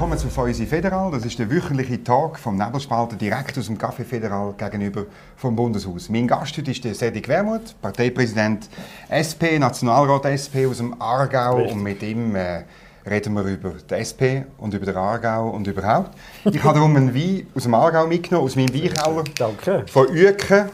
willkommen 0.00 0.18
zu 0.18 0.30
Feusi 0.30 0.64
Federal. 0.64 1.10
Das 1.10 1.26
ist 1.26 1.38
der 1.38 1.50
wöchentliche 1.50 2.02
Tag 2.02 2.38
vom 2.38 2.56
Nebelspalter 2.56 3.16
direkt 3.16 3.58
aus 3.58 3.66
dem 3.66 3.76
Café 3.76 4.02
Federal 4.02 4.54
gegenüber 4.56 5.04
vom 5.36 5.54
Bundeshaus. 5.54 6.08
Mein 6.08 6.26
Gast 6.26 6.56
heute 6.56 6.70
ist 6.70 6.82
der 6.82 6.94
Cedric 6.94 7.28
Wermuth, 7.28 7.74
Parteipräsident 7.82 8.70
SP, 9.12 9.58
Nationalrat 9.58 10.24
SP 10.24 10.64
aus 10.64 10.78
dem 10.78 10.98
Aargau. 11.02 11.56
Richtig. 11.56 11.74
Und 11.74 11.82
mit 11.82 12.02
ihm 12.02 12.34
äh, 12.34 12.62
reden 13.06 13.34
wir 13.34 13.42
über 13.42 13.72
die 13.72 13.92
SP 13.92 14.48
und 14.56 14.72
über 14.72 14.86
den 14.86 14.96
Aargau 14.96 15.50
und 15.50 15.66
überhaupt. 15.66 16.16
Ich 16.46 16.64
habe 16.64 16.78
darum 16.78 16.96
einen 16.96 17.14
Wein 17.14 17.46
aus 17.54 17.64
dem 17.64 17.74
Aargau 17.74 18.06
mitgenommen, 18.06 18.46
aus 18.46 18.56
meinem 18.56 18.72
Weinkeller. 18.72 19.24
Danke. 19.36 19.84
Von 19.86 20.06
Uecken. 20.06 20.70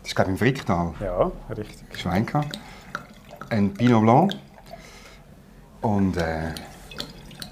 Das 0.00 0.08
ist, 0.08 0.16
glaube 0.16 0.30
ich, 0.30 0.32
im 0.32 0.38
Fricktal. 0.38 0.94
Ja, 1.00 1.30
richtig. 1.54 1.98
Schweinka. 1.98 2.40
Ein 3.50 3.74
Pinot 3.74 4.00
Blanc. 4.00 4.32
Und 5.82 6.16
äh, 6.16 6.54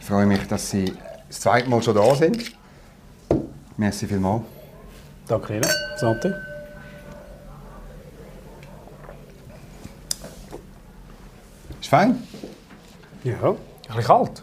ich 0.05 0.11
freue 0.11 0.27
mich, 0.27 0.47
dass 0.49 0.69
Sie 0.69 0.93
das 1.29 1.41
zweite 1.41 1.67
Mal 1.71 1.83
schon 1.83 1.95
da 1.95 2.15
sind. 2.15 2.53
Merci 3.79 4.07
vielmals. 4.07 4.43
Danke 5.27 5.57
Ihnen. 5.57 5.67
Santé. 5.99 6.35
Ist 11.81 11.89
fein? 11.89 12.23
Ja, 13.25 13.33
ein 13.33 13.57
bisschen 13.87 14.05
kalt. 14.05 14.43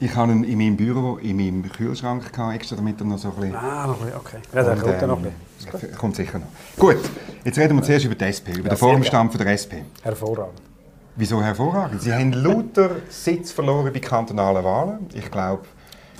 Ich 0.00 0.16
hatte 0.16 0.32
ihn 0.32 0.42
in 0.42 0.58
meinem 0.58 0.76
Büro, 0.76 1.18
in 1.18 1.36
meinem 1.36 1.70
Kühlschrank, 1.70 2.32
gehabt, 2.32 2.56
extra 2.56 2.74
damit 2.74 3.00
er 3.00 3.06
noch 3.06 3.18
so 3.18 3.28
ein 3.28 3.34
bisschen... 3.36 3.54
Ah, 3.54 3.86
noch 3.86 4.00
ein 4.00 4.06
bisschen, 4.06 4.18
okay. 4.18 4.38
Ja, 4.52 4.62
der 4.64 4.76
kommt 4.76 5.02
ähm, 5.02 5.08
noch 5.08 5.18
ein 5.18 5.34
bisschen. 5.70 5.96
Kommt 5.96 6.16
sicher 6.16 6.40
noch. 6.40 6.48
Gut, 6.76 6.98
jetzt 7.44 7.56
reden 7.56 7.76
wir 7.76 7.84
zuerst 7.84 8.04
über 8.04 8.16
die 8.16 8.24
SP, 8.26 8.50
über 8.50 8.64
ja, 8.64 8.74
den 8.74 8.76
Vorstand 8.76 9.38
der 9.38 9.46
SP. 9.46 9.86
Hervorragend. 10.02 10.67
Wieso 11.20 11.42
hervorragend? 11.42 12.00
Sie 12.00 12.14
haben 12.14 12.32
lauter 12.32 12.90
Sitz 13.08 13.50
verloren 13.50 13.92
bei 13.92 13.98
kantonalen 13.98 14.62
Wahlen. 14.62 15.08
Ich 15.14 15.28
glaube 15.28 15.64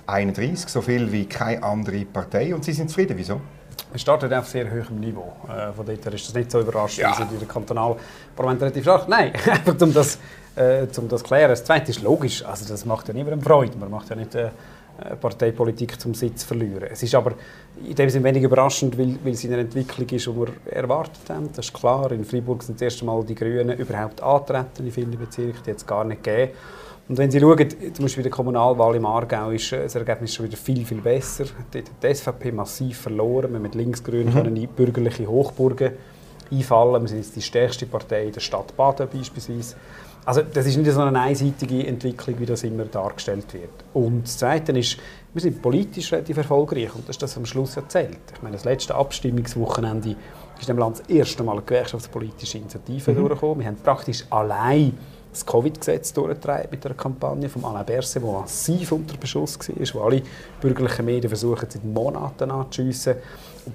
31, 0.09 0.69
so 0.69 0.81
viel 0.81 1.13
wie 1.13 1.25
keine 1.25 1.63
andere 1.63 2.05
Partei. 2.05 2.53
Und 2.53 2.65
Sie 2.65 2.73
sind 2.73 2.89
zufrieden. 2.89 3.17
Wieso? 3.17 3.41
Wir 3.93 4.01
starten 4.01 4.35
auf 4.35 4.49
sehr 4.49 4.69
hohem 4.69 4.99
Niveau. 4.99 5.37
Äh, 5.49 5.73
von 5.73 5.87
daher 5.87 6.13
ist 6.13 6.27
das 6.27 6.35
nicht 6.35 6.51
so 6.51 6.59
überraschend. 6.59 6.99
Ja. 6.99 7.11
Wir 7.11 7.15
sind 7.15 7.31
in 7.31 7.39
der 7.39 7.47
Kantonalparlament 7.47 8.61
relativ 8.61 8.83
stark. 8.83 9.09
Nein, 9.09 9.33
einfach 9.49 9.81
um 9.81 9.95
das, 9.95 10.19
äh, 10.57 10.89
um 10.97 11.09
das 11.09 11.21
zu 11.21 11.29
klären. 11.29 11.51
Das 11.51 11.63
Zweite 11.63 11.93
ist 11.93 12.03
logisch. 12.03 12.45
Also 12.45 12.69
das 12.69 12.85
macht 12.85 13.07
ja 13.07 13.15
niemandem 13.15 13.41
Freude. 13.41 13.79
Man 13.79 13.93
macht 13.93 14.11
ja 14.11 14.17
nicht... 14.17 14.35
Äh, 14.35 14.51
Parteipolitik 15.21 16.01
zum 16.01 16.15
Sitz 16.15 16.43
verlieren. 16.45 16.89
Es 16.91 17.03
ist 17.03 17.15
aber 17.15 17.33
in 17.85 17.95
dem 17.95 18.11
Sinne 18.11 18.25
wenig 18.25 18.43
überraschend, 18.43 18.99
weil, 18.99 19.17
weil 19.23 19.33
es 19.33 19.45
in 19.45 19.53
einer 19.53 19.63
Entwicklung 19.63 20.09
ist, 20.09 20.27
die 20.27 20.37
wir 20.37 20.49
erwartet 20.67 21.29
haben. 21.29 21.49
Das 21.55 21.67
ist 21.67 21.75
klar. 21.75 22.11
In 22.13 22.25
Freiburg 22.25 22.63
sind 22.63 22.77
das 22.77 22.83
erste 22.83 23.05
Mal 23.05 23.25
die 23.25 23.35
Grünen 23.35 23.79
überhaupt 23.79 24.23
antreten 24.23 24.87
in 24.87 24.93
vielen 24.93 25.19
Bezirken. 25.19 25.61
Die 25.65 25.71
hat 25.71 25.79
es 25.79 25.87
gar 25.87 26.05
nicht 26.05 26.23
gegeben. 26.23 26.53
Und 27.09 27.17
wenn 27.17 27.31
Sie 27.31 27.41
schauen, 27.41 27.67
zum 27.95 28.05
Beispiel 28.05 28.23
bei 28.23 28.29
der 28.29 28.37
Kommunalwahl 28.37 28.95
im 28.97 29.07
Aargau 29.07 29.51
ist 29.51 29.73
äh, 29.73 29.85
das 29.85 29.95
Ergebnis 29.95 30.35
schon 30.35 30.47
wieder 30.47 30.59
viel, 30.59 30.85
viel 30.85 31.01
besser. 31.01 31.45
Dort 31.73 31.89
hat 31.89 32.03
die 32.03 32.15
SVP 32.15 32.53
massiv 32.53 32.99
verloren. 32.99 33.53
Wir 33.53 33.61
mit 33.61 33.75
Linksgrün 33.75 34.35
mhm. 34.35 34.57
in 34.57 34.69
bürgerliche 34.69 35.27
Hochburgen 35.27 35.93
einfallen. 36.51 37.03
Wir 37.03 37.09
sind 37.09 37.19
jetzt 37.19 37.37
die 37.37 37.43
stärkste 37.43 37.87
Partei 37.87 38.27
in 38.27 38.33
der 38.33 38.41
Stadt 38.41 38.77
Baden 38.77 39.09
beispielsweise. 39.11 39.77
Also 40.29 40.43
das 40.43 40.67
ist 40.67 40.77
nicht 40.77 40.93
so 40.93 41.01
eine 41.01 41.19
einseitige 41.19 41.87
Entwicklung, 41.87 42.39
wie 42.39 42.45
das 42.45 42.63
immer 42.63 42.85
dargestellt 42.85 43.55
wird. 43.55 43.71
Und 43.95 44.25
das 44.25 44.37
Zweite 44.37 44.73
ist, 44.79 44.99
wir 45.33 45.41
sind 45.41 45.63
politisch 45.63 46.13
relativ 46.13 46.37
erfolgreich 46.37 46.95
und 46.95 47.09
das 47.09 47.17
ist 47.17 47.23
das 47.23 47.39
am 47.39 47.47
Schluss 47.47 47.79
erzählt. 47.79 48.19
Ich 48.35 48.43
meine, 48.43 48.55
das 48.57 48.67
letzte 48.67 48.95
Abstimmungswochenende 48.95 50.17
ist 50.61 50.69
dem 50.69 50.77
Land 50.77 50.99
das 50.99 51.09
erste 51.09 51.43
Mal 51.43 51.53
eine 51.53 51.63
gewerkschaftspolitische 51.63 52.59
Initiative 52.59 53.11
mhm. 53.11 53.17
durchgekommen. 53.17 53.61
Wir 53.61 53.69
haben 53.69 53.77
praktisch 53.77 54.27
allein 54.29 54.99
das 55.33 55.47
Covid-Gesetz 55.47 56.13
durchgetragen 56.13 56.69
mit 56.73 56.85
der 56.85 56.93
Kampagne 56.93 57.49
von 57.49 57.65
Alain 57.65 57.87
Berset, 57.87 58.23
der 58.23 58.31
massiv 58.31 58.93
unter 58.93 59.17
Beschuss 59.17 59.59
war, 59.59 59.95
wo 59.95 60.01
alle 60.01 60.21
bürgerlichen 60.61 61.07
Medien 61.07 61.31
versuchen, 61.31 61.71
seit 61.71 61.85
Monaten 61.87 62.51
anzuschiessen. 62.51 63.15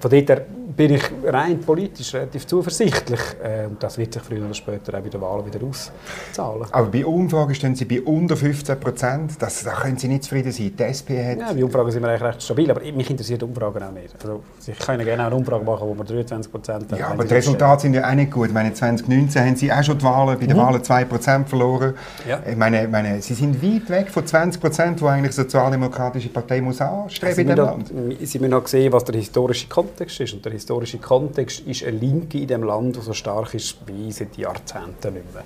Von 0.00 0.10
dort 0.10 0.42
bin 0.76 0.94
ich 0.94 1.02
rein 1.24 1.60
politisch 1.60 2.14
relativ 2.14 2.46
zuversichtlich. 2.46 3.20
Äh, 3.42 3.66
und 3.66 3.82
das 3.82 3.98
wird 3.98 4.12
sich 4.12 4.22
früher 4.22 4.44
oder 4.44 4.54
später 4.54 4.96
auch 4.96 5.02
bei 5.02 5.08
den 5.08 5.20
Wahlen 5.20 5.46
wieder 5.46 5.64
auszahlen. 5.64 6.66
Aber 6.70 6.86
bei 6.88 7.04
Umfragen 7.04 7.54
stehen 7.54 7.74
Sie 7.74 7.84
bei 7.84 8.00
unter 8.02 8.36
15 8.36 8.80
Prozent. 8.80 9.32
da 9.40 9.48
können 9.72 9.96
Sie 9.96 10.08
nicht 10.08 10.24
zufrieden 10.24 10.52
sein. 10.52 10.72
Die 10.76 10.82
SP 10.82 11.14
hat... 11.22 11.38
Ja, 11.38 11.52
bei 11.52 11.64
Umfragen 11.64 11.90
sind 11.90 12.02
wir 12.02 12.08
eigentlich 12.08 12.22
recht 12.22 12.42
stabil, 12.42 12.70
aber 12.70 12.80
mich 12.80 13.10
interessiert 13.10 13.42
Umfragen 13.42 13.82
auch 13.82 13.92
nicht. 13.92 14.14
Also, 14.20 14.42
Sie 14.58 14.72
können 14.72 15.04
gerne 15.04 15.26
eine 15.26 15.34
Umfrage 15.34 15.64
machen, 15.64 15.88
wo 15.88 15.94
wir 15.94 16.04
23 16.04 16.50
Prozent 16.50 16.90
Ja, 16.96 17.08
aber 17.08 17.24
die 17.24 17.34
Resultate 17.34 17.82
sind 17.82 17.94
ja 17.94 18.08
auch 18.08 18.14
nicht 18.14 18.32
gut. 18.32 18.48
Ich 18.48 18.54
meine, 18.54 18.72
2019 18.72 19.42
haben 19.42 19.56
Sie 19.56 19.72
auch 19.72 19.82
schon 19.82 19.98
die 19.98 20.04
Wahlen, 20.04 20.38
bei 20.38 20.46
den 20.46 20.56
mhm. 20.56 20.60
Wahlen 20.60 20.82
2 20.82 21.04
Prozent 21.04 21.48
verloren. 21.48 21.94
Ja. 22.28 22.40
Ich 22.48 22.56
meine, 22.56 22.88
meine, 22.88 23.22
Sie 23.22 23.34
sind 23.34 23.62
weit 23.62 23.88
weg 23.90 24.10
von 24.10 24.26
20 24.26 24.60
Prozent, 24.60 25.00
die 25.00 25.04
eigentlich 25.04 25.34
die 25.34 25.42
Sozialdemokratische 25.42 26.28
Partei 26.28 26.60
muss 26.60 26.80
anstreben 26.80 27.38
in 27.38 27.46
diesem 27.46 27.64
Land. 27.64 27.92
Sie 28.22 28.38
müssen 28.38 28.54
auch 28.54 28.66
sehen, 28.66 28.92
was 28.92 29.04
der 29.04 29.16
historische 29.16 29.68
Kontext 29.68 29.83
ist. 30.20 30.34
Und 30.34 30.44
der 30.44 30.52
historische 30.52 30.98
Kontext 30.98 31.60
ist 31.60 31.84
eine 31.84 31.98
Linke 31.98 32.38
in 32.38 32.46
dem 32.46 32.62
Land, 32.62 32.96
die 32.96 33.00
so 33.00 33.12
stark 33.12 33.54
ist 33.54 33.76
wie 33.86 34.10
seit 34.12 34.36
Jahrzehnten 34.36 35.14
nicht 35.14 35.34
mehr. 35.34 35.44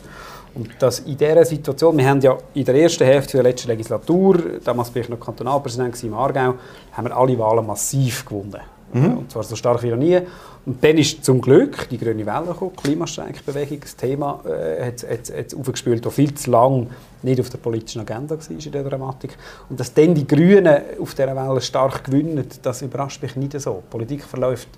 Und 0.55 0.71
das 0.79 1.01
in 1.01 1.17
dieser 1.17 1.45
Situation, 1.45 1.97
wir 1.97 2.09
haben 2.09 2.21
ja 2.21 2.37
in 2.55 2.65
der 2.65 2.75
ersten 2.75 3.05
Hälfte 3.05 3.39
der 3.39 3.45
letzten 3.45 3.69
Legislatur, 3.69 4.61
damals 4.65 4.95
war 4.95 5.03
ich 5.03 5.09
noch 5.09 5.21
Kantonalpräsident 5.21 6.03
im 6.03 6.15
Aargau, 6.15 6.55
haben 6.93 7.05
wir 7.07 7.17
alle 7.17 7.39
Wahlen 7.39 7.67
massiv 7.67 8.25
gewonnen. 8.25 8.61
Mhm. 8.93 9.19
Und 9.19 9.31
zwar 9.31 9.43
so 9.43 9.57
stark 9.57 9.83
wie 9.83 9.91
noch 9.91 9.97
nie. 9.97 10.19
Und 10.67 10.83
dann 10.83 10.99
ist 10.99 11.25
zum 11.25 11.41
Glück 11.41 11.89
die 11.89 11.99
grüne 11.99 12.27
Welle 12.27 12.47
gekommen, 12.47 12.73
die 12.77 12.83
Klimastreikbewegung, 12.83 13.81
das 13.81 13.97
Thema 13.97 14.41
äh, 14.45 14.87
hat, 14.87 15.03
hat 15.03 15.55
aufgespült, 15.55 16.05
das 16.05 16.15
viel 16.15 16.35
zu 16.35 16.51
lange 16.51 16.89
nicht 17.23 17.41
auf 17.41 17.51
der 17.51 17.59
politischen 17.59 18.01
Agenda 18.01 18.37
war 18.37 18.51
in 18.51 18.59
dieser 18.59 18.85
Dramatik. 18.85 19.37
Und 19.69 19.81
dass 19.81 19.93
dann 19.93 20.15
die 20.15 20.27
Grünen 20.27 20.83
auf 21.01 21.15
dieser 21.15 21.35
Welle 21.35 21.61
stark 21.61 22.05
gewinnen, 22.05 22.45
das 22.63 22.83
überrascht 22.83 23.23
mich 23.23 23.37
nicht 23.37 23.59
so. 23.61 23.83
Die 23.87 23.91
Politik 23.91 24.25
verläuft 24.25 24.69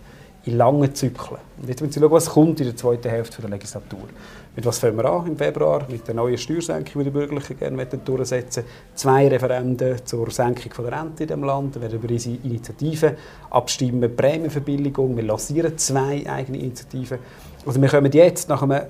in 0.45 0.57
langen 0.57 0.95
Zyklen. 0.95 1.39
Und 1.61 1.69
jetzt 1.69 1.81
müssen 1.81 1.93
Sie 1.93 2.01
schauen, 2.01 2.11
was 2.11 2.31
kommt 2.31 2.61
in 2.61 2.67
der 2.67 2.77
zweiten 2.77 3.09
Hälfte 3.09 3.43
der 3.43 3.51
Legislatur. 3.51 4.09
Mit 4.57 4.67
was 4.67 4.81
fangen 4.81 4.97
wir 4.97 5.05
an 5.05 5.29
im 5.29 5.37
Februar? 5.37 5.87
Mit 5.89 6.09
der 6.09 6.15
neuen 6.15 6.37
Steuersenkung, 6.37 7.03
die 7.03 7.05
die 7.05 7.11
Bürgerlichen 7.11 7.57
gerne 7.57 7.87
durchsetzen 7.87 8.65
Zwei 8.97 9.29
Referenden 9.29 10.05
zur 10.05 10.29
Senkung 10.33 10.85
der 10.85 11.01
Rente 11.01 11.23
in 11.23 11.29
diesem 11.29 11.45
Land. 11.45 11.77
Wir 11.77 11.83
werden 11.83 12.01
über 12.01 12.13
unsere 12.13 12.37
Initiativen 12.43 13.13
abstimmen. 13.49 14.17
Prämienverbilligung. 14.17 15.17
Wir 15.17 15.23
lancieren 15.23 15.79
zwei 15.79 16.29
eigene 16.29 16.59
Initiativen. 16.59 17.19
Also 17.65 17.81
wir 17.81 17.89
kommen 17.89 18.11
jetzt 18.11 18.49
nach 18.49 18.63
einem 18.63 18.87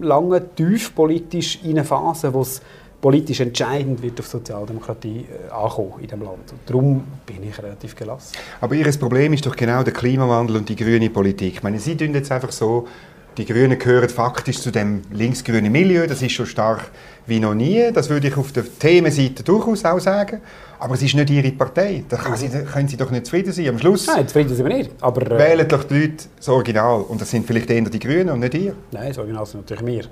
langen, 0.00 0.42
tief 0.56 0.92
politisch 0.94 1.60
in 1.62 1.70
eine 1.70 1.84
Phase, 1.84 2.34
wo 2.34 2.40
es 2.40 2.60
politisch 3.00 3.38
entscheidend 3.38 4.02
wird 4.02 4.18
auf 4.18 4.26
Sozialdemokratie 4.26 5.26
äh, 5.28 5.52
ankommen 5.52 5.92
in 5.98 6.08
diesem 6.08 6.22
Land. 6.22 6.52
Und 6.52 6.60
darum 6.66 7.04
bin 7.24 7.48
ich 7.48 7.56
relativ 7.62 7.94
gelassen. 7.94 8.34
Aber 8.60 8.74
Ihr 8.74 8.90
Problem 8.98 9.32
ist 9.34 9.46
doch 9.46 9.54
genau 9.54 9.82
der 9.82 9.92
Klimawandel 9.92 10.56
und 10.56 10.68
die 10.68 10.74
grüne 10.74 11.10
Politik. 11.10 11.54
Ich 11.54 11.62
meine, 11.62 11.78
Sie 11.78 11.96
tun 11.96 12.14
jetzt 12.14 12.32
einfach 12.32 12.50
so, 12.50 12.88
die 13.36 13.44
Grünen 13.44 13.78
gehören 13.78 14.08
faktisch 14.08 14.60
zu 14.60 14.70
dem 14.70 15.02
linksgrünen 15.12 15.70
Milieu, 15.70 16.06
das 16.06 16.22
ist 16.22 16.32
schon 16.32 16.46
stark 16.46 16.90
wie 17.26 17.40
noch 17.40 17.54
nie, 17.54 17.90
das 17.92 18.10
würde 18.10 18.28
ich 18.28 18.36
auf 18.36 18.52
der 18.52 18.64
Themenseite 18.78 19.42
durchaus 19.42 19.84
auch 19.84 19.98
sagen. 19.98 20.40
Aber 20.78 20.94
es 20.94 21.02
ist 21.02 21.14
nicht 21.14 21.30
Ihre 21.30 21.50
Partei. 21.52 22.04
Da 22.08 22.16
können 22.16 22.36
Sie, 22.36 22.48
können 22.48 22.88
Sie 22.88 22.96
doch 22.96 23.10
nicht 23.10 23.24
zufrieden 23.24 23.52
sein. 23.52 23.68
Am 23.68 23.78
Schluss 23.78 24.06
Nein, 24.06 24.28
zufrieden 24.28 24.54
sind 24.54 24.68
wir 24.68 24.76
nicht. 24.76 24.90
Aber, 25.00 25.22
äh, 25.22 25.38
wählen 25.38 25.66
doch 25.66 25.84
die 25.84 25.94
Leute 25.94 26.24
das 26.36 26.48
Original. 26.48 27.00
Und 27.02 27.20
das 27.20 27.30
sind 27.30 27.46
vielleicht 27.46 27.70
eher 27.70 27.80
die 27.82 27.98
Grünen 27.98 28.28
und 28.28 28.40
nicht 28.40 28.54
ihr. 28.54 28.74
Nein, 28.90 29.08
das 29.08 29.18
Original 29.18 29.46
sind 29.46 29.60
natürlich 29.60 29.86
wir 29.86 30.04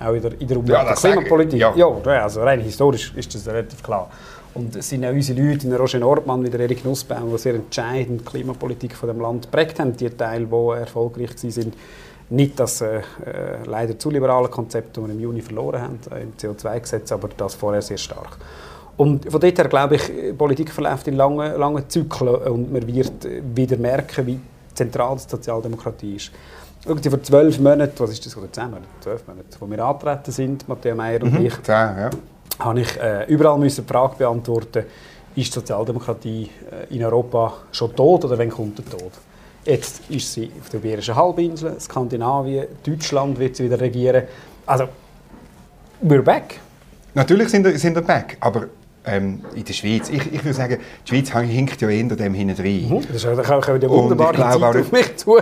auch 0.00 0.12
in 0.12 0.22
der, 0.22 0.40
in 0.40 0.48
der 0.48 0.56
Umwelt- 0.56 0.76
ja, 0.76 0.90
und 0.90 0.96
Klimapolitik. 0.96 1.60
Ja. 1.60 1.74
ja, 1.76 2.22
also 2.22 2.42
rein 2.42 2.60
historisch 2.60 3.12
ist 3.14 3.34
das 3.34 3.46
relativ 3.46 3.82
klar. 3.82 4.10
Und 4.54 4.74
es 4.74 4.88
sind 4.88 5.04
auch 5.04 5.10
unsere 5.10 5.40
Leute, 5.40 5.66
in 5.66 5.74
Roger 5.74 5.98
Nordmann, 5.98 6.42
wie 6.42 6.50
der 6.50 6.60
Erik 6.60 6.84
Nussbaum, 6.84 7.30
die 7.30 7.38
sehr 7.38 7.54
entscheidend 7.54 8.22
die 8.22 8.24
Klimapolitik 8.24 8.94
von 8.94 9.08
dem 9.08 9.20
Land 9.20 9.42
geprägt 9.42 9.78
haben, 9.78 9.94
die 9.96 10.08
Teile, 10.08 10.46
die 10.46 10.80
erfolgreich 10.80 11.30
waren. 11.42 11.72
Nicht 12.28 12.58
das 12.58 12.80
äh, 12.80 12.98
äh, 12.98 13.02
leider 13.64 13.98
zu 13.98 14.10
liberale 14.10 14.48
Konzept, 14.48 14.96
das 14.96 15.04
wir 15.04 15.12
im 15.12 15.20
Juni 15.20 15.40
verloren 15.40 15.80
haben, 15.80 15.98
äh, 16.10 16.22
im 16.22 16.32
CO2-Gesetz, 16.36 17.12
aber 17.12 17.28
das 17.36 17.54
vorher 17.54 17.82
sehr 17.82 17.98
stark. 17.98 18.36
Und 18.96 19.30
von 19.30 19.40
dort 19.40 19.58
her 19.58 19.68
glaube 19.68 19.96
ich, 19.96 20.36
Politik 20.36 20.70
verläuft 20.72 21.06
in 21.06 21.16
langen, 21.16 21.58
langen 21.58 21.88
Zyklen 21.88 22.34
und 22.34 22.72
man 22.72 22.86
wird 22.86 23.28
wieder 23.54 23.76
merken, 23.76 24.26
wie 24.26 24.40
zentral 24.74 25.16
die 25.16 25.28
Sozialdemokratie 25.28 26.16
ist. 26.16 26.30
Schauen 26.84 27.02
Sie, 27.02 27.10
vor 27.10 27.22
zwölf 27.22 27.58
Monaten, 27.58 27.98
was 27.98 28.10
ist 28.10 28.24
das, 28.24 28.36
oder 28.36 28.50
zehn 28.52 28.66
Monate, 28.66 28.86
zwölf 29.00 29.26
Monate, 29.26 29.46
wo 29.58 29.68
wir 29.68 29.84
angetreten 29.84 30.30
sind, 30.30 30.68
Matthias 30.68 30.96
Meyer 30.96 31.22
und 31.22 31.32
mhm, 31.32 31.46
ich, 31.46 31.62
zehn, 31.62 31.74
ja. 31.74 32.10
habe 32.60 32.80
ich 32.80 32.96
äh, 33.00 33.24
überall 33.26 33.58
müssen 33.58 33.84
die 33.84 33.92
Frage 33.92 34.14
beantworten, 34.16 34.84
ist 35.34 35.48
die 35.48 35.52
Sozialdemokratie 35.52 36.48
äh, 36.70 36.94
in 36.94 37.04
Europa 37.04 37.54
schon 37.72 37.94
tot 37.94 38.24
oder 38.24 38.38
wann 38.38 38.50
kommt 38.50 38.78
der 38.78 38.84
Tod? 38.84 39.12
Jetzt 39.66 40.02
ist 40.08 40.32
sie 40.32 40.50
auf 40.60 40.68
der 40.70 40.78
Iberischen 40.78 41.16
Halbinsel, 41.16 41.78
Skandinavien, 41.80 42.66
Deutschland 42.84 43.36
wird 43.38 43.56
sie 43.56 43.64
wieder 43.64 43.80
regieren. 43.80 44.22
Also, 44.64 44.88
we're 46.04 46.22
back. 46.22 46.60
Natürlich 47.14 47.48
sind 47.48 47.64
wir, 47.64 47.76
sind 47.76 47.96
wir 47.96 48.02
back, 48.02 48.36
aber 48.38 48.68
ähm, 49.04 49.40
in 49.54 49.64
der 49.64 49.72
Schweiz. 49.72 50.08
Ich, 50.08 50.32
ich 50.32 50.44
würde 50.44 50.54
sagen, 50.54 50.78
die 51.04 51.08
Schweiz 51.08 51.30
hinkt 51.30 51.80
ja 51.80 51.88
hinter 51.88 52.14
dem 52.14 52.34
hinten 52.34 52.60
rein. 52.62 52.88
Mhm. 52.88 53.06
Das 53.08 53.16
ist, 53.16 53.24
ja 53.24 53.90
wunderbare 53.90 54.36
Zeit 54.36 54.62
auf 54.62 54.92
mich 54.92 55.16
zu. 55.16 55.38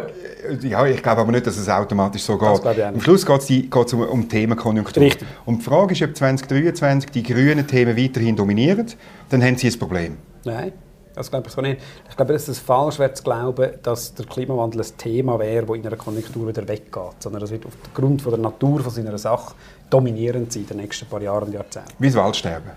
Ja, 0.62 0.86
ich 0.86 1.02
glaube 1.02 1.20
aber 1.20 1.32
nicht, 1.32 1.46
dass 1.46 1.58
es 1.58 1.68
automatisch 1.68 2.22
so 2.22 2.38
geht. 2.38 2.82
Am 2.82 3.00
Schluss 3.00 3.26
geht 3.26 3.74
es 3.74 3.92
um, 3.92 4.00
um 4.02 4.28
Themenkonjunktur. 4.28 5.02
Richtig. 5.02 5.28
Und 5.44 5.58
die 5.58 5.64
Frage 5.64 5.92
ist, 5.92 6.02
ob 6.02 6.16
2023 6.16 7.10
die 7.10 7.22
grünen 7.22 7.66
Themen 7.66 7.96
weiterhin 7.96 8.36
dominieren, 8.36 8.86
dann 9.28 9.42
haben 9.42 9.56
sie 9.56 9.68
ein 9.68 9.78
Problem. 9.78 10.16
Nein. 10.44 10.72
Das 11.14 11.30
glaube 11.30 11.46
ich 11.46 11.52
so 11.52 11.60
nicht. 11.60 11.80
Ich 12.08 12.16
glaube, 12.16 12.32
dass 12.32 12.48
es 12.48 12.58
falsch 12.58 12.98
wäre 12.98 13.12
zu 13.12 13.22
glauben, 13.22 13.70
dass 13.82 14.14
der 14.14 14.26
Klimawandel 14.26 14.82
ein 14.82 14.98
Thema 14.98 15.38
wäre, 15.38 15.66
das 15.66 15.76
in 15.76 15.86
einer 15.86 15.96
Konjunktur 15.96 16.48
wieder 16.48 16.66
weggeht, 16.66 17.14
sondern 17.20 17.40
das 17.40 17.50
wird 17.50 17.64
aufgrund 17.66 18.22
von 18.22 18.32
der 18.32 18.40
Natur 18.40 18.80
von 18.80 18.92
seiner 18.92 19.16
Sache 19.16 19.54
dominierend 19.90 20.52
sein 20.52 20.62
in 20.62 20.68
den 20.68 20.76
nächsten 20.78 21.06
paar 21.06 21.22
Jahren 21.22 21.44
und 21.44 21.52
Jahrzehnten. 21.52 21.92
Wie 21.98 22.08
das 22.08 22.16
Waldsterben? 22.16 22.70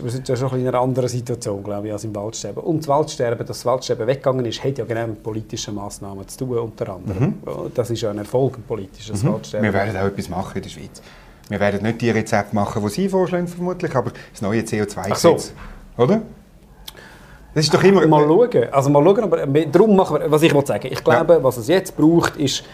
Wir 0.00 0.10
sind 0.10 0.26
ja 0.26 0.36
schon 0.36 0.58
in 0.58 0.66
einer 0.66 0.80
anderen 0.80 1.08
Situation, 1.08 1.62
glaube 1.62 1.88
ich, 1.88 1.92
als 1.92 2.04
im 2.04 2.14
Waldsterben. 2.14 2.62
Und 2.62 2.78
das 2.78 2.88
Waldsterben, 2.88 3.46
dass 3.46 3.58
das 3.58 3.66
Waldsterben 3.66 4.06
weggegangen 4.06 4.46
ist, 4.46 4.64
hat 4.64 4.78
ja 4.78 4.84
genau 4.86 5.06
mit 5.08 5.22
politischen 5.22 5.74
Massnahmen 5.74 6.26
zu 6.28 6.38
tun, 6.38 6.58
unter 6.58 6.94
anderem. 6.94 7.24
Mhm. 7.44 7.72
Das 7.74 7.90
ist 7.90 8.00
ja 8.00 8.10
ein 8.10 8.18
Erfolg, 8.18 8.56
ein 8.56 8.62
politisches 8.62 9.22
mhm. 9.22 9.34
Waldsterben. 9.34 9.64
Wir 9.64 9.72
werden 9.74 9.96
auch 9.96 10.06
etwas 10.06 10.28
machen 10.30 10.56
in 10.56 10.62
der 10.62 10.70
Schweiz. 10.70 11.02
Wir 11.48 11.60
werden 11.60 11.82
nicht 11.82 12.00
die 12.00 12.10
Rezepte 12.10 12.54
machen, 12.54 12.82
die 12.82 12.88
Sie 12.88 13.08
vorschlagen, 13.08 13.46
vermutlich, 13.48 13.94
aber 13.94 14.12
das 14.30 14.40
neue 14.40 14.62
CO2-Gesetz. 14.62 15.52
So. 15.96 16.02
Oder? 16.02 16.22
Das 17.54 17.64
ist 17.64 17.74
doch 17.74 17.82
immer... 17.82 18.06
Mal 18.06 18.26
schauen. 18.26 18.72
Also 18.72 18.90
mal 18.90 19.04
schauen, 19.04 19.20
aber 19.20 19.46
darum 19.46 19.94
machen 19.96 20.20
wir, 20.20 20.30
was 20.30 20.42
ich 20.42 20.52
sagen 20.66 20.88
Ich 20.90 21.04
glaube, 21.04 21.34
ja. 21.34 21.42
was 21.42 21.56
es 21.58 21.68
jetzt 21.68 21.96
braucht, 21.96 22.36
ist 22.36 22.64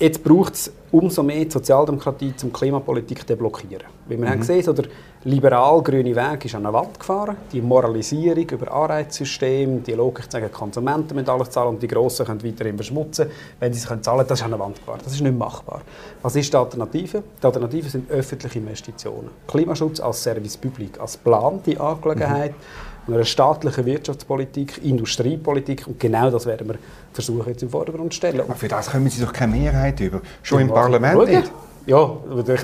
Jetzt 0.00 0.22
braucht 0.22 0.54
es 0.54 0.70
umso 0.92 1.24
mehr 1.24 1.44
die 1.44 1.50
Sozialdemokratie, 1.50 2.32
um 2.44 2.52
Klimapolitik 2.52 3.18
zu 3.18 3.26
deblockieren. 3.26 3.86
Wie 4.06 4.16
wir 4.16 4.26
mhm. 4.26 4.30
haben 4.30 4.38
gesehen, 4.38 4.62
so 4.62 4.72
der 4.72 4.84
liberal-grüne 5.24 6.14
Weg 6.14 6.44
ist 6.44 6.54
an 6.54 6.66
eine 6.66 6.72
Wand 6.72 7.00
gefahren. 7.00 7.36
Die 7.50 7.60
Moralisierung 7.60 8.48
über 8.48 8.72
Anreizsystem, 8.72 9.82
die 9.82 9.94
Logik 9.94 10.26
zu 10.26 10.30
sagen, 10.30 10.46
die 10.46 10.56
Konsumenten 10.56 11.16
müssen 11.16 11.28
alles 11.28 11.50
zahlen 11.50 11.70
und 11.70 11.82
die 11.82 11.88
Grossen 11.88 12.26
können 12.26 12.44
weiterhin 12.44 12.76
verschmutzen, 12.76 13.26
wenn 13.58 13.72
sie 13.72 13.80
es 13.80 13.88
können 13.88 14.04
zahlen 14.04 14.24
das 14.28 14.38
ist 14.38 14.44
an 14.44 14.54
eine 14.54 14.62
Wand 14.62 14.76
gefahren. 14.76 15.00
Das 15.02 15.12
ist 15.12 15.20
nicht 15.20 15.36
machbar. 15.36 15.80
Was 16.22 16.36
ist 16.36 16.52
die 16.52 16.56
Alternative? 16.56 17.24
Die 17.42 17.46
Alternative 17.46 17.88
sind 17.88 18.08
öffentliche 18.08 18.60
Investitionen. 18.60 19.30
Klimaschutz 19.48 19.98
als 19.98 20.22
Service 20.22 20.56
Public, 20.56 21.00
als 21.00 21.16
plante 21.16 21.80
Angelegenheit. 21.80 22.52
Mhm 22.52 22.87
einer 23.14 23.24
staatlichen 23.24 23.84
Wirtschaftspolitik, 23.86 24.84
Industriepolitik 24.84 25.86
und 25.86 25.98
genau 25.98 26.30
das 26.30 26.46
werden 26.46 26.68
wir 26.68 26.76
versuchen 27.12 27.48
jetzt 27.48 27.62
im 27.62 27.70
Vordergrund 27.70 28.12
zu 28.12 28.18
stellen. 28.18 28.40
Aber 28.40 28.54
für 28.54 28.68
das 28.68 28.90
kommen 28.90 29.08
Sie 29.08 29.22
doch 29.22 29.32
keine 29.32 29.56
Mehrheit 29.56 29.98
über. 30.00 30.20
Schon 30.42 30.62
im 30.62 30.68
Parlament 30.68 31.28
nicht. 31.28 31.50
Ja, 31.88 32.18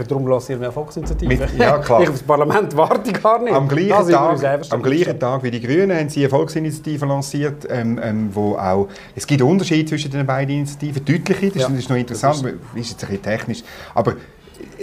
darum 0.06 0.26
lancieren 0.26 0.60
wir 0.60 0.66
eine 0.66 0.72
Volksinitiative. 0.72 1.28
Mit, 1.28 1.58
ja, 1.58 1.78
klar. 1.78 2.00
Ich 2.02 2.10
das 2.10 2.22
Parlament 2.22 2.76
warte 2.76 3.10
gar 3.10 3.42
nicht. 3.42 3.54
Am 3.54 3.66
gleichen, 3.66 4.10
Tag, 4.10 4.62
am 4.70 4.82
gleichen 4.82 5.18
Tag 5.18 5.42
wie 5.42 5.50
die 5.50 5.62
Grünen 5.62 5.96
haben 5.96 6.10
sie 6.10 6.20
eine 6.20 6.28
Volksinitiative 6.28 7.06
lanciert, 7.06 7.66
ähm, 7.70 7.98
ähm, 8.02 8.28
wo 8.34 8.54
auch, 8.56 8.88
es 9.16 9.26
gibt 9.26 9.40
Unterschiede 9.40 9.88
zwischen 9.88 10.10
den 10.10 10.26
beiden 10.26 10.54
Initiativen, 10.56 11.02
deutliche, 11.06 11.50
das 11.52 11.62
ja, 11.62 11.68
ist 11.68 11.88
noch 11.88 11.96
interessant, 11.96 12.36
ist, 12.36 12.44
ist 12.74 12.90
jetzt 12.90 13.04
ein 13.04 13.08
bisschen 13.08 13.22
technisch, 13.22 13.62
aber 13.94 14.14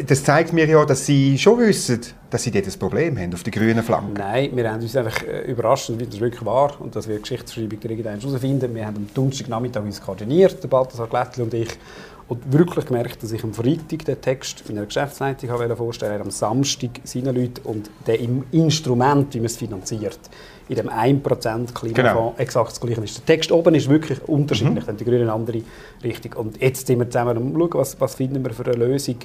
das 0.06 0.23
zeigt 0.23 0.53
mir 0.53 0.68
ja, 0.68 0.85
dass 0.85 1.06
Sie 1.06 1.38
schon 1.38 1.59
wissen, 1.59 2.01
dass 2.29 2.44
Sie 2.44 2.51
dort 2.51 2.65
ein 2.65 2.79
Problem 2.79 3.18
haben 3.18 3.33
auf 3.33 3.44
der 3.44 3.51
grünen 3.51 3.83
Flanke. 3.83 4.19
Nein, 4.19 4.50
wir 4.53 4.71
haben 4.71 4.81
uns 4.81 4.95
einfach 4.95 5.23
äh, 5.23 5.51
überrascht, 5.51 5.91
wie 5.97 6.06
das 6.06 6.19
wirklich 6.19 6.44
war 6.45 6.79
und 6.81 6.95
dass 6.95 7.07
wir 7.07 7.15
die 7.15 7.21
Geschichtsschreibung 7.21 7.79
irgendwann 7.81 8.19
herausfinden. 8.19 8.73
Wir 8.75 8.85
haben 8.85 8.97
am 8.97 9.07
Donnerstagnachmittag 9.13 9.83
uns 9.83 10.01
koordiniert, 10.01 10.62
der 10.62 10.68
Balthasar 10.68 11.07
Glättli 11.07 11.44
und 11.44 11.53
ich, 11.53 11.69
und 12.31 12.53
wirklich 12.53 12.85
gemerkt, 12.85 13.21
dass 13.21 13.33
ich 13.33 13.44
am 13.44 13.53
Freitag 13.53 14.06
den 14.06 14.21
Text 14.21 14.63
in 14.69 14.77
einer 14.77 14.85
Geschäftsleitung 14.85 15.50
vorstellen 15.75 16.12
wollte, 16.12 16.21
am 16.21 16.31
Samstag 16.31 16.91
seinen 17.03 17.35
Leuten 17.35 17.62
und 17.65 17.89
dem 18.07 18.45
Instrument, 18.53 19.33
wie 19.33 19.39
man 19.39 19.47
es 19.47 19.57
finanziert, 19.57 20.19
in 20.69 20.77
dem 20.77 20.88
1% 20.88 21.21
Klimafonds 21.74 21.94
genau. 21.94 22.33
exakt 22.38 22.71
das 22.71 22.79
Gleiche 22.79 23.01
ist. 23.01 23.17
Der 23.17 23.25
Text 23.25 23.51
oben 23.51 23.75
ist 23.75 23.89
wirklich 23.89 24.24
unterschiedlich, 24.29 24.83
mhm. 24.83 24.88
dann 24.88 24.95
die 24.95 25.03
Grünen 25.03 25.24
eine 25.24 25.33
andere 25.33 25.62
Richtung. 26.01 26.31
Und 26.35 26.62
jetzt 26.62 26.88
sind 26.88 27.00
wir 27.00 27.09
zusammen 27.09 27.35
am 27.35 27.53
schauen, 27.53 27.74
was, 27.74 28.00
was 28.00 28.15
finden 28.15 28.41
wir 28.45 28.53
für 28.53 28.63
eine 28.63 28.75
Lösung 28.75 29.17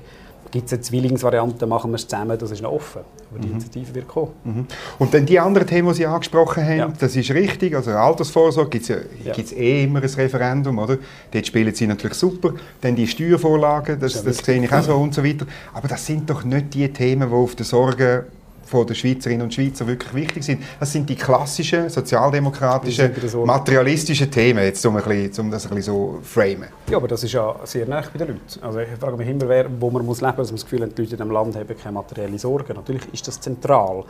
Gibt 0.50 0.66
es 0.66 0.72
eine 0.72 0.82
Zwillingsvariante, 0.82 1.66
machen 1.66 1.90
wir 1.90 1.96
es 1.96 2.06
zusammen, 2.06 2.38
das 2.38 2.50
ist 2.50 2.62
noch 2.62 2.72
offen. 2.72 3.02
Aber 3.30 3.40
die 3.40 3.48
mhm. 3.48 3.54
Initiative 3.54 3.94
wird 3.94 4.08
kommen. 4.08 4.32
Mhm. 4.44 4.66
Und 4.98 5.12
dann 5.12 5.26
die 5.26 5.38
anderen 5.38 5.66
Themen, 5.66 5.88
die 5.88 5.94
Sie 5.94 6.06
angesprochen 6.06 6.64
haben, 6.64 6.78
ja. 6.78 6.92
das 6.98 7.16
ist 7.16 7.30
richtig. 7.30 7.74
Also 7.74 7.90
Altersvorsorge 7.92 8.70
gibt 8.70 8.88
es 8.88 8.88
ja, 9.24 9.32
ja. 9.32 9.56
eh 9.56 9.84
immer 9.84 10.00
ein 10.00 10.08
Referendum, 10.08 10.78
oder? 10.78 10.98
Dort 11.32 11.46
spielen 11.46 11.74
Sie 11.74 11.86
natürlich 11.86 12.16
super. 12.16 12.52
Dann 12.80 12.96
die 12.96 13.06
Steuervorlagen, 13.06 13.98
das, 13.98 14.12
das, 14.14 14.24
das 14.24 14.38
sehe 14.38 14.62
ich 14.62 14.72
auch 14.72 14.82
so 14.82 14.94
und 14.96 15.14
so 15.14 15.24
weiter. 15.24 15.46
Aber 15.74 15.88
das 15.88 16.06
sind 16.06 16.30
doch 16.30 16.44
nicht 16.44 16.74
die 16.74 16.88
Themen, 16.92 17.28
die 17.28 17.34
auf 17.34 17.54
der 17.54 17.66
Sorge 17.66 18.26
von 18.66 18.86
der 18.86 18.94
Schweizerinnen 18.94 19.42
und 19.42 19.54
Schweizer 19.54 19.86
wirklich 19.86 20.12
wichtig 20.14 20.44
sind. 20.44 20.62
Das 20.78 20.92
sind 20.92 21.08
die 21.08 21.16
klassischen 21.16 21.88
sozialdemokratischen, 21.88 23.12
materialistischen 23.44 24.30
Themen, 24.30 24.64
jetzt, 24.64 24.84
um, 24.84 24.96
ein 24.96 25.02
bisschen, 25.02 25.46
um 25.46 25.50
das 25.50 25.64
ein 25.64 25.74
bisschen 25.74 25.94
so 25.94 26.18
framen. 26.22 26.68
Ja, 26.90 26.96
aber 26.96 27.08
das 27.08 27.22
ist 27.24 27.32
ja 27.32 27.54
sehr 27.64 27.86
nah 27.86 28.02
bei 28.12 28.18
den 28.18 28.28
Leuten. 28.28 28.42
Also 28.60 28.80
ich 28.80 28.88
frage 28.98 29.16
mich 29.16 29.28
immer, 29.28 29.48
wer, 29.48 29.66
wo 29.80 29.90
man 29.90 30.04
muss 30.04 30.20
leben 30.20 30.34
muss, 30.36 30.48
dass 30.48 30.52
man 30.52 30.56
das 30.56 30.64
Gefühl 30.64 30.82
hat, 30.82 30.98
die 30.98 31.02
Leute 31.02 31.14
in 31.14 31.18
diesem 31.18 31.30
Land 31.30 31.56
haben 31.56 31.76
keine 31.76 31.92
materielle 31.92 32.38
Sorgen. 32.38 32.74
Natürlich 32.74 33.02
ist 33.12 33.26
das 33.28 33.40
zentral. 33.40 34.04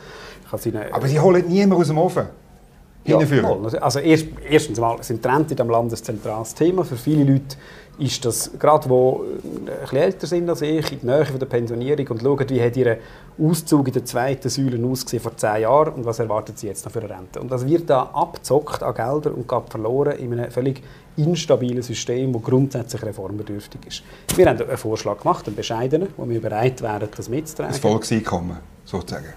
aber 0.91 1.07
sie 1.07 1.19
holen 1.19 1.47
niemanden 1.47 1.81
aus 1.81 1.87
dem 1.87 1.97
Ofen. 1.97 2.27
Ja, 3.07 3.79
also 3.81 3.99
erst, 3.99 4.27
erstens 4.49 4.79
mal 4.79 5.01
sind 5.01 5.23
die 5.23 5.27
Renten 5.27 5.51
in 5.51 5.55
diesem 5.55 5.69
Land 5.69 5.91
ein 5.91 5.95
zentrales 5.95 6.53
Thema. 6.53 6.83
Für 6.83 6.97
viele 6.97 7.23
Leute 7.23 7.55
ist 7.99 8.23
das, 8.25 8.51
gerade 8.59 8.89
wo 8.89 9.23
ein 9.23 9.65
bisschen 9.65 9.97
älter 9.97 10.27
sind 10.27 10.49
als 10.49 10.61
ich, 10.61 10.91
in 10.91 11.07
der 11.07 11.23
Nähe 11.23 11.39
der 11.39 11.45
Pensionierung 11.45 12.07
und 12.09 12.21
schauen, 12.21 12.49
wie 12.49 12.61
hat 12.61 12.77
ihr 12.77 12.97
Auszug 13.39 13.87
in 13.87 13.93
der 13.93 14.05
zweiten 14.05 14.49
Säule 14.49 14.85
ausgesehen 14.85 15.21
vor 15.21 15.35
zehn 15.35 15.61
Jahren 15.61 15.93
und 15.93 16.05
was 16.05 16.19
erwartet 16.19 16.59
sie 16.59 16.67
jetzt 16.67 16.85
noch 16.85 16.91
für 16.91 16.99
eine 16.99 17.09
Rente. 17.09 17.39
Und 17.39 17.51
das 17.51 17.65
wird 17.65 17.89
da 17.89 18.03
abgezockt 18.13 18.83
an 18.83 18.93
Geldern 18.93 19.33
und 19.33 19.47
geht 19.47 19.69
verloren 19.69 20.17
in 20.17 20.33
einem 20.33 20.51
völlig 20.51 20.83
instabilen 21.15 21.81
System, 21.81 22.33
das 22.33 22.43
grundsätzlich 22.43 23.03
reformbedürftig 23.03 23.81
ist. 23.87 24.03
Wir 24.35 24.47
haben 24.47 24.61
einen 24.61 24.77
Vorschlag 24.77 25.19
gemacht, 25.19 25.47
einen 25.47 25.55
bescheidenen, 25.55 26.09
wo 26.17 26.27
wir 26.29 26.41
bereit 26.41 26.81
wären, 26.81 27.09
das 27.15 27.29
mitzutragen. 27.29 27.71
Das 27.71 27.79
Volkseinkommen, 27.79 28.57
sozusagen. 28.85 29.33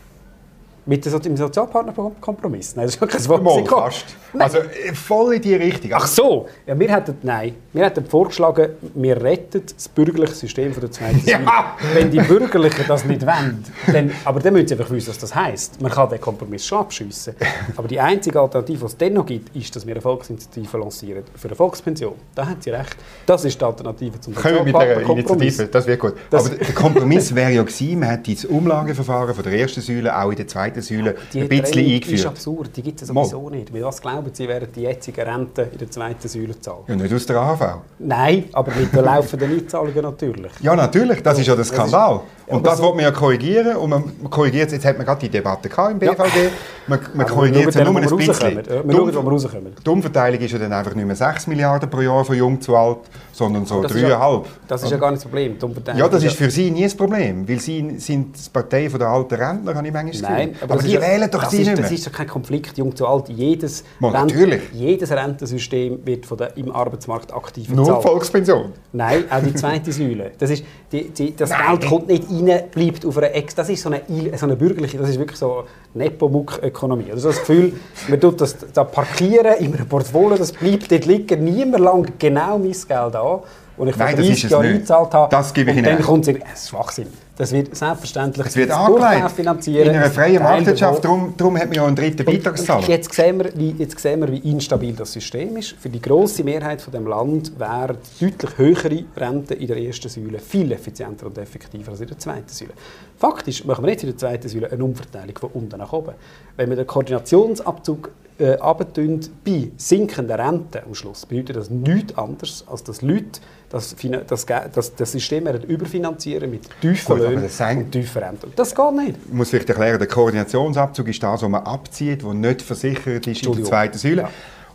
Mit 0.87 1.05
dem 1.05 1.37
Sozialpartnerkompromiss? 1.37 2.77
Nein, 2.77 2.87
das 2.87 2.95
ist 2.95 3.01
ja 3.01 3.07
kein 3.07 3.29
Wort. 3.29 3.69
fast. 3.91 4.17
Also 4.39 4.59
äh, 4.59 4.95
voll 4.95 5.35
in 5.35 5.43
die 5.43 5.55
Richtung. 5.55 5.91
Ach 5.95 6.07
so, 6.07 6.49
ja, 6.67 6.79
wir 6.79 6.95
hätten, 6.95 7.17
nein, 7.23 7.55
wir 7.73 7.85
hätten 7.85 8.05
vorgeschlagen, 8.07 8.71
wir 8.95 9.21
retten 9.21 9.63
das 9.75 9.89
bürgerliche 9.89 10.35
System 10.35 10.73
von 10.73 10.81
der 10.83 10.91
zweiten 10.91 11.21
Säule. 11.21 11.31
Ja. 11.41 11.77
Wenn 11.95 12.11
die 12.11 12.21
Bürgerlichen 12.21 12.85
das 12.87 13.05
nicht 13.05 13.25
wollen, 13.25 13.65
dann, 13.93 14.11
aber 14.25 14.41
dann 14.41 14.53
müssen 14.53 14.69
sie 14.69 14.75
einfach 14.75 14.91
wissen, 14.91 15.09
was 15.11 15.19
das 15.19 15.35
heisst. 15.35 15.81
Man 15.81 15.91
kann 15.91 16.09
den 16.09 16.21
Kompromiss 16.21 16.67
schon 16.67 16.79
abschiessen. 16.79 17.35
Aber 17.77 17.89
die 17.89 18.01
einzige 18.01 18.41
Alternative, 18.41 18.79
die 18.79 18.85
es 18.85 18.97
dennoch 18.97 19.27
gibt, 19.27 19.55
ist, 19.57 19.75
dass 19.75 19.87
wir 19.87 19.95
eine 19.95 20.01
Volksinitiative 20.01 20.79
lancieren 20.79 21.25
für 21.35 21.49
eine 21.49 21.57
Volkspension. 21.57 22.15
Da 22.35 22.47
haben 22.47 22.57
Sie 22.61 22.71
recht. 22.71 22.97
Das 23.27 23.45
ist 23.45 23.61
die 23.61 23.65
Alternative 23.65 24.21
zum 24.21 24.35
Sozialpartnerkompromiss. 24.35 25.71
Das 25.71 25.87
wäre 25.87 25.99
gut. 25.99 26.15
Das 26.31 26.47
aber 26.47 26.57
der 26.57 26.75
Kompromiss 26.75 27.35
wäre 27.35 27.53
ja 27.53 27.63
gewesen, 27.63 28.01
man 28.01 28.11
hätte 28.11 28.35
das 28.35 28.45
Umlageverfahren 28.45 29.35
von 29.35 29.45
der 29.45 29.53
ersten 29.53 29.81
Säule 29.81 30.17
auch 30.17 30.31
in 30.31 30.37
der 30.37 30.49
zweiten 30.49 30.70
Säule 30.79 31.17
die 31.33 31.41
ein 31.43 31.49
bisschen 31.49 31.79
eingeführt. 31.79 32.03
Das 32.13 32.21
ist 32.21 32.27
absurd, 32.27 32.77
die 32.77 32.83
gibt 32.83 33.03
es 33.03 33.09
sowieso 33.09 33.43
Mal. 33.43 33.51
nicht. 33.51 33.73
Weil 33.73 33.85
was 33.85 34.01
glauben 34.01 34.31
Sie, 34.33 34.49
werden 34.49 34.69
die 34.75 34.83
jetzigen 34.83 35.21
Renten 35.21 35.67
in 35.73 35.79
der 35.79 35.91
zweiten 35.91 36.29
Säule 36.29 36.59
zahlen? 36.61 36.85
Ja, 36.89 36.97
nicht 36.97 37.15
aus 37.15 37.27
der 37.27 37.37
AHV. 37.37 37.63
Nein, 37.99 38.45
aber 38.53 38.73
mit 38.75 38.93
den 38.93 39.05
laufenden 39.05 39.51
Einzahlungen 39.51 40.03
natürlich. 40.03 40.53
Ja, 40.61 40.77
natürlich, 40.77 41.23
das 41.23 41.39
ist 41.39 41.47
ja 41.47 41.57
der 41.57 41.65
Skandal. 41.65 42.21
Und 42.51 42.67
das 42.67 42.79
so 42.79 42.85
will 42.85 42.95
man 42.95 43.05
ja 43.05 43.11
korrigieren. 43.11 43.77
Und 43.77 43.91
man 43.91 44.31
korrigiert, 44.31 44.73
jetzt 44.73 44.85
hat 44.85 44.97
man 44.97 45.07
gerade 45.07 45.21
die 45.21 45.29
Debatte 45.29 45.69
im 45.91 45.99
BVG. 45.99 46.11
Ja. 46.11 46.51
Man, 46.87 46.99
man 47.15 47.27
korrigiert 47.27 47.69
es 47.69 47.75
ja 47.75 47.85
nur 47.85 47.97
ein 47.97 48.03
bisschen. 48.03 48.57
Wir 48.57 48.95
schauen, 48.95 49.15
wo 49.15 49.23
wir 49.23 49.31
rauskommen. 49.31 49.77
Die 49.85 49.89
Umverteilung 49.89 50.41
ist 50.41 50.53
ja 50.53 50.59
dann 50.59 50.73
einfach 50.73 50.95
nicht 50.95 51.07
mehr 51.07 51.17
6 51.17 51.47
Milliarden 51.47 51.89
pro 51.89 52.01
Jahr 52.01 52.25
von 52.25 52.37
jung 52.37 52.61
zu 52.61 52.75
alt, 52.77 52.99
sondern 53.33 53.65
so 53.65 53.81
3,5. 53.81 54.45
Das 54.67 54.83
ist 54.83 54.91
ja 54.91 54.97
gar 54.97 55.11
nicht 55.11 55.23
das 55.25 55.31
Problem. 55.31 55.57
Ja, 55.97 56.09
das 56.09 56.25
ist 56.25 56.37
für 56.37 56.51
Sie 56.51 56.71
nie 56.71 56.85
das 56.85 56.95
Problem. 56.95 57.49
Weil 57.49 57.61
Sie 57.61 57.99
sind 57.99 58.37
die 58.37 58.51
Partei 58.51 58.89
der 58.89 59.09
alten 59.09 59.35
Rentner, 59.35 59.75
habe 59.75 59.87
ich 59.87 59.93
manchmal 59.93 60.33
Nein, 60.33 60.55
aber, 60.61 60.75
aber 60.75 60.83
die 60.83 61.01
wählen 61.01 61.31
doch 61.31 61.49
Sie 61.49 61.59
nicht 61.59 61.67
mehr. 61.67 61.77
Das 61.77 61.93
ist 61.93 62.07
doch 62.07 62.13
kein 62.13 62.27
Konflikt, 62.27 62.77
jung 62.77 62.95
zu 62.95 63.07
alt. 63.07 63.29
Jedes, 63.29 63.85
Mal, 63.99 64.11
Rent 64.11 64.35
jedes 64.73 65.11
Rentensystem 65.11 66.05
wird 66.05 66.27
von 66.27 66.39
der, 66.39 66.57
im 66.57 66.73
Arbeitsmarkt 66.73 67.33
aktiv 67.33 67.69
bezahlt. 67.69 67.89
Nur 67.89 68.03
Volkspension? 68.03 68.73
Nein, 68.93 69.25
auch 69.31 69.43
die 69.43 69.55
zweite 69.55 69.93
Säule. 69.93 70.33
Das, 70.39 70.51
ist, 70.51 70.65
die, 70.93 71.09
die, 71.11 71.37
das 71.37 71.51
Geld 71.51 71.87
kommt 71.87 72.09
nicht 72.09 72.31
bleibt 72.47 73.05
auf 73.05 73.17
einer 73.19 73.35
Ex. 73.35 73.55
Das 73.55 73.69
ist 73.69 73.83
so 73.83 73.91
eine, 73.91 74.03
so 74.37 74.47
eine 74.47 74.57
bürgerliche, 74.57 74.99
das 74.99 75.11
ist 75.11 75.19
wirklich 75.19 75.39
so 75.39 75.65
Nepomuk-Ökonomie. 75.95 77.11
Also 77.13 77.29
das 77.29 77.41
Gefühl, 77.41 77.73
man 78.09 78.21
tut 78.21 78.41
das 78.41 78.57
da 78.73 78.85
parkieren 78.85 79.55
in 79.59 79.75
einem 79.75 79.87
Portfolio, 79.87 80.37
das 80.37 80.53
bleibt 80.53 80.91
dort 80.91 81.07
liegen, 81.07 81.45
niemand 81.45 81.85
lang 81.85 82.07
genau 82.19 82.59
mein 82.59 82.73
Geld 82.73 82.93
an 82.93 83.41
und 83.77 83.89
ich 83.89 83.97
vor 83.97 84.07
30 84.07 84.43
Jahren 84.51 84.67
eingezahlt 84.67 85.15
habe. 85.15 85.31
Das 85.31 85.53
gebe 85.53 85.71
ich 85.71 85.79
und 85.79 85.85
dann 85.85 86.03
kommt 86.03 86.29
es 86.29 86.37
es 86.37 86.63
ist 86.63 86.69
Schwachsinn. 86.71 87.09
Das 87.41 87.53
wird 87.53 87.75
selbstverständlich 87.75 88.49
es 88.49 88.55
wird 88.55 88.71
angelegt. 88.71 89.31
finanzieren. 89.31 89.89
In 89.89 89.97
einer 89.97 90.11
freien 90.11 90.43
Marktwirtschaft, 90.43 91.03
darum, 91.03 91.33
darum 91.39 91.57
hat 91.57 91.69
man 91.69 91.75
ja 91.75 91.87
einen 91.87 91.97
dritten 91.97 92.23
Beitrag 92.23 92.55
gezahlt. 92.55 92.87
Jetzt 92.87 93.15
sehen, 93.15 93.39
wir, 93.39 93.51
wie, 93.55 93.71
jetzt 93.79 93.99
sehen 93.99 94.21
wir, 94.21 94.31
wie 94.31 94.51
instabil 94.51 94.93
das 94.93 95.15
System 95.15 95.57
ist. 95.57 95.71
Für 95.81 95.89
die 95.89 96.03
grosse 96.03 96.45
Mehrheit 96.45 96.83
von 96.83 96.93
dem 96.93 97.07
Land 97.07 97.59
wären 97.59 97.97
deutlich 98.21 98.59
höhere 98.59 99.05
Renten 99.17 99.55
in 99.55 99.67
der 99.69 99.79
ersten 99.79 100.11
Säule 100.11 100.39
viel 100.39 100.71
effizienter 100.71 101.25
und 101.29 101.39
effektiver 101.39 101.93
als 101.93 102.03
in 102.03 102.09
der 102.09 102.19
zweiten 102.19 102.51
Säule. 102.51 102.73
Faktisch 103.17 103.65
machen 103.65 103.87
wir 103.87 103.93
jetzt 103.93 104.03
in 104.03 104.11
der 104.11 104.19
zweiten 104.19 104.47
Säule 104.47 104.71
eine 104.71 104.85
Umverteilung 104.85 105.39
von 105.39 105.51
unten 105.55 105.79
nach 105.79 105.95
oben. 105.95 106.13
Wenn 106.59 106.69
wir 106.69 106.77
den 106.77 106.87
Koordinationsabzug 106.87 108.11
äh, 108.37 108.59
bei 108.59 109.71
sinkenden 109.79 110.39
Renten 110.39 110.85
am 110.85 110.95
Schluss, 110.95 111.25
bedeutet 111.25 111.57
das 111.57 111.71
nichts 111.71 112.19
anderes, 112.19 112.65
als 112.71 112.85
dass 112.85 113.01
Leute 113.01 113.41
das, 113.71 113.95
das, 114.27 114.47
das, 114.47 114.95
das 114.97 115.13
System 115.13 115.47
überfinanzieren 115.47 116.51
mit 116.51 116.63
tiefen 116.81 117.19
Löhnen 117.19 117.49
Löhne 117.49 117.81
und 117.85 117.93
tiefen 117.93 118.23
Renten. 118.23 118.53
Das 118.57 118.75
geht 118.75 118.93
nicht. 118.93 119.17
Ich 119.27 119.33
muss 119.33 119.51
vielleicht 119.51 119.69
erklären, 119.69 119.99
der 119.99 120.09
Koordinationsabzug 120.09 121.09
ist 121.09 121.23
das, 121.23 121.43
was 121.43 121.49
man 121.49 121.63
abzieht, 121.63 122.25
wo 122.25 122.33
nicht 122.33 122.63
versichert 122.63 123.27
ist 123.29 123.47
in 123.47 123.55
der 123.55 123.65
zweiten 123.65 123.97
Säule. 123.97 124.23
Ja. 124.23 124.31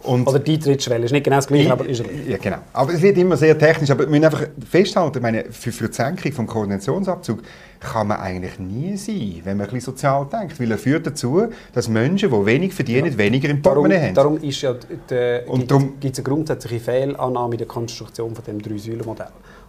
Und 0.05 0.27
Oder 0.27 0.39
die 0.39 0.53
Eintrittsschwelle 0.53 1.05
ist 1.05 1.11
nicht 1.11 1.23
genau 1.23 1.37
das 1.37 1.47
Gleiche, 1.47 1.71
aber 1.71 1.85
ist 1.87 2.01
er. 2.01 2.05
Ja, 2.27 2.37
genau. 2.37 2.57
Aber 2.73 2.93
es 2.93 3.01
wird 3.01 3.17
immer 3.17 3.37
sehr 3.37 3.57
technisch. 3.57 3.89
Aber 3.89 4.01
wir 4.03 4.09
müssen 4.09 4.25
einfach 4.25 4.47
festhalten, 4.69 5.21
meine, 5.21 5.45
für, 5.45 5.71
für 5.71 5.87
die 5.87 5.93
Senkung 5.93 6.31
des 6.31 6.53
Koordinationsabzugs 6.53 7.43
kann 7.79 8.07
man 8.07 8.19
eigentlich 8.19 8.59
nie 8.59 8.95
sein, 8.97 9.41
wenn 9.43 9.57
man 9.57 9.67
ein 9.67 9.73
bisschen 9.73 9.93
sozial 9.93 10.27
denkt. 10.31 10.59
Weil 10.59 10.71
er 10.71 10.77
führt 10.77 11.07
dazu, 11.07 11.47
dass 11.73 11.87
Menschen, 11.87 12.29
die 12.29 12.45
wenig 12.45 12.73
verdienen, 12.73 13.11
ja. 13.11 13.17
weniger 13.17 13.49
im 13.49 13.61
Portemonnaie 13.61 13.99
haben. 13.99 14.13
Darum 14.13 14.41
ist 14.41 14.61
ja 14.61 14.73
gibt 14.73 15.11
es 15.11 16.19
eine 16.19 16.23
grundsätzliche 16.23 16.79
Fehlannahme 16.79 17.55
in 17.55 17.57
der 17.59 17.67
Konstruktion 17.67 18.35
von 18.35 18.43
dem 18.45 18.61
Drei-Säulen-Modell. 18.61 19.27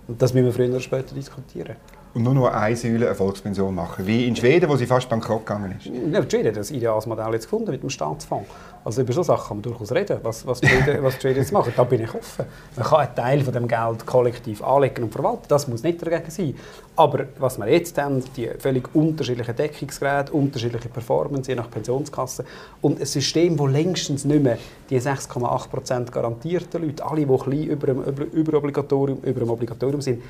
Und 0.09 0.21
das 0.21 0.35
müssen 0.35 0.47
wir 0.47 0.53
früher 0.53 0.69
oder 0.69 0.81
später 0.81 1.15
diskutieren 1.15 1.77
und 2.17 2.23
nur 2.23 2.33
noch 2.33 2.47
eine 2.47 2.75
Säule 2.75 3.07
eine 3.07 3.15
Volkspension 3.15 3.75
machen. 3.75 4.07
Wie 4.07 4.27
in 4.27 4.35
Schweden, 4.35 4.71
wo 4.71 4.77
sie 4.77 4.87
fast 4.87 5.07
bankrott 5.09 5.45
gegangen 5.45 5.75
ist. 5.79 5.87
Ja, 5.87 6.23
Schweden 6.23 6.49
hat 6.49 6.57
das 6.57 6.71
ideales 6.71 7.05
Modell 7.05 7.31
jetzt 7.33 7.45
gefunden 7.45 7.71
mit 7.71 7.83
dem 7.83 7.91
Staatsfonds. 7.91 8.49
Also 8.87 9.03
über 9.03 9.13
solche 9.13 9.27
Sachen 9.27 9.49
kann 9.49 9.57
man 9.57 9.63
durchaus 9.63 9.91
reden, 9.91 10.21
was, 10.23 10.47
was, 10.47 10.61
Schweden, 10.61 11.03
was 11.03 11.15
Schweden 11.21 11.41
jetzt 11.41 11.51
machen. 11.51 11.73
Da 11.77 11.83
bin 11.83 12.05
ich 12.05 12.15
offen. 12.15 12.45
Man 12.77 12.87
kann 12.87 13.01
einen 13.01 13.15
Teil 13.17 13.41
von 13.43 13.53
dem 13.53 13.67
Geld 13.67 14.07
kollektiv 14.07 14.63
anlegen 14.63 15.03
und 15.03 15.13
verwalten. 15.13 15.43
Das 15.49 15.67
muss 15.67 15.83
nicht 15.83 16.01
dagegen 16.07 16.31
sein. 16.31 16.55
Aber 16.97 17.27
was 17.39 17.59
wir 17.59 17.69
jetzt 17.69 17.99
haben, 17.99 18.25
die 18.37 18.49
völlig 18.59 18.95
unterschiedlichen 18.95 19.55
Deckungsgeräte, 19.55 20.33
unterschiedliche 20.33 20.89
Performance, 20.89 21.51
je 21.51 21.55
nach 21.55 21.71
Pensionskasse 21.71 22.45
und 22.81 22.99
ein 22.99 23.07
System, 23.07 23.57
das 23.57 23.71
längstens 23.71 24.25
nicht 24.25 24.43
mehr 24.43 24.57
die 24.89 24.99
6,8% 24.99 26.11
garantierten 26.11 26.83
Leute, 26.83 27.05
alle, 27.05 27.27
die 27.27 27.37
klein 27.37 27.65
über 27.65 27.87
dem, 27.87 28.03
über, 28.03 28.25
über, 28.25 28.59
Obligatorium, 28.59 29.19
über 29.23 29.41
dem 29.41 29.51
Obligatorium 29.51 30.01
sind, 30.01 30.23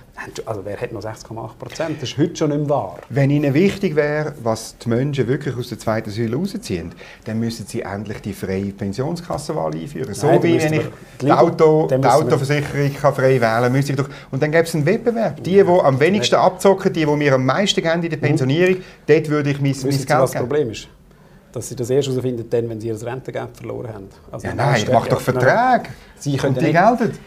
also 0.45 0.63
wer 0.65 0.81
hat 0.81 0.93
noch 0.93 1.03
6,8%? 1.03 1.51
Das 2.01 2.11
ist 2.11 2.19
heute 2.19 2.35
schon 2.35 2.51
nicht 2.51 2.61
mehr 2.61 2.71
wahr. 2.71 2.99
Wenn 3.11 3.31
Ihnen 3.31 3.55
wichtig 3.55 3.95
wäre, 3.95 4.35
was 4.43 4.77
die 4.79 4.89
Menschen 4.89 5.29
wirklich 5.29 5.57
aus 5.57 5.69
der 5.69 5.79
zweiten 5.79 6.11
Säule 6.11 6.37
rausziehen, 6.37 6.93
dann 7.25 7.39
müssen 7.39 7.67
Sie 7.67 7.83
endlich 7.83 8.21
die 8.23 8.33
freie 8.33 8.73
Pensionskassenwahl 8.73 9.73
einführen. 9.75 10.15
So 10.15 10.27
Nein, 10.27 10.43
wie 10.43 10.61
wenn 10.61 10.73
ich 10.73 10.87
die, 11.21 11.31
Auto, 11.31 11.87
die 11.87 12.05
Autoversicherung 12.05 12.93
kann 12.95 13.15
frei 13.15 13.41
wählen 13.41 13.41
kann, 13.41 13.73
müsste 13.73 13.93
ich 13.93 13.99
doch... 13.99 14.09
Und 14.33 14.43
dann 14.43 14.51
gäbe 14.51 14.65
es 14.65 14.75
einen 14.75 14.87
Wettbewerb. 14.87 15.45
Die, 15.45 15.53
die 15.53 15.61
am 15.63 16.01
wenigsten 16.01 16.37
abzocken, 16.57 16.93
die, 16.93 17.05
die 17.05 17.17
mir 17.17 17.35
am 17.35 17.45
meisten 17.45 17.83
geben 17.83 18.03
in 18.03 18.11
der 18.11 18.19
mhm. 18.19 18.23
Pensionierung, 18.23 18.77
mhm. 18.77 18.83
dort 19.07 19.29
würde 19.29 19.51
ich 19.51 19.61
mein, 19.61 19.75
mein 19.83 19.91
Geld 19.91 20.11
das 20.11 20.33
Problem 20.33 20.71
ist? 20.71 20.89
Dass 21.53 21.69
sie 21.69 21.77
das 21.77 21.89
erst 21.89 22.09
herausfinden, 22.09 22.47
wenn 22.51 22.81
sie 22.81 22.89
ihr 22.89 23.03
Rentengeld 23.03 23.57
verloren 23.57 23.89
haben. 23.89 24.09
Also 24.31 24.47
ja, 24.47 24.55
nein, 24.55 24.77
ich 24.77 24.93
mache 24.93 25.09
doch 25.09 25.21
Verträge. 25.21 25.91
Sie 26.19 26.37
können 26.37 26.55
und 26.55 26.63
die 26.63 26.73
gelten. 26.73 27.19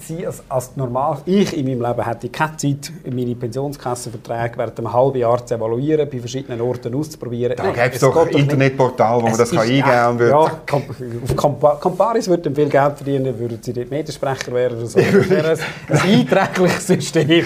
Sie 0.00 0.26
als, 0.26 0.42
als 0.48 0.76
normal, 0.76 1.18
ich 1.26 1.56
in 1.56 1.66
meinem 1.66 1.82
Leben 1.82 2.04
hätte 2.04 2.28
keine 2.28 2.56
Zeit, 2.56 2.92
meine 3.10 3.34
Pensionskassenverträge 3.34 4.56
während 4.56 4.78
einem 4.78 4.92
halben 4.92 5.18
Jahr 5.18 5.44
zu 5.44 5.54
evaluieren, 5.54 6.08
bei 6.08 6.18
verschiedenen 6.20 6.60
Orten 6.60 6.94
auszuprobieren. 6.94 7.56
Da 7.56 7.70
gäbe 7.70 7.94
es 7.94 8.00
doch 8.00 8.26
Internetportal, 8.28 9.22
wo 9.22 9.26
man 9.28 9.36
das 9.36 9.50
kann 9.50 9.60
eingeben 9.60 9.82
kann. 9.82 10.18
Ja, 10.28 10.38
auf 10.38 11.80
Camparis 11.80 12.28
würde 12.28 12.54
viel 12.54 12.68
Geld 12.68 12.96
verdienen, 12.96 13.38
würden 13.38 13.58
Sie 13.60 13.72
dort 13.72 13.90
Mediensprecher 13.90 14.52
werden 14.52 14.78
oder 14.78 14.86
so. 14.86 15.00
Das 15.18 15.30
wäre 15.30 15.50
ein, 15.50 15.58
ein 15.88 15.98
einträgliches 15.98 16.86
System. 16.86 17.44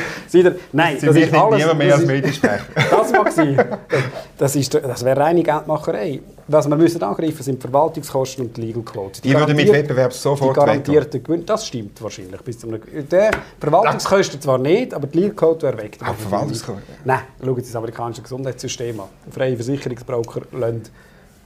Nein, 0.72 0.96
Sie 0.98 1.06
das 1.06 1.16
ist 1.16 1.34
alles... 1.34 1.58
niemand 1.58 1.78
mehr 1.78 1.94
als 1.94 2.06
Mediensprecher. 2.06 2.64
das 2.74 3.12
mag 3.12 3.32
sein. 3.32 3.64
Das, 4.36 4.52
das 4.52 5.04
wäre 5.04 5.20
reine 5.20 5.42
Geldmacherei. 5.42 6.20
Was 6.48 6.68
wir 6.68 6.76
müssen 6.76 7.02
angreifen 7.02 7.42
sind 7.42 7.62
die 7.62 7.68
Verwaltungskosten 7.68 8.46
und 8.46 8.56
die 8.56 8.62
Legal 8.62 8.82
Quotes. 8.82 9.20
Die, 9.20 9.28
die 9.28 9.34
würden 9.34 9.56
mit 9.56 9.72
Wettbewerb 9.72 10.12
sofort 10.12 10.56
Die 10.56 10.60
garantierten 10.60 11.22
Gewinn, 11.22 11.46
das 11.46 11.66
stimmt 11.66 12.02
wahrscheinlich. 12.02 12.40
Bis 12.42 12.58
zum, 12.58 12.78
der 13.10 13.30
Verwaltungskosten 13.58 14.40
zwar 14.40 14.58
nicht, 14.58 14.92
aber 14.94 15.06
die 15.06 15.18
Legal 15.18 15.34
Quote 15.34 15.66
wäre 15.66 15.78
weg. 15.78 15.98
Ah, 16.00 16.12
Verwaltungskosten? 16.14 16.82
Nein, 17.04 17.20
schauen 17.42 17.56
Sie 17.56 17.62
das 17.62 17.76
amerikanische 17.76 18.22
Gesundheitssystem 18.22 19.00
an. 19.00 19.08
Freie 19.30 19.56
Versicherungsbroker 19.56 20.42
lassen 20.52 20.82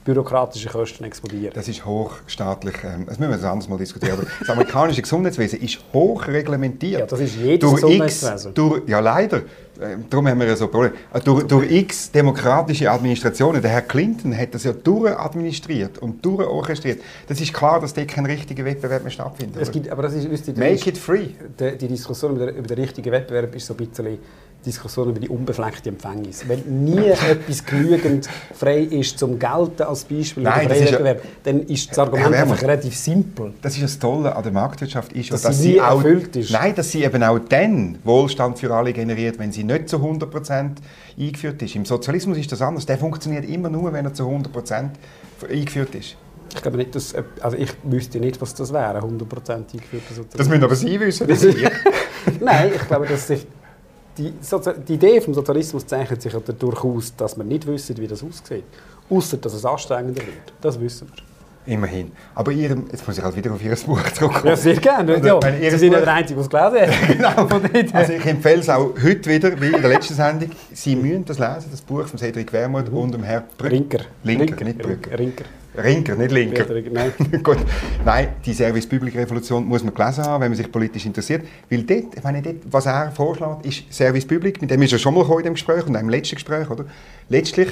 bürokratische 0.07 0.69
Kosten 0.69 1.03
explodieren. 1.03 1.51
Das 1.53 1.67
ist 1.67 1.85
hochstaatlich, 1.85 2.75
ähm, 2.85 3.05
das 3.05 3.19
müssen 3.19 3.31
wir 3.31 3.37
das 3.37 3.45
anders 3.45 3.67
mal 3.67 3.77
diskutieren, 3.77 4.13
aber 4.13 4.27
das 4.39 4.49
amerikanische 4.49 5.01
Gesundheitswesen 5.01 5.59
ist 5.59 5.79
hochreglementiert. 5.91 7.01
Ja, 7.01 7.05
das 7.05 7.19
ist 7.19 7.35
jedes 7.35 7.59
durch 7.59 7.81
Gesundheitswesen. 7.81 8.51
X, 8.51 8.55
durch, 8.55 8.87
ja, 8.87 9.01
leider. 9.01 9.41
Ähm, 9.81 10.05
darum 10.09 10.27
haben 10.29 10.39
wir 10.39 10.47
ja 10.47 10.55
so 10.55 10.69
Probleme. 10.69 10.95
Äh, 11.13 11.19
durch, 11.19 11.43
durch 11.43 11.69
x 11.69 12.09
demokratische 12.09 12.89
Administrationen, 12.89 13.61
der 13.61 13.69
Herr 13.69 13.81
Clinton 13.81 14.35
hat 14.35 14.53
das 14.53 14.63
ja 14.63 14.71
durchadministriert 14.71 15.97
und 15.97 16.25
durchorchestriert. 16.25 17.01
Das 17.27 17.41
ist 17.41 17.53
klar, 17.53 17.81
dass 17.81 17.93
dort 17.93 18.07
kein 18.07 18.25
richtiger 18.25 18.63
Wettbewerb 18.63 19.03
mehr 19.03 19.11
stattfindet. 19.11 19.61
Es 19.61 19.69
gibt, 19.69 19.89
aber 19.89 20.03
das 20.03 20.13
ist, 20.13 20.31
wisst 20.31 20.47
ihr, 20.47 20.57
Make 20.57 20.89
it 20.89 20.97
free. 20.97 21.27
Die, 21.59 21.77
die 21.77 21.87
Diskussion 21.89 22.37
über 22.37 22.45
den, 22.45 22.55
über 22.55 22.67
den 22.67 22.79
richtigen 22.79 23.11
Wettbewerb 23.11 23.53
ist 23.53 23.67
so 23.67 23.73
ein 23.73 23.77
bisschen 23.77 24.17
Diskussion 24.67 25.09
über 25.09 25.19
die 25.19 25.29
unbefleckte 25.29 25.89
Empfängnis. 25.89 26.47
Wenn 26.47 26.83
nie 26.83 27.07
etwas 27.07 27.65
genügend 27.65 28.29
frei 28.53 28.79
ist 28.81 29.17
zum 29.17 29.39
Gelten 29.39 29.83
als 29.83 30.03
Beispiel 30.03 30.43
Nein, 30.43 30.67
das 30.67 30.79
ist, 30.79 30.99
dann 31.43 31.59
ist 31.61 31.89
das 31.89 31.99
Argument 31.99 32.31
ja, 32.31 32.41
einfach 32.41 32.61
relativ 32.61 32.95
simpel. 32.95 33.53
Das 33.61 33.73
ist 33.75 33.83
das 33.83 33.99
Tolle 33.99 34.35
an 34.35 34.43
der 34.43 34.51
Marktwirtschaft, 34.51 35.13
ist, 35.13 35.31
dass, 35.31 35.41
dass 35.41 35.57
sie, 35.57 35.73
sie 35.73 35.81
auch, 35.81 36.03
erfüllt 36.03 36.35
ist. 36.35 36.51
Nein, 36.51 36.75
dass 36.75 36.91
sie 36.91 37.03
eben 37.03 37.23
auch 37.23 37.39
dann 37.39 37.97
Wohlstand 38.03 38.59
für 38.59 38.73
alle 38.73 38.93
generiert, 38.93 39.39
wenn 39.39 39.51
sie 39.51 39.63
nicht 39.63 39.89
zu 39.89 39.97
100% 39.97 40.71
eingeführt 41.17 41.61
ist. 41.61 41.75
Im 41.75 41.85
Sozialismus 41.85 42.37
ist 42.37 42.51
das 42.51 42.61
anders. 42.61 42.85
Der 42.85 42.97
funktioniert 42.97 43.45
immer 43.45 43.69
nur, 43.69 43.93
wenn 43.93 44.05
er 44.05 44.13
zu 44.13 44.23
100% 44.23 44.89
eingeführt 45.49 45.95
ist. 45.95 46.15
Ich 46.53 46.61
glaube 46.61 46.77
nicht, 46.77 46.95
dass, 46.95 47.13
also 47.41 47.57
ich 47.57 47.69
wüsste 47.83 48.19
nicht, 48.19 48.41
was 48.41 48.53
das 48.53 48.71
wäre, 48.71 48.99
100% 48.99 49.03
eingeführter 49.03 50.13
Sozialismus. 50.15 50.31
Das 50.33 50.47
müssen 50.47 50.63
aber 50.63 50.75
Sie 50.75 50.99
wissen. 50.99 51.27
Nein, 52.39 52.71
ich 52.75 52.87
glaube, 52.87 53.05
dass 53.05 53.27
sich 53.27 53.45
die, 54.17 54.33
die, 54.87 54.93
Idee 54.93 55.21
vom 55.21 55.33
Sozialismus 55.33 55.85
zeichnet 55.85 56.21
sich 56.21 56.33
ja 56.33 56.39
dadurch 56.45 56.83
aus, 56.83 57.15
dass 57.15 57.37
wir 57.37 57.43
nicht 57.43 57.65
wissen, 57.67 57.97
wie 57.97 58.07
das 58.07 58.23
aussieht. 58.23 58.63
Außer 59.09 59.37
dass 59.37 59.53
es 59.53 59.65
anstrengender 59.65 60.21
wird. 60.21 60.53
Das 60.61 60.79
wissen 60.79 61.07
wir. 61.13 61.36
Immerhin. 61.67 62.13
Aber 62.33 62.51
ihr, 62.53 62.75
jetzt 62.91 63.05
muss 63.05 63.17
ich 63.17 63.23
halt 63.23 63.35
wieder 63.35 63.51
auf 63.51 63.61
Ihr 63.61 63.75
Buch 63.85 64.01
zurückkommen. 64.11 64.47
Ja, 64.47 64.55
sehr 64.55 64.77
gerne. 64.77 65.19
Ja, 65.23 65.39
Sie 65.69 65.77
sind 65.77 65.91
ja 65.91 65.99
der 65.99 66.13
Einzige, 66.13 66.41
der 66.41 66.61
es 66.61 66.79
gelesen 66.79 67.19
hat. 67.19 67.37
genau. 67.47 67.97
Also 67.97 68.13
ich 68.13 68.25
empfehle 68.25 68.61
es 68.61 68.69
auch 68.69 68.93
heute 69.03 69.29
wieder, 69.29 69.59
wie 69.59 69.67
in 69.67 69.81
der 69.81 69.89
letzten 69.89 70.13
Sendung. 70.13 70.49
Sie 70.73 70.95
müssen 70.95 71.25
das 71.25 71.39
lesen, 71.39 71.65
das 71.69 71.81
Buch 71.81 72.07
von 72.07 72.17
Cedric 72.17 72.53
Wermuth 72.53 72.89
mhm. 72.89 72.97
und 72.97 73.13
dem 73.13 73.23
Herrn 73.23 73.43
Brücker. 73.57 73.71
Rinker. 73.71 73.99
Linker, 74.23 74.45
Linker, 74.45 74.65
nicht 74.65 74.77
Brücker. 74.79 75.19
Rinker. 75.19 75.45
Rinker, 75.77 76.15
nicht 76.15 76.31
Linker. 76.31 76.65
Nein. 76.91 77.11
Gut. 77.43 77.57
Nein, 78.03 78.29
die 78.45 78.53
Service 78.53 78.87
Public 78.87 79.15
Revolution 79.15 79.65
muss 79.65 79.83
man 79.83 79.93
gelesen 79.93 80.23
haben, 80.23 80.41
wenn 80.41 80.51
man 80.51 80.57
sich 80.57 80.71
politisch 80.71 81.05
interessiert. 81.05 81.45
Weil 81.69 81.83
dort, 81.83 82.15
ich 82.15 82.23
meine, 82.23 82.41
dort, 82.41 82.55
was 82.71 82.85
er 82.85 83.11
vorschlägt, 83.11 83.65
ist 83.65 83.93
Service 83.93 84.25
Public, 84.25 84.61
mit 84.61 84.71
dem 84.71 84.81
ist 84.81 84.93
er 84.93 84.99
schon 84.99 85.13
mal 85.13 85.25
in 85.37 85.43
dem 85.43 85.53
Gespräch 85.53 85.85
und 85.85 85.95
im 85.95 86.09
letzten 86.09 86.35
Gespräch, 86.35 86.69
oder? 86.69 86.85
Letztlich 87.29 87.69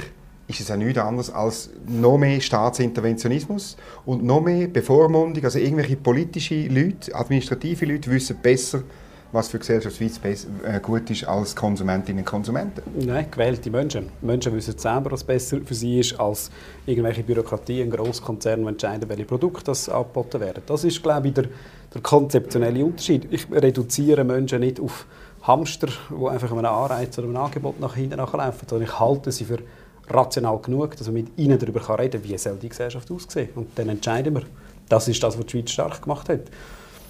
ist 0.47 0.59
es 0.59 0.69
auch 0.69 0.75
nichts 0.75 0.99
anderes 0.99 1.29
als 1.31 1.69
noch 1.87 2.17
mehr 2.17 2.39
Staatsinterventionismus 2.39 3.77
und 4.05 4.23
noch 4.23 4.41
mehr 4.41 4.67
Bevormundung. 4.67 5.43
Also 5.43 5.59
irgendwelche 5.59 5.95
politische 5.95 6.67
Leute, 6.67 7.13
administrative 7.15 7.85
Leute 7.85 8.11
wissen 8.11 8.37
besser, 8.41 8.83
was 9.31 9.49
für 9.49 9.59
Gesellschaftsweise 9.59 10.47
äh, 10.63 10.79
gut 10.79 11.09
ist 11.09 11.25
als 11.25 11.55
Konsumentinnen 11.55 12.19
und 12.19 12.25
Konsumenten. 12.25 12.81
Nein, 13.05 13.25
gewählte 13.29 13.69
Menschen. 13.69 14.09
Menschen 14.21 14.53
wissen 14.53 14.77
selber, 14.77 15.11
was 15.11 15.23
besser 15.23 15.57
für 15.65 15.73
sie 15.73 15.99
ist, 15.99 16.17
als 16.19 16.51
irgendwelche 16.85 17.23
Bürokratie, 17.23 17.81
ein 17.81 17.89
Grosskonzern, 17.89 18.61
die 18.61 18.67
entscheiden, 18.67 19.09
welche 19.09 19.25
Produkte 19.25 19.65
das 19.65 19.89
angeboten 19.89 20.39
werden. 20.39 20.63
Das 20.65 20.83
ist, 20.83 21.03
glaube 21.03 21.27
ich, 21.27 21.33
der, 21.33 21.45
der 21.93 22.01
konzeptionelle 22.01 22.85
Unterschied. 22.85 23.27
Ich 23.31 23.51
reduziere 23.51 24.23
Menschen 24.23 24.61
nicht 24.61 24.79
auf 24.79 25.05
Hamster, 25.41 25.87
die 26.09 26.27
einfach 26.27 26.51
einem 26.51 26.65
Anreiz 26.65 27.17
oder 27.17 27.27
einem 27.27 27.37
Angebot 27.37 27.79
nach 27.79 27.95
hinten 27.95 28.17
nachlaufen, 28.17 28.67
sondern 28.69 28.87
ich 28.87 28.99
halte 28.99 29.31
sie 29.31 29.45
für 29.45 29.59
rational 30.09 30.59
genug, 30.59 30.95
dass 30.97 31.07
man 31.07 31.15
mit 31.15 31.37
ihnen 31.37 31.57
darüber 31.57 31.99
reden 31.99 32.21
kann, 32.21 32.29
wie 32.29 32.37
soll 32.37 32.57
die 32.57 32.69
Gesellschaft 32.69 33.09
aussehen. 33.11 33.49
Und 33.55 33.69
dann 33.75 33.89
entscheiden 33.89 34.33
wir. 34.33 34.43
Das 34.87 35.07
ist 35.07 35.21
das, 35.23 35.37
was 35.37 35.45
die 35.45 35.51
Schweiz 35.51 35.71
stark 35.71 36.01
gemacht 36.03 36.29
hat. 36.29 36.41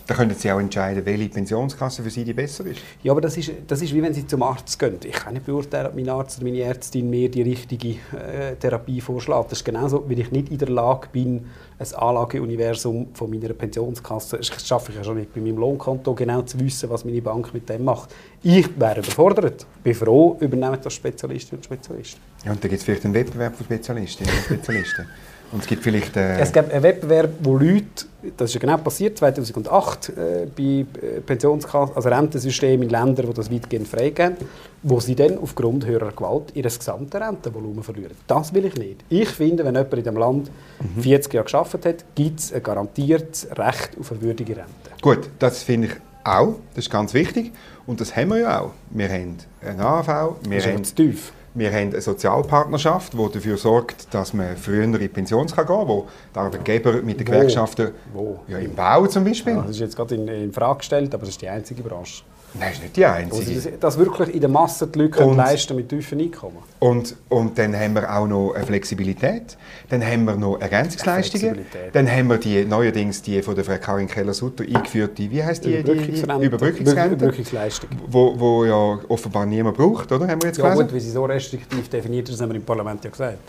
Da 0.07 0.13
können 0.13 0.35
Sie 0.35 0.51
auch 0.51 0.59
entscheiden, 0.59 1.03
welche 1.05 1.29
Pensionskasse 1.29 2.03
für 2.03 2.11
Sie 2.11 2.23
die 2.23 2.33
besser 2.33 2.65
ist. 2.65 2.79
Ja, 3.01 3.11
aber 3.11 3.21
das 3.21 3.37
ist, 3.37 3.51
das 3.65 3.81
ist 3.81 3.93
wie 3.93 4.03
wenn 4.03 4.13
Sie 4.13 4.27
zum 4.27 4.43
Arzt 4.43 4.77
gehen. 4.77 4.97
Ich 5.03 5.13
kann 5.13 5.33
nicht 5.33 5.45
beurteilen, 5.45 5.87
ob 5.87 5.95
mein 5.95 6.07
Arzt 6.09 6.37
oder 6.37 6.45
meine 6.45 6.59
Ärztin 6.59 7.09
mir 7.09 7.29
die 7.29 7.41
richtige 7.41 7.89
äh, 7.89 8.55
Therapie 8.59 9.01
vorschlägt. 9.01 9.51
Das 9.51 9.59
ist 9.59 9.65
genauso, 9.65 10.07
wenn 10.07 10.19
ich 10.19 10.31
nicht 10.31 10.49
in 10.51 10.59
der 10.59 10.69
Lage 10.69 11.07
bin, 11.11 11.45
ein 11.79 11.95
Anlageuniversum 11.95 13.07
von 13.13 13.29
meiner 13.29 13.53
Pensionskasse, 13.53 14.37
das 14.37 14.67
schaffe 14.67 14.91
ich 14.91 14.97
ja 14.97 15.03
schon 15.03 15.17
nicht 15.17 15.33
bei 15.33 15.41
meinem 15.41 15.57
Lohnkonto, 15.57 16.13
genau 16.13 16.43
zu 16.43 16.59
wissen, 16.59 16.89
was 16.89 17.03
meine 17.03 17.21
Bank 17.21 17.53
mit 17.53 17.67
dem 17.67 17.83
macht. 17.83 18.13
Ich 18.43 18.79
wäre 18.79 18.99
überfordert. 18.99 19.65
Bin 19.83 19.95
froh, 19.95 20.37
übernehmen 20.39 20.77
das 20.81 20.93
Spezialistinnen 20.93 21.59
und 21.59 21.65
Spezialisten. 21.65 22.21
Ja, 22.45 22.51
und 22.51 22.63
da 22.63 22.67
gibt 22.67 22.79
es 22.79 22.85
vielleicht 22.85 23.05
einen 23.05 23.13
Wettbewerb 23.15 23.55
von 23.55 23.65
Spezialistinnen 23.65 24.31
und 24.33 24.43
Spezialisten. 24.43 25.07
Und 25.51 25.61
es 25.61 25.67
gibt 25.67 25.83
vielleicht... 25.83 26.17
Äh 26.17 26.39
es 26.39 26.51
gibt 26.51 26.71
einen 26.71 26.83
Wettbewerb, 26.83 27.29
wo 27.41 27.57
Leute, 27.57 28.05
das 28.37 28.49
ist 28.49 28.55
ja 28.55 28.59
genau 28.59 28.77
passiert, 28.77 29.17
2008, 29.17 30.09
äh, 30.09 30.47
bei 30.55 30.63
äh, 30.63 31.21
Pensionskassen, 31.21 31.95
also 31.95 32.09
Rentensystemen 32.09 32.83
in 32.83 32.89
Ländern, 32.89 33.27
die 33.27 33.33
das 33.33 33.51
weitgehend 33.51 33.87
freigeben, 33.87 34.35
wo 34.83 34.99
sie 34.99 35.15
dann 35.15 35.37
aufgrund 35.37 35.85
höherer 35.85 36.11
Gewalt 36.11 36.51
ihr 36.55 36.63
gesamtes 36.63 37.19
Rentenvolumen 37.19 37.83
verlieren. 37.83 38.15
Das 38.27 38.53
will 38.53 38.65
ich 38.65 38.75
nicht. 38.75 39.03
Ich 39.09 39.29
finde, 39.29 39.63
wenn 39.65 39.75
jemand 39.75 39.93
in 39.93 39.99
diesem 39.99 40.17
Land 40.17 40.51
mhm. 40.95 41.01
40 41.01 41.33
Jahre 41.33 41.45
gearbeitet 41.45 41.85
hat, 41.85 42.05
gibt 42.15 42.39
es 42.39 42.53
ein 42.53 42.63
garantiertes 42.63 43.47
Recht 43.51 43.91
auf 43.99 44.11
eine 44.11 44.21
würdige 44.21 44.57
Rente. 44.57 44.71
Gut, 45.01 45.29
das 45.39 45.63
finde 45.63 45.87
ich 45.87 45.93
Auch, 46.25 46.55
das 46.73 46.85
ist 46.85 46.91
ganz 46.91 47.13
wichtig. 47.13 47.51
Und 47.85 48.01
das 48.01 48.15
haben 48.15 48.29
wir 48.29 48.39
ja 48.39 48.61
auch. 48.61 48.71
Wir 48.89 49.07
haben 49.09 49.37
eine 49.61 49.85
AV, 49.85 50.07
wir 50.47 50.57
Das 50.57 50.65
ist 50.65 50.73
haben, 50.73 50.83
zu 50.83 50.95
tief. 50.95 51.31
Wir 51.55 51.71
haben 51.71 51.89
eine 51.89 52.01
Sozialpartnerschaft, 52.01 53.13
die 53.13 53.29
dafür 53.33 53.57
sorgt, 53.57 54.13
dass 54.13 54.33
man 54.33 54.55
früher 54.57 54.83
in 54.83 54.93
die 54.93 55.07
Pension 55.07 55.47
kann 55.47 55.65
gehen 55.65 55.77
kann, 55.77 55.87
wo 55.87 56.07
die 56.33 56.39
Arbeitgeber 56.39 57.01
mit 57.01 57.19
den 57.19 57.27
Wo? 57.27 57.31
Gewerkschaften, 57.31 57.91
Wo? 58.13 58.39
ja, 58.47 58.57
im 58.59 58.75
Bau 58.75 59.07
zum 59.07 59.23
Beispiel, 59.23 59.53
Ja, 59.53 59.61
das 59.61 59.71
ist 59.71 59.79
jetzt 59.79 59.95
gerade 59.95 60.15
in, 60.15 60.27
in 60.27 60.51
Frage 60.51 60.79
gestellt, 60.79 61.13
aber 61.13 61.21
das 61.21 61.29
ist 61.29 61.41
die 61.41 61.49
einzige 61.49 61.81
Branche. 61.81 62.23
Nein, 62.59 62.69
das 62.69 62.77
ist 62.77 62.83
nicht 62.83 62.95
die 62.97 63.05
einzige. 63.05 63.45
sie 63.45 63.55
das, 63.71 63.79
das 63.79 63.97
wirklich 63.97 64.33
in 64.33 64.39
der 64.41 64.49
Masse 64.49 64.87
die 64.87 64.99
Leute 64.99 65.25
Und- 65.25 65.37
leisten 65.37 65.75
mit 65.75 65.89
tiefen 65.89 66.19
Einkommen. 66.19 66.57
Und, 66.79 67.15
und 67.29 67.57
dann 67.57 67.75
haben 67.75 67.93
wir 67.95 68.13
auch 68.15 68.27
noch 68.27 68.53
eine 68.53 68.65
Flexibilität, 68.65 69.57
dann 69.89 70.05
haben 70.05 70.25
wir 70.25 70.35
noch 70.35 70.59
Ergänzungsleistungen, 70.59 71.59
dann 71.93 72.09
haben 72.11 72.29
wir 72.29 72.37
die 72.37 72.63
neuerdings 72.65 73.21
die 73.21 73.41
von 73.41 73.55
der 73.55 73.63
Frau 73.63 73.77
Karin 73.77 74.07
Keller-Sutter 74.07 74.63
eingeführte, 74.63 75.29
wie 75.31 75.43
heißt 75.43 75.65
die, 75.65 75.77
Überbrückungsrente. 75.77 76.45
Überbrückungsrente, 76.45 77.15
Überbrückungsleistung. 77.15 77.89
wo, 78.07 78.39
wo 78.39 78.65
ja 78.65 78.99
offenbar 79.07 79.45
niemand 79.45 79.77
braucht, 79.77 80.11
oder? 80.11 80.27
Haben 80.27 80.41
wir 80.41 80.47
jetzt 80.49 80.57
Ja 80.57 80.65
gelesen? 80.65 80.83
gut, 80.87 80.93
wie 80.95 80.99
sie 80.99 81.11
so 81.11 81.25
restriktiv 81.25 81.89
definiert 81.89 82.29
ist, 82.29 82.39
haben 82.41 82.49
wir 82.49 82.55
im 82.57 82.63
Parlament 82.63 83.03
ja 83.03 83.09
gesagt. 83.09 83.39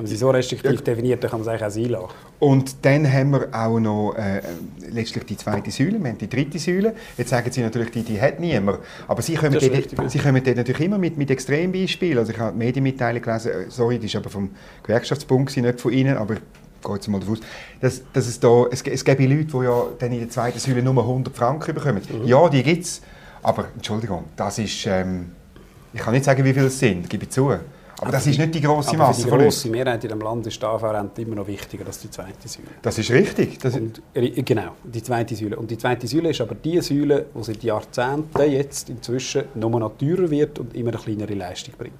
Wenn 0.00 0.04
man 0.04 0.08
sie 0.08 0.16
so 0.16 0.30
restriktiv 0.30 0.70
Ja. 0.70 0.80
definiert, 0.80 1.22
dann 1.22 1.30
kann 1.30 1.40
man 1.40 1.46
es 1.46 1.52
eigentlich 1.62 1.66
auch 1.66 1.74
sein 1.74 1.90
lassen. 1.90 2.14
Und 2.38 2.86
dann 2.86 3.12
haben 3.12 3.32
wir 3.32 3.48
auch 3.52 3.78
noch 3.78 4.14
äh, 4.14 4.40
letztlich 4.90 5.24
die 5.24 5.36
zweite 5.36 5.70
Säule, 5.70 5.98
wir 6.02 6.08
haben 6.08 6.16
die 6.16 6.28
dritte 6.28 6.58
Säule. 6.58 6.94
Jetzt 7.18 7.28
sagen 7.28 7.52
Sie 7.52 7.60
natürlich, 7.60 7.90
die, 7.90 8.02
die 8.02 8.18
hat 8.18 8.40
niemand. 8.40 8.78
Aber 9.06 9.20
Sie 9.20 9.34
kommen, 9.34 9.52
dort, 9.52 9.62
richtig. 9.62 9.98
Sie 10.08 10.18
kommen 10.18 10.42
dort 10.42 10.56
natürlich 10.56 10.80
immer 10.80 10.96
mit, 10.96 11.18
mit 11.18 11.30
Extrembeispielen. 11.30 12.16
Also 12.16 12.32
ich 12.32 12.38
habe 12.38 12.52
die 12.52 12.58
Medienmitteilung 12.58 13.20
gelesen, 13.20 13.52
äh, 13.52 13.64
sorry, 13.68 13.98
die 13.98 14.06
ist 14.06 14.16
aber 14.16 14.30
vom 14.30 14.48
Gewerkschaftsbund, 14.84 15.48
gewesen, 15.48 15.66
nicht 15.66 15.82
von 15.82 15.92
Ihnen, 15.92 16.16
aber 16.16 16.32
ich 16.34 16.40
gehe 16.82 16.94
jetzt 16.94 17.08
mal 17.08 17.20
davon 17.20 17.34
aus, 17.34 17.40
dass, 17.82 18.02
dass 18.10 18.26
es, 18.26 18.40
da, 18.40 18.64
es, 18.70 18.80
es 18.80 19.04
gäbe 19.04 19.26
Leute, 19.26 19.44
die 19.44 19.64
ja 19.64 19.82
dann 19.98 20.12
in 20.12 20.20
der 20.20 20.30
zweiten 20.30 20.58
Säule 20.58 20.82
nur 20.82 20.96
100 20.98 21.36
Franken 21.36 21.74
bekommen. 21.74 22.00
Mhm. 22.10 22.26
Ja, 22.26 22.48
die 22.48 22.62
gibt 22.62 22.84
es. 22.84 23.02
Aber, 23.42 23.66
Entschuldigung, 23.74 24.24
das 24.34 24.58
ist, 24.58 24.86
ähm, 24.86 25.32
ich 25.92 26.00
kann 26.00 26.14
nicht 26.14 26.24
sagen, 26.24 26.42
wie 26.42 26.54
viele 26.54 26.68
es 26.68 26.78
sind, 26.78 27.10
gebe 27.10 27.24
ich 27.24 27.30
zu. 27.30 27.52
Aber 28.02 28.12
das 28.12 28.26
ist 28.26 28.38
nicht 28.38 28.54
die 28.54 28.60
grosse 28.62 28.90
Aber 28.90 29.08
Masse 29.08 29.24
die 29.24 29.30
grosse. 29.30 29.68
Mehrheit 29.68 30.02
in 30.04 30.08
diesem 30.08 30.20
Land 30.20 30.46
ist 30.46 30.60
die 30.60 30.64
AV-Rente 30.66 31.20
immer 31.20 31.36
noch 31.36 31.46
wichtiger 31.46 31.86
als 31.86 31.98
die 32.00 32.10
zweite 32.10 32.48
Säule. 32.48 32.68
Das 32.80 32.98
ist 32.98 33.10
richtig. 33.10 33.58
Das, 33.58 33.74
Und, 33.74 34.00
äh, 34.14 34.30
genau, 34.42 34.72
die 34.84 35.02
zweite 35.02 35.36
Säule. 35.36 35.56
Und 35.56 35.70
die 35.70 35.76
zweite 35.76 36.06
Säule 36.06 36.30
ist 36.30 36.40
aber 36.40 36.54
die 36.54 36.80
Säule, 36.80 37.26
die 37.34 37.42
seit 37.42 37.62
Jahrzehnten 37.62 38.50
jetzt 38.50 38.88
inzwischen 38.88 39.44
nur 39.54 39.70
noch 39.78 39.98
teurer 39.98 40.30
wird 40.30 40.58
und 40.58 40.74
immer 40.74 40.92
eine 40.92 40.98
kleinere 40.98 41.34
Leistung 41.34 41.74
bringt. 41.76 41.94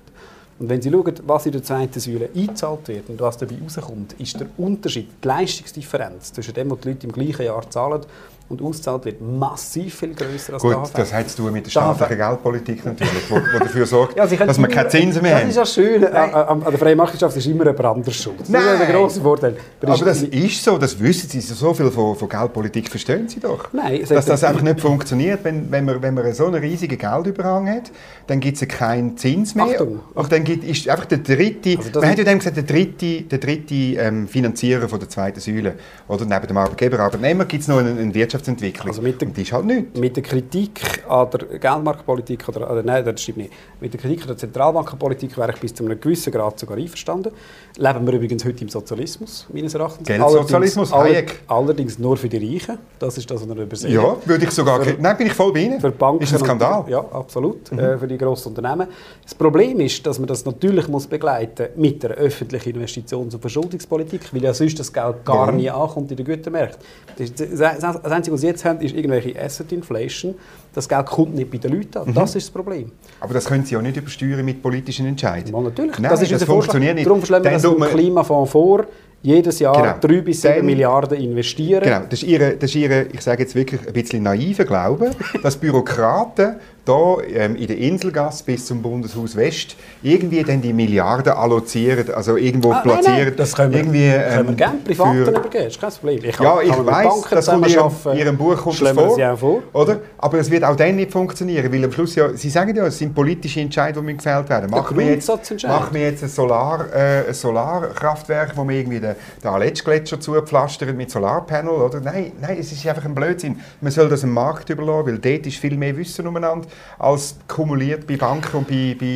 Und 0.59 0.69
wenn 0.69 0.80
Sie 0.80 0.90
schauen, 0.90 1.14
was 1.26 1.47
in 1.47 1.52
der 1.52 1.62
zweiten 1.62 2.00
Säule 2.00 2.28
eingezahlt 2.35 2.88
wird 2.88 3.09
und 3.09 3.21
was 3.21 3.37
dabei 3.38 3.57
rauskommt, 3.62 4.14
ist 4.19 4.38
der 4.40 4.47
Unterschied, 4.59 5.09
die 5.23 5.28
Leistungsdifferenz 5.28 6.33
zwischen 6.33 6.54
dem, 6.54 6.71
was 6.71 6.80
die 6.80 6.88
Leute 6.88 7.07
im 7.07 7.12
gleichen 7.12 7.47
Jahr 7.47 7.69
zahlen 7.71 8.02
und 8.50 8.61
ausgezahlt 8.61 9.04
wird, 9.04 9.21
massiv 9.23 9.95
viel 9.95 10.12
grösser 10.14 10.54
als 10.54 10.62
Gut, 10.62 10.76
das 10.95 11.12
hat 11.14 11.30
zu 11.30 11.37
tun 11.38 11.52
mit 11.52 11.64
der 11.66 11.71
staatlichen 11.71 12.16
Geldpolitik 12.19 12.85
natürlich, 12.85 13.12
die, 13.28 13.35
die 13.54 13.59
dafür 13.61 13.87
sorgt, 13.87 14.16
Ja, 14.16 14.26
dass 14.26 14.33
wir 14.38 14.40
immer- 14.57 14.66
keine 14.69 14.88
Zinsen 14.88 15.23
mehr 15.23 15.33
Das 15.35 15.40
haben. 15.42 15.50
ist 15.50 15.57
ja 15.57 15.66
schön. 15.66 16.04
An, 16.04 16.12
Nein. 16.12 16.35
an, 16.35 16.62
an 16.64 16.71
der 16.71 16.78
freien 16.78 16.97
Marktwirtschaft 16.99 17.37
ist 17.37 17.47
immer 17.47 17.64
jemand 17.64 17.85
anderes 17.85 18.16
schuld. 18.16 18.40
Das 18.40 18.49
ist 18.49 18.54
ja 18.54 18.61
der 18.61 18.78
Nein. 18.80 18.92
grosse 18.92 19.21
Vorteil. 19.21 19.57
Aber 19.80 19.97
das 20.04 20.23
ist 20.23 20.64
so, 20.64 20.76
das 20.78 20.99
wissen 21.00 21.28
Sie. 21.30 21.40
So 21.40 21.73
viel 21.73 21.90
von, 21.90 22.16
von 22.16 22.28
Geldpolitik 22.28 22.88
verstehen 22.90 23.28
Sie 23.28 23.38
doch. 23.40 23.73
Nein, 23.73 24.04
Dass 24.09 24.26
das 24.26 24.42
einfach 24.45 24.62
nicht 24.62 24.80
funktioniert, 24.80 25.40
wenn, 25.45 25.71
wenn, 25.71 25.85
man, 25.85 26.02
wenn 26.02 26.14
man 26.14 26.33
so 26.35 26.47
einen 26.47 26.57
riesigen 26.57 26.99
Geldüberhang 26.99 27.69
hat, 27.71 27.92
dann 28.26 28.40
gibt 28.40 28.61
es 28.61 28.66
keinen 28.69 29.16
Zins 29.16 29.54
mehr. 29.54 29.66
Achtung. 29.66 30.00
Und 30.14 30.33
dann 30.33 30.42
gibt, 30.45 30.64
ist 30.64 30.88
einfach 30.88 31.07
der 31.07 31.19
dritte, 31.19 31.76
Also 31.78 31.90
das 31.90 32.02
man 32.02 32.11
hat 32.11 32.19
ja 32.19 32.25
dann 32.25 32.38
gesagt, 32.38 32.57
der 32.57 32.64
dritte, 32.64 33.23
der 33.23 33.38
dritte 33.38 33.75
ähm, 33.75 34.26
Finanzierer 34.26 34.88
von 34.88 34.99
der 34.99 35.09
zweiten 35.09 35.38
Säule. 35.40 35.75
Oder 36.09 36.25
neben 36.25 36.47
dem 36.49 36.57
Arbeitgeber, 36.57 36.99
Arbeitnehmer 36.99 37.45
gibt 37.45 37.62
es 37.62 37.69
noch 37.69 37.78
eine, 37.78 37.90
eine 37.90 38.12
Wirtschaftsentwicklung. 38.47 38.88
Also 38.88 39.02
mit 39.02 39.20
der- 39.20 39.28
Und 39.28 39.37
die 39.37 39.42
ist 39.42 39.52
halt 39.52 39.64
nichts. 39.66 39.99
Mit 39.99 40.16
der 40.16 40.23
Kritik 40.23 40.80
an 41.09 41.28
der 41.30 41.59
Geldmarktpolitik, 41.59 42.49
oder, 42.49 42.70
oder 42.70 42.82
nein, 42.82 43.04
das 43.04 43.20
stimmt 43.23 43.38
nicht. 43.38 43.52
Mit 43.80 43.92
der 43.92 44.00
Kritik 44.00 44.23
an 44.23 44.28
der 44.28 44.37
Zentralbankenpolitik 44.38 45.37
wäre 45.37 45.52
ich 45.52 45.61
bis 45.61 45.75
zu 45.75 45.85
einem 45.85 46.00
gewissen 46.00 46.32
Grad 46.32 46.59
sogar 46.59 46.76
einverstanden. 46.76 47.32
Leben 47.76 48.06
wir 48.06 48.15
übrigens 48.15 48.45
heute 48.45 48.62
im 48.62 48.69
Sozialismus, 48.69 49.47
meines 49.52 49.75
Erachtens. 49.75 50.06
Geldsozialismus, 50.06 50.93
Allerdings- 50.93 51.17
Hayek. 51.17 51.41
Allerdings 51.49 51.99
nur 51.99 52.17
für 52.17 52.28
die 52.28 52.54
Reichen. 52.54 52.78
Das 52.99 53.17
ist 53.19 53.30
das, 53.30 53.43
was 53.49 53.56
wir 53.56 53.62
übersehen. 53.62 53.93
Ja, 53.95 54.17
würde 54.25 54.45
ich 54.45 54.50
sogar... 54.50 54.82
Für- 54.82 54.97
nein, 54.99 55.17
bin 55.17 55.26
ich 55.28 55.32
voll 55.34 55.52
bei 55.52 55.60
Ihnen. 55.60 55.80
Für 55.80 55.91
Banken 55.91 56.23
ist 56.25 56.32
ein 56.32 56.38
Skandal. 56.41 56.80
Mhm. 56.80 56.84
Und, 56.84 56.91
ja, 56.91 56.99
absolut. 57.12 57.73
Äh, 57.73 57.99
für 57.99 58.06
die 58.06 58.19
grossen 58.19 58.49
Unternehmen. 58.49 58.88
Das 59.23 59.34
Problem 59.34 59.80
ist, 59.80 60.04
dass 60.06 60.19
man 60.19 60.28
das 60.28 60.45
natürlich 60.45 60.88
muss 60.88 61.06
begleiten 61.06 61.69
mit 61.76 62.04
einer 62.04 62.15
öffentlichen 62.15 62.75
Investitions- 62.76 63.34
und 63.34 63.41
Verschuldungspolitik, 63.41 64.32
weil 64.32 64.43
ja 64.43 64.52
sonst 64.54 64.78
das 64.78 64.93
Geld 64.93 65.25
gar 65.25 65.38
Warum? 65.47 65.56
nie 65.56 65.71
ankommt 65.71 66.10
in 66.10 66.17
den 66.17 66.26
Gütermärkten. 66.26 66.80
Das, 67.19 67.32
das, 67.34 67.78
das 68.02 68.02
Einzige, 68.30 68.32
was 68.32 68.40
sie 68.40 68.47
jetzt 68.47 68.64
haben, 68.64 68.80
ist 68.80 68.95
irgendwelche 68.95 69.40
Asset 69.40 69.73
Inflation. 69.73 70.34
Das 70.73 70.88
Geld 70.88 71.06
kommt 71.06 71.34
nicht 71.34 71.50
bei 71.50 71.58
den 71.58 71.73
Leuten 71.73 71.99
Mhm. 72.02 72.08
an. 72.08 72.14
Das 72.14 72.34
ist 72.36 72.47
das 72.47 72.50
Problem. 72.52 72.93
Aber 73.21 73.34
das 73.34 73.45
können 73.45 73.64
Sie 73.64 73.76
auch 73.76 73.82
nicht 73.82 73.97
übersteuern 73.97 74.45
mit 74.45 74.62
politischen 74.62 75.06
Entscheidungen. 75.06 75.52
Mal 75.52 75.62
natürlich. 75.71 75.99
Nein, 75.99 76.10
das 76.10 76.23
ist 76.23 76.32
das 76.32 76.45
funktioniert 76.45 76.95
nicht. 76.95 77.06
Darum 77.06 77.25
schlagen 77.25 77.45
wir 77.45 77.50
das 77.52 77.64
im 77.64 77.80
Klimafonds 77.80 78.50
vor, 78.52 78.86
jedes 79.23 79.58
Jahr 79.58 79.99
Genau. 80.00 80.14
3 80.14 80.21
bis 80.23 80.40
7 80.40 80.56
Dann- 80.56 80.66
Milliarden 80.66 81.19
investieren. 81.21 81.82
Genau, 81.82 82.00
das 82.08 82.23
ist 82.23 82.28
ihre, 82.28 82.52
das 82.56 82.71
ist 82.71 82.76
ihre, 82.76 83.02
ich 83.12 83.21
sage 83.21 83.43
jetzt 83.43 83.54
wirklich 83.54 83.86
ein 83.86 83.93
bisschen 83.93 84.23
naiver 84.23 84.64
Glaube, 84.64 85.10
dass 85.43 85.56
Bürokraten 85.56 86.56
da 86.84 87.16
ähm, 87.32 87.56
in 87.56 87.66
der 87.66 87.78
Inselgasse 87.78 88.43
bis 88.45 88.66
zum 88.66 88.82
Bundeshaus 88.82 89.36
West 89.36 89.76
irgendwie 90.02 90.43
dann 90.43 90.60
die 90.62 90.73
Milliarden 90.73 91.32
allozieren, 91.32 92.10
also 92.14 92.36
irgendwo 92.36 92.71
Ah, 92.73 92.76
nein, 92.76 92.82
platzieren. 92.84 93.16
nein, 93.25 93.34
das 93.36 93.54
können 93.54 93.73
wir, 93.73 93.78
irgendwie, 93.80 94.10
können 94.10 94.45
wir 94.47 94.49
ähm, 94.50 94.56
gerne 94.56 94.78
Privaten 94.84 95.25
für- 95.25 95.30
übergeben, 95.30 95.66
ist 95.66 95.80
kein 95.80 95.90
Problem. 95.90 96.19
Ich 96.25 96.25
Ja, 96.25 96.32
kann- 96.56 96.58
ich 96.64 96.69
kann 96.71 96.78
mit 96.84 96.95
weiß, 96.95 97.25
das 97.30 97.47
kommt 97.47 97.66
in 97.66 98.19
Ihrem, 98.19 98.36
Buch 98.36 98.56
kommt 98.56 98.76
vor, 98.76 99.14
sie 99.14 99.25
auch 99.25 99.38
vor. 99.38 99.62
Oder? 99.73 100.00
Aber 100.19 100.38
es 100.38 100.50
wird 100.50 100.64
auch 100.64 100.76
dann 100.76 100.97
nicht 100.97 101.12
funktionieren, 101.12 101.73
weil 101.73 101.84
am 101.84 101.93
Schluss 101.93 102.14
ja, 102.14 102.30
Sie 102.34 102.50
sagen 102.50 102.75
ja, 102.75 102.86
es 102.86 102.99
sind 102.99 103.14
politische 103.14 103.60
Entscheidungen, 103.60 104.08
die 104.08 104.16
gefällt 104.16 104.49
werden. 104.49 104.71
Machen 104.71 104.97
wir 104.99 105.06
jetzt, 105.06 105.28
machen 105.64 105.88
wir 105.95 106.00
jetzt 106.02 106.23
ein, 106.23 106.28
Solar, 106.28 106.86
äh, 106.95 107.28
ein 107.28 107.34
Solarkraftwerk, 107.34 108.56
wo 108.56 108.66
wir 108.69 108.76
irgendwie 108.76 109.00
den, 109.00 109.14
den 109.43 109.49
Aletschgletscher 109.50 110.21
zupflastern 110.21 110.97
mit 110.97 111.10
Solarpanel, 111.10 111.71
oder? 111.73 112.00
Nein, 112.00 112.32
nein, 112.40 112.56
es 112.58 112.73
ist 112.73 112.86
einfach 112.86 113.04
ein 113.04 113.14
Blödsinn. 113.14 113.60
Man 113.80 113.93
soll 113.93 114.08
das 114.08 114.21
dem 114.23 114.32
Markt 114.32 114.69
überlassen, 114.71 115.06
weil 115.06 115.19
dort 115.19 115.47
ist 115.47 115.56
viel 115.58 115.76
mehr 115.76 115.97
Wissen 115.97 116.26
umeinander 116.26 116.66
als 116.99 117.36
kumuliert 117.49 118.06
bei 118.06 118.16
Banken 118.16 118.58
und 118.58 118.69
bei, 118.69 118.97
bei 118.99 119.06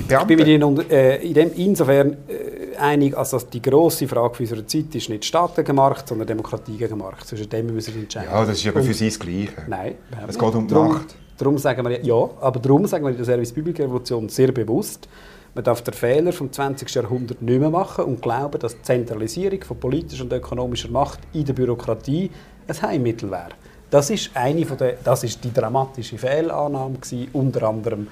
Ich 0.00 0.06
Beamten. 0.06 0.26
bin 0.28 0.38
mit 0.38 0.46
Ihnen 0.48 0.90
äh, 0.90 1.16
in 1.16 1.34
dem 1.34 1.50
insofern 1.54 2.16
äh, 2.28 2.76
einig, 2.78 3.16
als 3.16 3.30
dass 3.30 3.48
die 3.48 3.60
grosse 3.60 4.06
Frage 4.06 4.34
für 4.34 4.42
unsere 4.44 4.66
Zeit 4.66 4.94
ist 4.94 5.08
nicht 5.08 5.24
Staat 5.24 5.56
gegen 5.56 5.74
Markt, 5.76 6.08
sondern 6.08 6.26
Demokratie 6.26 6.76
gegen 6.76 6.98
Markt. 6.98 7.26
Zwischen 7.26 7.48
dem 7.48 7.66
müssen 7.66 7.94
wir 7.94 8.02
entscheiden. 8.02 8.28
ja, 8.32 8.44
das 8.44 8.58
ist 8.58 8.66
aber 8.68 8.80
Und- 8.80 8.86
für 8.86 8.94
Sie 8.94 9.08
das 9.08 9.18
Gleiche. 9.18 9.52
Nein, 9.68 9.94
Es 10.28 10.38
geht 10.38 10.54
um 10.54 10.66
die 10.68 10.74
Darum- 10.74 10.88
Macht. 10.92 11.14
Darum 11.38 11.58
sagen 11.58 11.84
wir, 11.88 12.04
ja, 12.04 12.14
aber 12.40 12.60
darum 12.60 12.86
sagen 12.86 13.04
wir 13.04 13.10
in 13.10 13.16
der 13.16 13.24
Service 13.24 13.52
Public 13.52 13.80
Revolution 13.80 14.28
sehr 14.28 14.52
bewusst, 14.52 15.08
man 15.54 15.64
darf 15.64 15.82
den 15.82 15.92
Fehler 15.92 16.32
vom 16.32 16.52
20. 16.52 16.94
Jahrhundert 16.94 17.42
nicht 17.42 17.58
mehr 17.60 17.68
machen 17.70 18.04
und 18.04 18.22
glauben, 18.22 18.58
dass 18.60 18.76
die 18.76 18.82
Zentralisierung 18.82 19.62
von 19.64 19.78
politischer 19.78 20.22
und 20.24 20.32
ökonomischer 20.32 20.90
Macht 20.90 21.18
in 21.32 21.44
der 21.44 21.52
Bürokratie 21.54 22.30
ein 22.68 22.82
Heilmittel 22.82 23.30
wäre. 23.30 23.48
Das 23.92 24.10
ist, 24.10 24.30
eine 24.34 24.64
von 24.66 24.76
der, 24.78 24.94
das 25.04 25.22
ist 25.22 25.44
die 25.44 25.52
dramatische 25.52 26.16
Fehlannahme, 26.18 26.94
gewesen, 26.98 27.28
unter 27.34 27.68
anderem 27.68 28.08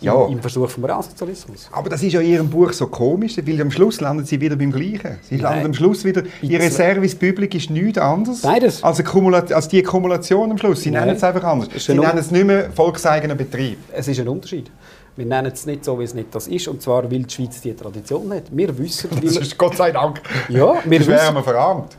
im, 0.00 0.04
Ja. 0.06 0.26
im 0.26 0.40
Versuch 0.40 0.70
vom 0.70 0.84
Realsozialismus. 0.86 1.68
Aber 1.70 1.90
das 1.90 2.02
ist 2.02 2.12
ja 2.14 2.20
in 2.20 2.30
Ihrem 2.30 2.48
Buch 2.48 2.72
so 2.72 2.86
komisch, 2.86 3.36
weil 3.44 3.60
am 3.60 3.70
Schluss 3.70 4.00
landen 4.00 4.24
Sie 4.24 4.40
wieder 4.40 4.56
beim 4.56 4.72
Gleichen. 4.72 5.18
Sie 5.22 5.36
landen 5.36 5.58
Nein. 5.58 5.66
am 5.66 5.74
Schluss 5.74 6.02
wieder, 6.04 6.22
Ihre 6.40 6.70
Service 6.70 7.14
Public 7.14 7.54
ist 7.54 7.68
nichts 7.68 7.98
anderes 7.98 8.40
Beides. 8.42 8.82
als, 8.82 9.00
als 9.52 9.68
die 9.68 9.82
Kumulation 9.82 10.50
am 10.50 10.56
Schluss. 10.58 10.80
Sie 10.82 10.90
Nein. 10.90 11.04
nennen 11.04 11.16
es 11.16 11.22
einfach 11.24 11.44
anders. 11.44 11.68
Ist 11.74 11.86
Sie 11.86 11.92
Un- 11.92 11.98
nennen 12.06 12.18
es 12.18 12.30
nicht 12.30 12.46
mehr 12.46 12.70
volkseigener 12.70 13.34
Betrieb. 13.34 13.78
Es 13.92 14.08
ist 14.08 14.18
ein 14.20 14.28
Unterschied. 14.28 14.70
Wir 15.16 15.26
nennen 15.26 15.50
es 15.52 15.66
nicht 15.66 15.84
so, 15.84 15.98
wie 15.98 16.04
es 16.04 16.14
nicht 16.14 16.32
das 16.34 16.46
ist, 16.48 16.68
und 16.68 16.80
zwar, 16.80 17.02
weil 17.10 17.24
die 17.24 17.34
Schweiz 17.34 17.60
diese 17.60 17.74
Tradition 17.76 18.32
hat. 18.32 18.44
Wir 18.50 18.78
wissen, 18.78 19.10
Das 19.22 19.36
ist 19.36 19.58
Gott 19.58 19.76
sei 19.76 19.90
Dank. 19.90 20.22
ja, 20.48 20.74
wir 20.84 20.98
Das 21.00 21.08
wären 21.08 21.34
wir 21.34 21.42
verarmt. 21.42 21.96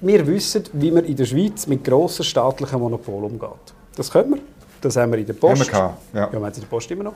Wir 0.00 0.26
wissen, 0.26 0.64
wie 0.72 0.90
man 0.90 1.04
in 1.04 1.16
der 1.16 1.24
Schweiz 1.24 1.66
mit 1.66 1.84
grossen 1.84 2.24
staatlichen 2.24 2.78
Monopolen 2.78 3.24
umgeht. 3.24 3.74
Das 3.96 4.10
können 4.10 4.34
wir. 4.34 4.40
Das 4.80 4.96
haben 4.96 5.12
wir 5.12 5.18
in 5.18 5.26
der 5.26 5.32
Post. 5.34 5.72
Haben 5.72 5.94
wir 6.12 6.20
ja. 6.20 6.26
ja 6.26 6.32
wir 6.32 6.38
haben 6.40 6.50
es 6.50 6.56
in 6.56 6.62
der 6.62 6.68
Post 6.68 6.90
immer 6.90 7.04
noch. 7.04 7.14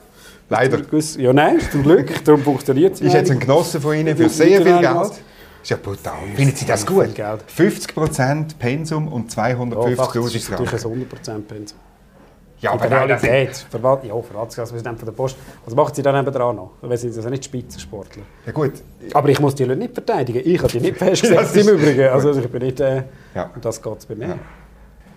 Leider. 0.49 0.79
Ja, 1.17 1.33
nein, 1.33 1.59
zum 1.71 1.83
Glück. 1.83 2.11
Darum 2.25 2.41
funktioniert 2.41 2.95
es. 2.95 3.01
Ist 3.01 3.13
jetzt 3.13 3.29
ein 3.29 3.39
Genosse 3.39 3.79
von 3.79 3.95
Ihnen 3.95 4.17
für 4.17 4.29
sehr 4.29 4.61
viel 4.61 4.79
Geld. 4.79 4.95
was? 4.95 5.19
Ist 5.61 5.69
ja 5.69 5.77
brutal. 5.77 6.15
Finden 6.35 6.55
Sie 6.55 6.65
das 6.65 6.85
gut? 6.85 7.13
Geld. 7.13 7.43
50% 7.55 8.57
Pensum 8.57 9.07
und 9.07 9.35
ja, 9.35 9.43
250'000 9.43 9.95
faktisch 9.95 10.35
ist 10.35 10.49
natürlich 10.49 10.73
ein 10.73 11.07
100% 11.07 11.41
Pensum. 11.41 11.77
Ja, 12.61 12.71
aber 12.73 12.89
Realität. 12.91 13.55
Verwalt 13.69 14.03
ja, 14.03 14.09
Verwaltungsratspräsident 14.21 14.99
von 14.99 15.05
der 15.05 15.13
Post. 15.13 15.37
Was 15.65 15.73
macht 15.75 15.95
sie 15.95 16.01
dann 16.01 16.15
nebenan 16.15 16.55
noch? 16.57 16.71
Weil 16.81 16.97
sie 16.97 17.07
sind 17.09 17.17
also 17.19 17.29
nicht 17.29 17.45
Spitzensportler. 17.45 18.23
Ja 18.45 18.51
gut, 18.51 18.73
Aber 19.13 19.29
ich 19.29 19.39
muss 19.39 19.55
die 19.55 19.63
Leute 19.63 19.79
nicht 19.79 19.93
verteidigen. 19.93 20.41
Ich 20.43 20.59
habe 20.61 20.71
die 20.71 20.81
nicht 20.81 20.95
Das 20.99 21.07
festgesetzt 21.09 21.55
ist- 21.55 21.67
im 21.69 21.75
Übrigen. 21.77 22.09
Also 22.09 22.33
ich 22.37 22.47
bin 22.49 22.61
nicht... 22.63 22.79
Äh, 22.81 23.03
Ja. 23.35 23.49
Und 23.55 23.63
das 23.63 23.81
geht 23.81 24.07
bei 24.07 24.15
mir. 24.15 24.27
Ja. 24.27 24.37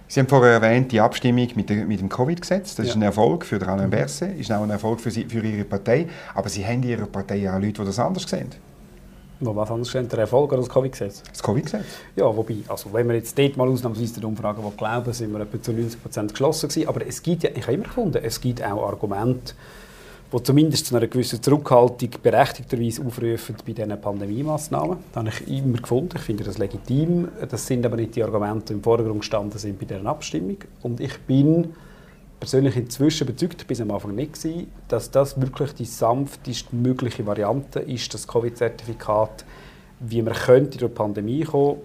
Sie 0.07 0.20
haben 0.20 0.28
vorher 0.28 0.52
erwähnt, 0.52 0.92
die 0.92 1.00
Abstimmung 1.00 1.48
mit, 1.55 1.70
der, 1.70 1.85
mit 1.87 1.98
dem 2.00 2.09
Covid-Gesetz. 2.09 2.74
Das 2.76 2.87
ist 2.87 2.92
Ja. 2.92 2.96
Mhm. 2.96 3.02
ein 3.02 3.07
Erfolg 3.07 3.44
für 3.46 3.66
Alain 3.66 3.88
Berset, 3.90 4.38
ist 4.38 4.52
auch 4.52 4.62
ein 4.62 4.70
Erfolg 4.70 5.00
für, 5.00 5.11
Sie, 5.11 5.24
für 5.24 5.40
Ihre 5.40 5.64
Partei. 5.64 6.07
Aber 6.35 6.48
Sie 6.48 6.64
haben 6.64 6.83
in 6.83 6.90
Ihrer 6.90 7.07
Partei 7.07 7.37
ja 7.37 7.57
auch 7.57 7.61
Leute, 7.61 7.81
die 7.81 7.85
das 7.87 7.98
anders 7.98 8.24
sehen. 8.28 8.50
Wo 9.44 9.57
was 9.57 9.70
anderes 9.70 9.90
steht, 9.90 10.12
der 10.12 10.20
Erfolg 10.20 10.52
oder 10.52 10.61
das 10.61 10.68
Covid-Gesetz? 10.68 11.24
Das 11.28 11.42
Covid-Gesetz? 11.42 11.85
Ja, 12.14 12.24
wobei, 12.24 12.59
also 12.68 12.92
wenn 12.92 13.09
wir 13.09 13.16
jetzt 13.16 13.37
dort 13.37 13.57
mal 13.57 13.68
ausnahmsweise 13.68 14.20
der 14.20 14.28
Umfrage 14.28 14.62
glauben, 14.76 15.12
sind 15.12 15.33
wir 15.33 15.40
etwa 15.40 15.61
zu 15.61 15.72
90% 15.72 16.28
geschlossen 16.28 16.68
gewesen. 16.68 16.88
Aber 16.88 17.05
es 17.05 17.20
gibt 17.20 17.42
ja, 17.42 17.50
ich 17.52 17.62
habe 17.62 17.72
immer 17.72 17.85
gefunden, 17.85 18.22
es 18.22 18.40
gibt 18.40 18.62
auch 18.62 18.87
Argumente, 18.87 19.55
die 20.33 20.42
zumindest 20.44 20.87
zu 20.87 20.96
einer 20.96 21.09
gewissen 21.09 21.42
Zurückhaltung 21.42 22.11
berechtigterweise 22.22 23.05
aufrufen 23.05 23.57
bei 23.66 23.72
diesen 23.72 24.00
Pandemie-Massnahmen. 24.00 24.98
Das 25.12 25.24
habe 25.24 25.31
ich 25.31 25.59
immer 25.59 25.78
gefunden. 25.78 26.14
Ich 26.14 26.22
finde 26.22 26.44
das 26.44 26.59
legitim. 26.59 27.28
Das 27.50 27.66
sind 27.66 27.85
aber 27.85 27.96
nicht 27.96 28.14
die 28.14 28.22
Argumente, 28.22 28.66
die 28.68 28.72
im 28.74 28.83
Vordergrund 28.83 29.20
gestanden 29.20 29.59
sind 29.59 29.76
bei 29.81 29.87
dieser 29.87 30.07
Abstimmung. 30.07 30.59
Und 30.83 31.00
ich 31.00 31.18
bin 31.22 31.74
persönlich 32.42 32.76
inzwischen 32.76 33.28
überzeugt, 33.28 33.68
bis 33.68 33.81
am 33.81 33.92
Anfang 33.92 34.16
nicht 34.16 34.33
gewesen, 34.33 34.66
dass 34.88 35.12
das 35.12 35.40
wirklich 35.40 35.74
die 35.74 35.85
sanftest 35.85 36.72
mögliche 36.72 37.24
Variante 37.24 37.78
ist, 37.78 38.12
das 38.12 38.26
Covid-Zertifikat, 38.26 39.44
wie 40.00 40.22
man 40.22 40.35
könnte 40.35 40.76
durch 40.76 40.90
die 40.90 40.96
Pandemie 40.96 41.44
kommen 41.44 41.76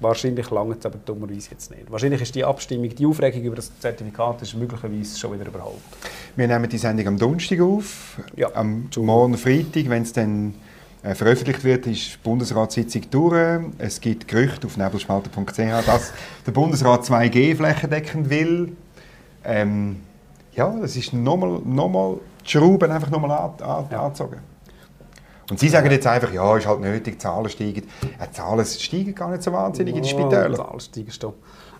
Wahrscheinlich 0.00 0.50
lange 0.50 0.76
es 0.78 0.86
aber 0.86 0.98
dummerweise 1.04 1.50
jetzt 1.50 1.70
nicht. 1.70 1.90
Wahrscheinlich 1.90 2.22
ist 2.22 2.34
die 2.34 2.44
Abstimmung, 2.44 2.94
die 2.94 3.04
Aufregung 3.04 3.42
über 3.42 3.56
das 3.56 3.70
Zertifikat 3.78 4.40
ist 4.40 4.54
möglicherweise 4.54 5.18
schon 5.18 5.34
wieder 5.34 5.46
überholt. 5.46 5.76
Wir 6.34 6.48
nehmen 6.48 6.68
die 6.68 6.78
Sendung 6.78 7.08
am 7.08 7.18
Donnerstag 7.18 7.60
auf. 7.60 8.18
Ja. 8.36 8.54
Am 8.54 8.88
morgen 8.96 9.36
Freitag, 9.36 9.88
wenn 9.88 10.02
es 10.02 10.12
dann 10.14 10.54
äh, 11.02 11.14
veröffentlicht 11.14 11.64
wird, 11.64 11.86
ist 11.86 12.14
die 12.14 12.18
Bundesratssitzung 12.22 13.02
durch. 13.10 13.60
Es 13.78 14.00
gibt 14.00 14.28
Gerüchte 14.28 14.66
auf 14.66 14.76
nebelspalter.ch, 14.76 15.86
dass 15.86 16.12
der 16.46 16.52
Bundesrat 16.52 17.04
2G 17.04 17.56
flächendeckend 17.56 18.28
will. 18.28 18.72
Ähm, 19.44 19.96
ja, 20.56 20.74
das 20.80 20.96
ist 20.96 21.12
nochmal 21.12 21.60
noch 21.64 21.88
mal 21.88 22.16
die 22.44 22.50
Schrauben 22.50 22.90
einfach 22.90 23.10
nochmal 23.10 23.30
an, 23.30 23.62
an, 23.62 23.84
ja. 23.90 24.02
angezogen. 24.02 24.40
Und 25.48 25.60
Sie 25.60 25.68
sagen 25.68 25.88
jetzt 25.90 26.06
einfach, 26.06 26.32
ja, 26.32 26.56
ist 26.56 26.66
halt 26.66 26.80
nötig, 26.80 27.14
die 27.14 27.18
Zahlen 27.18 27.48
steigen. 27.48 27.86
Ja, 28.18 28.26
die 28.26 28.32
Zahlen 28.32 28.64
steigen 28.64 29.14
gar 29.14 29.30
nicht 29.30 29.42
so 29.42 29.52
wahnsinnig 29.52 29.94
in 29.94 30.02
den 30.02 30.08
Spitälern. 30.08 30.52
Die 30.52 30.56
Zahlen 30.56 30.80
steigen 30.80 31.12
schon. 31.12 31.32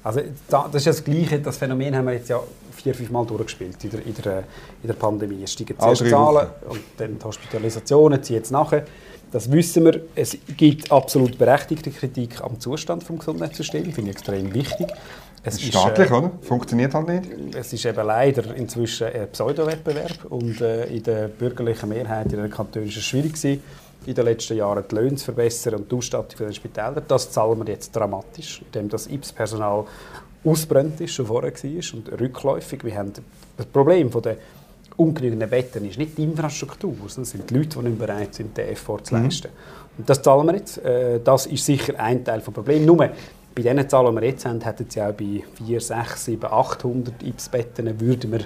Also, 0.05 0.21
das 0.49 0.75
ist 0.75 0.87
ja 0.87 0.93
das 0.93 1.03
Gleiche, 1.03 1.41
das 1.41 1.57
Phänomen 1.57 1.97
haben 1.97 2.07
wir 2.07 2.13
jetzt 2.13 2.29
ja 2.29 2.39
vier, 2.71 2.95
fünf 2.95 3.11
Mal 3.11 3.27
durchgespielt 3.27 3.83
in 3.83 3.91
der, 3.91 4.07
in 4.07 4.15
der, 4.15 4.39
in 4.83 4.87
der 4.87 4.95
Pandemie. 4.95 5.43
Es 5.43 5.53
steigen 5.53 5.77
zuerst 5.77 6.03
die 6.03 6.11
Zahlen 6.11 6.47
und 6.69 6.81
dann 6.99 7.19
die 7.19 7.25
Hospitalisationen 7.25 8.23
ziehen 8.23 8.37
jetzt 8.37 8.53
nachher. 8.53 8.85
Das 9.33 9.51
wissen 9.51 9.85
wir. 9.85 10.03
Es 10.15 10.39
gibt 10.57 10.93
absolut 10.93 11.37
berechtigte 11.37 11.91
Kritik 11.91 12.41
am 12.43 12.61
Zustand 12.61 13.03
des 13.03 13.19
Gesundheitssystems, 13.19 13.95
finde 13.95 14.11
ich 14.11 14.17
extrem 14.17 14.55
wichtig. 14.55 14.87
Es 15.47 15.63
staatlich, 15.63 16.07
ist, 16.07 16.11
äh, 16.11 16.15
oder? 16.15 16.33
Funktioniert 16.43 16.93
halt 16.93 17.09
nicht. 17.09 17.55
Es 17.55 17.73
ist 17.73 17.85
eben 17.85 18.05
leider 18.05 18.55
inzwischen 18.57 19.07
ein 19.07 19.29
Pseudowettbewerb 19.31 20.25
und 20.29 20.61
äh, 20.61 20.87
in 20.87 21.03
der 21.05 21.29
bürgerlichen 21.29 21.89
Mehrheit 21.89 22.33
in 22.33 22.43
den 22.43 22.51
Kantonen 22.51 22.89
ist 22.89 22.97
es 22.97 23.05
schwierig 23.05 23.35
gewesen, 23.35 23.63
in 24.07 24.15
den 24.15 24.25
letzten 24.25 24.57
Jahren 24.57 24.85
die 24.91 24.95
Löhne 24.95 25.15
zu 25.15 25.27
verbessern 25.27 25.77
und 25.77 25.91
die 25.91 25.97
Ausstattung 25.97 26.47
der 26.47 26.53
Spitäler. 26.53 27.01
Das 27.07 27.31
zahlen 27.31 27.59
wir 27.59 27.73
jetzt 27.73 27.95
dramatisch, 27.95 28.61
indem 28.67 28.89
das 28.89 29.07
IPS-Personal 29.07 29.85
ausbrennt 30.45 31.01
ist, 31.01 31.15
schon 31.15 31.27
vorher 31.27 31.53
war 31.53 31.95
und 31.95 32.21
rückläufig. 32.21 32.85
Wir 32.85 32.97
haben 32.97 33.13
das 33.57 33.67
Problem 33.67 34.11
von 34.11 34.23
der 34.23 34.37
ungenügenden 34.97 35.49
Betten 35.49 35.89
ist 35.89 35.99
nicht 35.99 36.17
die 36.17 36.25
Infrastruktur, 36.25 36.95
sondern 37.07 37.23
es 37.23 37.31
sind 37.31 37.51
die 37.51 37.55
Leute, 37.55 37.79
die 37.79 37.85
nicht 37.85 37.99
bereit 37.99 38.35
sind, 38.35 38.57
den 38.57 38.69
Effort 38.69 39.03
zu 39.05 39.15
mhm. 39.15 39.25
leisten. 39.25 39.49
Mhm. 39.49 39.99
Und 39.99 40.11
das 40.11 40.23
zahlen 40.23 40.47
wir 40.47 40.55
jetzt. 40.55 40.79
Äh, 40.79 41.21
das 41.23 41.47
ist 41.47 41.65
sicher 41.65 41.99
ein 41.99 42.25
Teil 42.25 42.41
des 42.41 42.51
Problems. 42.51 42.87
Nur, 42.87 43.11
bei 43.57 43.63
den 43.63 43.89
Zahlen, 43.89 44.15
die 44.15 44.21
wir 44.21 44.29
jetzt 44.29 44.45
haben, 44.45 44.61
hätten 44.61 44.87
sie 44.89 45.01
auch 45.01 45.13
bei 45.13 45.43
4, 45.65 45.81
6, 45.81 46.25
7, 46.27 46.45
800 46.45 47.23
IPS-Betten, 47.23 47.99
würden 47.99 48.33
wir 48.33 48.41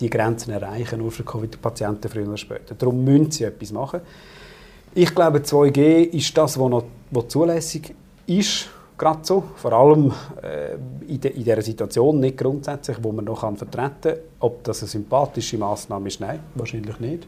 die 0.00 0.08
Grenzen 0.08 0.52
erreichen, 0.52 1.00
nur 1.00 1.10
für 1.10 1.24
Covid-Patienten 1.24 2.08
früher 2.08 2.28
oder 2.28 2.36
später. 2.36 2.76
Darum 2.76 3.02
müssen 3.02 3.32
sie 3.32 3.44
etwas 3.44 3.72
machen. 3.72 4.00
Ich 4.94 5.12
glaube, 5.12 5.40
2G 5.40 6.04
ist 6.04 6.38
das, 6.38 6.58
was, 6.58 6.70
noch, 6.70 6.84
was 7.10 7.28
zulässig 7.28 7.96
ist, 8.28 8.68
gerade 8.96 9.18
so. 9.24 9.42
Vor 9.56 9.72
allem 9.72 10.12
äh, 10.40 10.74
in, 11.12 11.20
de, 11.20 11.32
in 11.32 11.42
dieser 11.42 11.60
Situation, 11.60 12.20
nicht 12.20 12.38
grundsätzlich, 12.38 12.98
wo 13.02 13.10
man 13.10 13.24
noch 13.24 13.40
vertreten 13.40 13.92
kann. 14.02 14.18
Ob 14.38 14.62
das 14.62 14.82
eine 14.82 14.88
sympathische 14.88 15.58
Maßnahme 15.58 16.06
ist, 16.06 16.20
nein, 16.20 16.38
wahrscheinlich 16.54 17.00
nicht. 17.00 17.26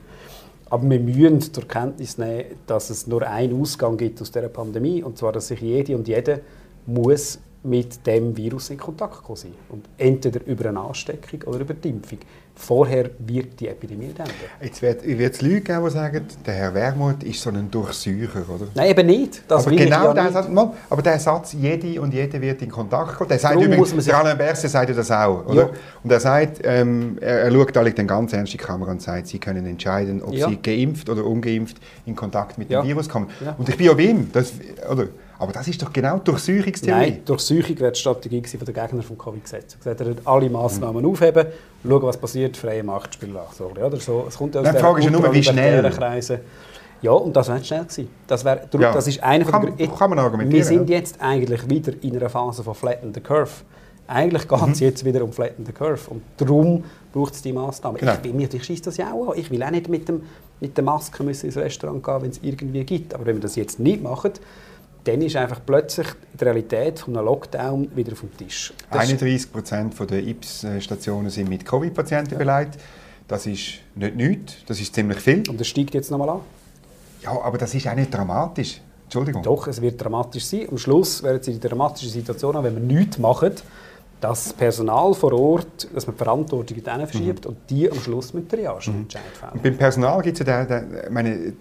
Aber 0.70 0.88
wir 0.88 1.00
müssen 1.00 1.40
zur 1.40 1.66
Kenntnis 1.66 2.18
nehmen, 2.18 2.44
dass 2.68 2.90
es 2.90 3.08
nur 3.08 3.22
einen 3.22 3.60
Ausgang 3.60 3.96
gibt 3.96 4.22
aus 4.22 4.30
dieser 4.30 4.48
Pandemie, 4.48 5.02
und 5.02 5.18
zwar, 5.18 5.32
dass 5.32 5.48
sich 5.48 5.60
jede 5.60 5.96
und 5.96 6.06
jede 6.06 6.40
muss 6.86 7.38
mit 7.66 8.06
dem 8.06 8.36
Virus 8.36 8.70
in 8.70 8.78
Kontakt 8.78 9.22
sein. 9.36 9.52
Und 9.68 9.86
entweder 9.98 10.40
über 10.46 10.68
eine 10.68 10.80
Ansteckung 10.80 11.42
oder 11.46 11.60
über 11.60 11.74
die 11.74 11.90
Impfung. 11.90 12.18
Vorher 12.58 13.10
wird 13.18 13.60
die 13.60 13.68
Epidemie 13.68 14.06
enden. 14.06 14.24
Jetzt 14.62 14.80
wird 14.80 15.04
es 15.04 15.42
Leute 15.42 15.60
geben, 15.60 15.84
die 15.84 15.90
sagen, 15.90 16.26
der 16.46 16.54
Herr 16.54 16.72
Wermuth 16.72 17.22
ist 17.22 17.42
so 17.42 17.50
ein 17.50 17.70
Durchsucher, 17.70 18.44
oder? 18.48 18.68
Nein, 18.74 18.90
eben 18.90 19.06
nicht. 19.06 19.42
Das 19.46 19.66
aber 19.66 19.76
genau 19.76 20.14
der 20.14 20.32
Satz, 20.32 20.48
aber 20.88 21.02
der 21.02 21.18
Satz, 21.18 21.52
jede 21.52 22.00
und 22.00 22.14
jede 22.14 22.40
wird 22.40 22.62
in 22.62 22.70
Kontakt 22.70 23.16
kommen, 23.16 23.28
der 23.28 23.38
sagt 23.38 23.56
Darum 23.56 23.66
übrigens, 23.66 24.04
der 24.06 24.16
Alain 24.16 24.38
Berset 24.38 24.70
sagt 24.70 24.96
das 24.96 25.10
auch, 25.10 25.44
oder? 25.44 25.62
Ja. 25.64 25.70
Und 26.02 26.10
er 26.10 26.20
sagt, 26.20 26.60
ähm, 26.64 27.18
er, 27.20 27.40
er, 27.40 27.52
schaut 27.52 27.76
alle 27.76 27.92
dann 27.92 28.06
ganz 28.06 28.32
ernst 28.32 28.54
in 28.54 28.58
die 28.58 28.64
Kamera 28.64 28.92
und 28.92 29.02
sagt, 29.02 29.26
sie 29.26 29.38
können 29.38 29.66
entscheiden, 29.66 30.22
ob 30.22 30.32
ja. 30.32 30.48
sie 30.48 30.56
geimpft 30.56 31.10
oder 31.10 31.26
ungeimpft 31.26 31.76
in 32.06 32.16
Kontakt 32.16 32.56
mit 32.56 32.70
dem 32.70 32.84
Virus 32.84 33.06
kommen. 33.06 33.28
Und 33.58 33.68
ich 33.68 33.76
bin 33.76 33.90
auch 33.90 33.98
ihm, 33.98 34.30
das, 34.32 34.54
oder? 34.90 35.08
Aber 35.38 35.52
das 35.52 35.68
ist 35.68 35.82
doch 35.82 35.92
genau 35.92 36.18
die 36.18 36.24
Durchsuchungstheorie. 36.24 37.10
Nein, 37.10 37.22
Durchsuchung 37.24 37.78
wäre 37.78 37.92
die 37.92 37.98
Strategie 37.98 38.40
der 38.40 38.74
Gegner 38.74 39.02
vom 39.02 39.18
Covid-Gesetz. 39.18 39.76
Er 39.84 39.92
hat 39.92 40.00
alle 40.24 40.48
Massnahmen 40.48 41.02
mhm. 41.02 41.10
aufheben, 41.10 41.46
schauen, 41.82 42.02
was 42.02 42.16
passiert, 42.16 42.56
freie 42.56 42.82
Machtspiel 42.82 43.34
oder 43.34 43.96
so. 43.98 44.24
Es 44.28 44.36
kommt 44.36 44.56
aus 44.56 44.64
Nein, 44.64 44.74
die 44.74 44.80
Frage 44.80 44.98
ist 45.00 45.04
ja 45.04 45.10
nur, 45.10 45.32
wie 45.32 45.42
schnell. 45.42 45.90
Kreisen. 45.90 46.40
Ja, 47.02 47.12
und 47.12 47.36
das 47.36 47.48
wäre 47.48 47.62
schnell 47.62 47.84
gewesen. 47.84 48.08
Das, 48.26 48.44
wär, 48.44 48.68
ja. 48.78 48.92
das 48.92 49.06
ist 49.06 49.22
einer 49.22 49.44
kann, 49.44 49.76
von 49.76 49.96
kann 49.98 50.10
man 50.10 50.18
argumentieren. 50.18 50.52
Wir 50.52 50.64
sind 50.64 50.88
jetzt 50.88 51.20
eigentlich 51.20 51.68
wieder 51.68 51.92
in 52.02 52.16
einer 52.16 52.30
Phase 52.30 52.62
von 52.64 52.74
Flatten 52.74 53.12
the 53.12 53.20
Curve. 53.20 53.50
Eigentlich 54.08 54.48
geht 54.48 54.60
es 54.60 54.80
mhm. 54.80 54.86
jetzt 54.86 55.04
wieder 55.04 55.22
um 55.22 55.32
Flatten 55.32 55.66
the 55.66 55.72
Curve. 55.72 56.10
Und 56.10 56.22
darum 56.38 56.84
braucht 57.12 57.34
es 57.34 57.42
die 57.42 57.52
Massnahmen. 57.52 57.98
Genau. 57.98 58.14
Ich, 58.22 58.32
mir 58.32 58.48
schießt 58.48 58.86
das 58.86 58.96
ja 58.96 59.12
auch 59.12 59.32
an. 59.32 59.38
Ich 59.38 59.50
will 59.50 59.62
auch 59.62 59.70
nicht 59.70 59.88
mit, 59.88 60.08
dem, 60.08 60.22
mit 60.60 60.76
der 60.76 60.84
Maske 60.84 61.22
müssen 61.22 61.46
ins 61.46 61.56
Restaurant 61.56 62.02
gehen, 62.02 62.22
wenn 62.22 62.30
es 62.30 62.40
irgendwie 62.42 62.84
gibt. 62.84 63.14
Aber 63.14 63.26
wenn 63.26 63.36
wir 63.36 63.42
das 63.42 63.56
jetzt 63.56 63.78
nicht 63.78 64.02
machen, 64.02 64.32
dann 65.06 65.22
ist 65.22 65.36
einfach 65.36 65.60
plötzlich 65.64 66.08
die 66.38 66.44
Realität 66.44 66.98
von 66.98 67.16
einem 67.16 67.26
Lockdown 67.26 67.94
wieder 67.94 68.12
auf 68.12 68.20
dem 68.20 68.36
Tisch. 68.36 68.72
Das 68.90 69.02
31 69.02 69.52
Prozent 69.52 70.10
der 70.10 70.18
IPS-Stationen 70.18 71.30
sind 71.30 71.48
mit 71.48 71.64
Covid-Patienten 71.64 72.32
ja. 72.32 72.38
belegt. 72.38 72.78
Das 73.28 73.46
ist 73.46 73.80
nicht 73.94 74.16
nichts, 74.16 74.56
das 74.66 74.80
ist 74.80 74.94
ziemlich 74.94 75.18
viel. 75.18 75.48
Und 75.48 75.60
das 75.60 75.66
steigt 75.66 75.94
jetzt 75.94 76.10
nochmal 76.10 76.28
an? 76.30 76.40
Ja, 77.22 77.40
aber 77.42 77.58
das 77.58 77.74
ist 77.74 77.88
auch 77.88 77.94
nicht 77.94 78.12
dramatisch. 78.12 78.80
Entschuldigung. 79.04 79.42
Doch, 79.42 79.68
es 79.68 79.80
wird 79.80 80.02
dramatisch 80.02 80.44
sein. 80.44 80.68
Am 80.68 80.78
Schluss 80.78 81.22
werden 81.22 81.42
Sie 81.42 81.52
die 81.52 81.60
dramatische 81.60 82.08
Situation 82.08 82.56
haben, 82.56 82.64
wenn 82.64 82.88
wir 82.88 82.96
nichts 82.96 83.18
machen, 83.18 83.52
dass 84.20 84.44
das 84.44 84.52
Personal 84.52 85.14
vor 85.14 85.32
Ort, 85.32 85.88
dass 85.94 86.06
man 86.06 86.16
die 86.16 86.24
Verantwortung 86.24 86.82
denen 86.82 87.06
verschiebt 87.06 87.44
mhm. 87.44 87.50
und 87.50 87.70
die 87.70 87.90
am 87.90 87.98
Schluss 87.98 88.34
mit 88.34 88.48
Triage 88.48 88.90
mhm. 88.90 89.02
entscheiden. 89.02 89.26
Und 89.52 89.62
beim 89.62 89.76
Personal 89.76 90.22
gibt 90.22 90.40
es 90.40 90.46
ja 90.46 90.64
den, 90.64 90.88
den, 90.90 91.12
meine, 91.12 91.52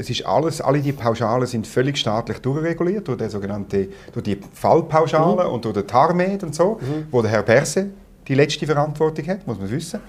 es 0.00 0.08
ist 0.08 0.24
alles, 0.24 0.62
alle 0.62 0.80
die 0.80 0.92
Pauschalen 0.92 1.46
sind 1.46 1.66
völlig 1.66 1.98
staatlich 1.98 2.38
durchreguliert 2.38 3.06
durch, 3.06 3.18
die 3.18 3.28
sogenannte, 3.28 3.88
durch 4.12 4.24
die 4.24 4.38
Fallpauschale 4.54 5.44
mhm. 5.44 5.52
und 5.52 5.64
durch 5.66 5.74
den 5.74 5.86
TARMED 5.86 6.42
und 6.42 6.54
so, 6.54 6.78
mhm. 6.80 7.06
wo 7.10 7.20
der 7.20 7.30
Herr 7.30 7.42
Berse 7.42 7.90
die 8.26 8.34
letzte 8.34 8.66
Verantwortung 8.66 9.26
hat, 9.26 9.46
muss 9.46 9.58
man 9.58 9.70
wissen. 9.70 10.00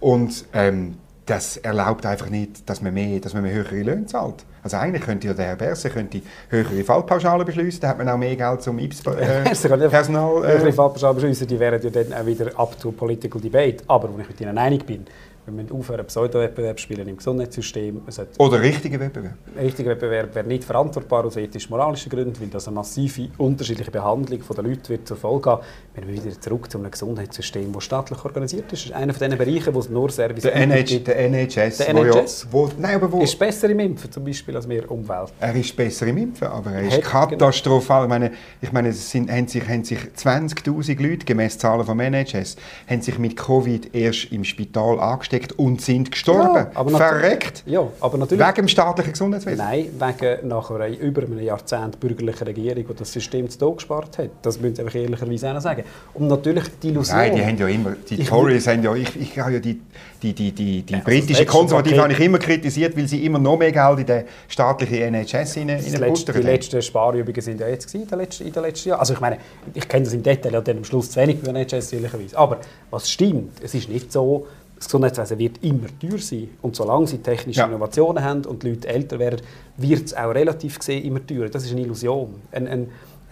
Und 0.00 0.46
ähm, 0.54 0.96
das 1.26 1.58
erlaubt 1.58 2.06
einfach 2.06 2.30
nicht, 2.30 2.68
dass 2.68 2.80
man 2.80 2.94
mehr, 2.94 3.20
dass 3.20 3.34
man 3.34 3.42
mehr 3.42 3.52
höhere 3.52 3.82
Löhne 3.82 4.06
zahlt. 4.06 4.44
Also 4.62 4.78
eigentlich 4.78 5.02
könnte 5.02 5.26
ja 5.26 5.34
der 5.34 5.46
Herr 5.46 5.56
Berse 5.56 5.90
könnte 5.90 6.22
höhere 6.48 6.82
Fallpauschalen 6.82 7.44
beschließen, 7.44 7.80
da 7.82 7.88
hat 7.88 7.98
man 7.98 8.08
auch 8.08 8.16
mehr 8.16 8.36
Geld 8.36 8.62
zum 8.62 8.78
IPS 8.78 9.04
äh, 9.06 9.88
Personal. 9.88 10.42
Äh, 10.42 10.58
höhere 10.58 10.72
Fallpauschalen 10.72 11.16
beschließen, 11.16 11.46
die 11.46 11.60
wären 11.60 11.82
ja 11.82 11.90
dann 11.90 12.14
auch 12.14 12.24
wieder 12.24 12.46
up 12.58 12.80
to 12.80 12.92
political 12.92 13.40
debate. 13.42 13.84
Aber 13.88 14.08
wo 14.10 14.18
ich 14.18 14.28
mit 14.28 14.40
Ihnen 14.40 14.56
einig 14.56 14.86
bin, 14.86 15.04
wir 15.46 15.52
müssen 15.52 15.72
aufhören, 15.72 16.06
Pseudo-Wettbewerb 16.06 16.80
spielen 16.80 17.06
im 17.06 17.18
Gesundheitssystem. 17.18 18.00
Oder 18.38 18.62
richtiger 18.62 18.98
Wettbewerb. 18.98 19.34
Richtiger 19.60 19.90
Wettbewerb 19.90 20.34
wäre 20.34 20.46
nicht 20.46 20.64
verantwortbar 20.64 21.26
aus 21.26 21.36
ethisch-moralischen 21.36 22.10
Gründen, 22.10 22.40
weil 22.40 22.48
das 22.48 22.66
eine 22.66 22.76
massive 22.76 23.28
unterschiedliche 23.36 23.90
Behandlung 23.90 24.40
der 24.56 24.64
Leute 24.64 24.88
wird 24.88 25.06
zur 25.06 25.18
Folge 25.18 25.50
haben. 25.50 25.62
Wenn 25.94 26.08
wir 26.08 26.14
wieder 26.14 26.40
zurück 26.40 26.70
zu 26.70 26.78
einem 26.78 26.90
Gesundheitssystem, 26.90 27.72
das 27.72 27.84
staatlich 27.84 28.24
organisiert 28.24 28.72
ist, 28.72 28.84
das 28.84 28.84
ist 28.86 28.92
einer 28.92 29.12
von 29.12 29.28
diesen 29.28 29.38
Bereichen, 29.38 29.74
wo 29.74 29.80
es 29.80 29.90
nur 29.90 30.10
Service 30.10 30.44
der 30.44 30.66
gibt. 30.82 31.08
Der 31.08 31.18
NHS. 31.28 31.76
Der 31.76 31.88
NHS 31.90 32.46
wo, 32.50 32.70
nein, 32.78 32.94
aber 32.94 33.12
wo, 33.12 33.20
ist 33.20 33.38
besser 33.38 33.68
im 33.68 33.80
Impfen 33.80 34.10
zum 34.10 34.24
Beispiel 34.24 34.56
als 34.56 34.66
wir 34.66 34.90
Umwelt. 34.90 35.32
Er 35.40 35.54
ist 35.54 35.76
besser 35.76 36.06
im 36.06 36.16
Impfen, 36.16 36.48
aber 36.48 36.72
er 36.72 36.82
ist 36.88 37.12
Hat, 37.12 37.28
genau. 37.28 37.46
katastrophal. 37.46 38.08
Genau. 38.08 38.14
Ich 38.14 38.20
meine, 38.20 38.34
ich 38.62 38.72
meine 38.72 38.88
es 38.88 39.10
sind, 39.10 39.30
haben 39.30 39.46
sich, 39.46 39.68
haben 39.68 39.84
sich 39.84 39.98
20'000 39.98 41.02
Leute, 41.02 41.26
gemäß 41.26 41.58
Zahlen 41.58 41.84
vom 41.84 42.00
NHS, 42.00 42.56
haben 42.88 43.02
sich 43.02 43.18
mit 43.18 43.36
Covid 43.36 43.94
erst 43.94 44.32
im 44.32 44.44
Spital 44.44 44.98
angestellt 45.00 45.33
angesteckt 45.34 45.52
und 45.58 45.80
sind 45.80 46.10
gestorben. 46.10 46.54
Ja, 46.54 46.70
aber 46.74 46.90
Verreckt. 46.90 47.62
Ja, 47.66 47.86
aber 48.00 48.18
natürlich. 48.18 48.46
Wegen 48.46 48.54
dem 48.54 48.68
staatlichen 48.68 49.12
Gesundheitswesen? 49.12 49.58
Nein, 49.58 49.86
wegen 49.98 50.48
nach 50.48 50.70
einer, 50.70 50.98
über 50.98 51.22
einem 51.22 51.40
Jahrzehnt 51.40 51.98
bürgerlicher 52.00 52.46
Regierung, 52.46 52.84
die 52.88 52.94
das 52.94 53.12
System 53.12 53.48
zu 53.48 53.58
Tod 53.58 53.78
gespart 53.78 54.18
hat. 54.18 54.30
Das 54.42 54.60
müssen 54.60 54.76
Sie 54.76 54.82
einfach 54.82 54.94
ehrlicherweise 54.94 55.56
auch 55.56 55.60
sagen. 55.60 55.84
Und 56.14 56.28
natürlich 56.28 56.64
die 56.82 56.88
Illusion... 56.88 57.16
Nein, 57.16 57.34
die 57.34 57.44
haben 57.44 57.58
ja 57.58 57.68
immer... 57.68 57.96
Die 58.08 58.20
ich 58.20 58.28
Tories 58.28 58.66
haben 58.66 58.82
ja... 58.82 58.94
Ich, 58.94 59.16
ich 59.16 59.38
habe 59.38 59.54
ja 59.54 59.58
die, 59.58 59.80
die, 60.22 60.32
die, 60.32 60.52
die, 60.52 60.82
die 60.82 60.92
ja, 60.92 60.98
also 60.98 61.10
britische 61.10 61.46
Konservative 61.46 62.02
habe 62.02 62.12
ich 62.12 62.20
immer 62.20 62.38
kritisiert, 62.38 62.96
weil 62.96 63.08
sie 63.08 63.24
immer 63.24 63.38
noch 63.38 63.56
mehr 63.56 63.72
Geld 63.72 64.00
in 64.00 64.06
den 64.06 64.24
staatlichen 64.48 65.14
NHS 65.14 65.56
reinputtern. 65.56 66.36
Die 66.36 66.42
letzten 66.42 66.82
Sparübungen 66.82 67.40
sind 67.40 67.60
ja 67.60 67.68
jetzt 67.68 67.94
in 67.94 68.06
den 68.06 68.18
letzten, 68.18 68.46
in 68.46 68.52
den 68.52 68.62
letzten 68.62 68.88
Jahren. 68.90 69.00
Also 69.00 69.14
ich 69.14 69.20
meine, 69.20 69.38
ich 69.72 69.88
kenne 69.88 70.04
das 70.04 70.14
im 70.14 70.22
Detail, 70.22 70.56
und 70.56 70.66
dann 70.66 70.78
am 70.78 70.84
Schluss 70.84 71.10
zu 71.10 71.20
wenig 71.20 71.40
bei 71.40 71.52
NHS 71.52 71.92
ehrlicherweise. 71.92 72.38
Aber 72.38 72.58
was 72.90 73.10
stimmt, 73.10 73.62
es 73.62 73.74
ist 73.74 73.88
nicht 73.88 74.12
so, 74.12 74.46
das 74.84 74.88
Gesundheitswesen 74.88 75.38
wird 75.38 75.64
immer 75.64 75.86
teuer 75.98 76.18
sein. 76.18 76.48
Und 76.60 76.76
solange 76.76 77.06
sie 77.06 77.18
technische 77.18 77.60
ja. 77.60 77.66
Innovationen 77.66 78.22
haben 78.22 78.44
und 78.44 78.62
die 78.62 78.70
Leute 78.70 78.88
älter 78.88 79.18
werden, 79.18 79.40
wird 79.78 80.04
es 80.04 80.14
auch 80.14 80.34
relativ 80.34 80.78
gesehen 80.78 81.04
immer 81.04 81.26
teurer. 81.26 81.48
Das 81.48 81.64
ist 81.64 81.72
eine 81.72 81.80
Illusion. 81.80 82.34
Eine, 82.52 82.70
eine 82.70 82.86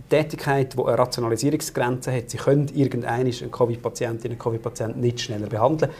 Tätigkeit, 0.08 0.72
die 0.72 0.82
eine 0.82 0.98
Rationalisierungsgrenze 0.98 2.10
hat. 2.12 2.30
Sie 2.30 2.38
können 2.38 2.68
irgendeinen 2.74 3.30
Covid-Patientinnen 3.50 4.38
und 4.38 4.42
Covid-Patienten 4.42 5.00
nicht 5.00 5.20
schneller 5.20 5.46
behandeln. 5.46 5.90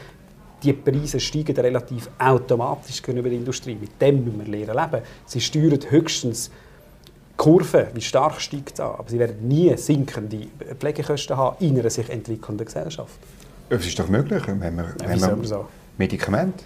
Die 0.63 0.73
Preise 0.73 1.19
steigen 1.19 1.55
relativ 1.55 2.09
automatisch 2.17 3.01
gegenüber 3.03 3.29
der 3.29 3.37
Industrie. 3.37 3.77
Mit 3.79 4.01
dem 4.01 4.23
müssen 4.23 4.39
wir 4.39 4.65
lernen 4.65 4.91
leben. 4.91 5.03
Sie 5.25 5.41
steuern 5.41 5.79
höchstens 5.87 6.49
Kurve, 7.37 7.89
wie 7.93 8.01
stark 8.01 8.41
steigt 8.41 8.73
es 8.73 8.79
an. 8.79 8.95
Aber 8.97 9.09
sie 9.09 9.19
werden 9.19 9.47
nie 9.47 9.75
sinkende 9.77 10.47
Pflegekosten 10.79 11.37
haben 11.37 11.57
in 11.59 11.77
einer 11.79 11.89
sich 11.91 12.09
entwickelnden 12.09 12.65
Gesellschaft. 12.65 13.19
Es 13.79 13.87
ist 13.87 13.99
doch 13.99 14.07
möglich, 14.07 14.43
wenn 14.47 14.59
man, 14.59 14.85
ja, 15.01 15.07
wenn 15.07 15.19
man 15.19 15.43
so. 15.43 15.65
Medikamente 15.97 16.63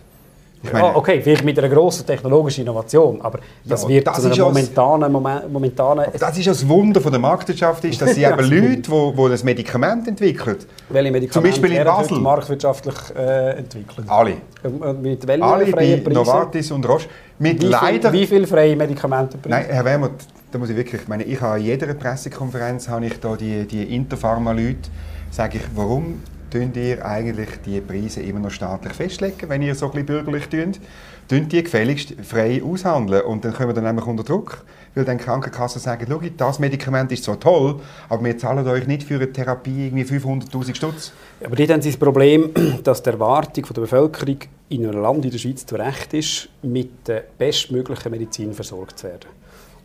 ja, 0.64 0.96
okay, 0.96 1.22
vielleicht 1.22 1.44
mit 1.44 1.58
einer 1.60 1.70
grossen 1.70 2.06
technologischen 2.06 2.62
Innovation, 2.62 3.22
aber 3.22 3.40
das 3.64 3.84
ja, 3.84 3.90
wird 3.90 4.08
das 4.08 4.22
zu 4.22 4.28
einer 4.28 4.46
momentanen, 4.46 5.12
Moment, 5.12 5.52
momentanen... 5.52 6.06
Das 6.18 6.38
ist 6.38 6.48
das 6.48 6.68
Wunder 6.68 7.00
von 7.00 7.12
der 7.12 7.22
Marktwirtschaft, 7.22 7.86
ist, 7.86 8.02
dass 8.02 8.16
sie 8.16 8.24
eben 8.26 8.40
Leute, 8.40 8.82
die, 8.82 9.16
die 9.16 9.30
das 9.30 9.44
Medikament 9.44 10.08
entwickeln, 10.08 10.58
welche 10.90 11.12
Medikamente 11.12 11.34
zum 11.34 11.44
Beispiel 11.44 11.78
in 11.78 11.84
Basel, 11.84 12.20
marktwirtschaftlich 12.20 12.96
äh, 13.16 13.58
entwickeln. 13.60 14.10
Alle. 14.10 14.32
Äh, 14.32 14.94
mit 14.94 15.28
welchen 15.28 15.44
Alle 15.44 15.66
bei 15.68 16.02
Novartis 16.10 16.72
und 16.72 16.88
Roche. 16.88 17.08
Mit 17.40 17.62
wie, 17.62 17.68
leider, 17.68 18.12
viel, 18.12 18.22
wie 18.22 18.28
viele 18.28 18.48
freie 18.48 18.76
Medikamente? 18.76 19.38
Nein, 19.48 19.66
Herr 19.70 19.86
Wermuth, 19.86 20.12
da 20.52 20.58
muss 20.58 20.70
ich 20.70 20.76
wirklich, 20.76 21.02
ich 21.02 21.08
meine, 21.08 21.24
ich 21.24 21.40
habe 21.40 21.56
an 21.56 21.62
jeder 21.62 21.94
Pressekonferenz 21.94 22.90
habe 22.90 23.06
ich 23.06 23.20
da 23.20 23.36
die, 23.36 23.66
die 23.68 23.96
Interpharma-Leute, 23.96 24.90
sage 25.30 25.60
ich, 25.60 25.64
warum 25.76 26.22
tun 26.52 26.72
ihr 26.76 27.06
eigentlich 27.06 27.50
die 27.66 27.82
Preise 27.82 28.22
immer 28.22 28.40
noch 28.40 28.52
staatlich 28.52 28.94
festlegen, 28.94 29.50
wenn 29.50 29.62
ihr 29.62 29.76
so 29.76 29.86
ein 29.88 29.92
bisschen 29.92 30.06
bürgerlich 30.06 30.48
tut? 30.48 30.80
Tun 31.28 31.50
die 31.50 31.62
gefälligst 31.62 32.16
frei 32.24 32.62
aushandeln 32.64 33.24
und 33.24 33.44
dann 33.44 33.54
kommen 33.54 33.70
wir 33.70 33.74
dann 33.74 33.84
nämlich 33.84 34.06
unter 34.06 34.24
Druck, 34.24 34.64
weil 34.96 35.04
dann 35.04 35.18
Krankenkassen 35.18 35.82
sagen, 35.82 36.08
schau, 36.10 36.22
das 36.38 36.60
Medikament 36.60 37.12
ist 37.12 37.26
zwar 37.26 37.40
toll, 37.40 37.82
aber 38.08 38.24
wir 38.24 38.38
zahlen 38.38 38.66
euch 38.68 38.88
nicht 38.88 39.04
für 39.04 39.16
eine 39.16 39.32
Therapie 39.32 39.88
irgendwie 39.88 40.04
500'000 40.06 40.76
Stutz. 40.76 41.12
Aber 41.44 41.56
dort 41.56 41.70
haben 41.70 41.82
sie 41.82 41.90
das 41.90 42.00
Problem, 42.00 42.52
dass 42.84 43.04
die 43.04 43.10
Erwartung 43.10 43.66
der 43.66 43.82
Bevölkerung 43.82 44.38
in 44.70 44.88
einem 44.88 45.02
Land 45.02 45.26
in 45.26 45.32
der 45.32 45.38
Schweiz 45.38 45.66
zu 45.66 45.76
Recht 45.76 46.14
ist, 46.14 46.50
mit 46.62 47.08
der 47.08 47.24
bestmöglichen 47.38 48.12
Medizin 48.12 48.54
versorgt 48.54 49.00
zu 49.00 49.08
werden. 49.08 49.28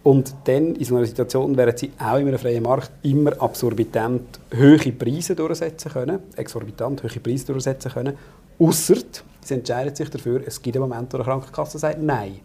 Und 0.05 0.35
dann 0.45 0.75
in 0.75 0.85
so 0.85 0.97
einer 0.97 1.07
Situation 1.07 1.57
werden 1.57 1.77
sie 1.77 1.93
auch 1.99 2.17
in 2.17 2.27
einem 2.27 2.39
freien 2.39 2.63
Markt 2.63 2.91
immer 3.03 3.41
absorbitant 3.41 4.41
hohe 4.57 4.93
Preise 4.93 5.37
durchsetzen 5.37 5.93
können, 5.93 6.19
exorbitant 6.37 7.03
hohe 7.05 7.21
Preise 7.21 7.47
durchsetzen 7.47 7.93
können, 7.93 8.15
außer 8.59 8.97
sie 9.41 9.55
entscheiden 9.55 9.95
sich 9.95 10.11
dafür, 10.11 10.43
es 10.45 10.61
gibt 10.61 10.77
einen 10.77 10.89
Moment, 10.89 11.13
wo 11.13 11.19
die 11.19 11.25
Krankenkasse 11.25 11.79
sagt 11.79 12.03
Nein. 12.03 12.41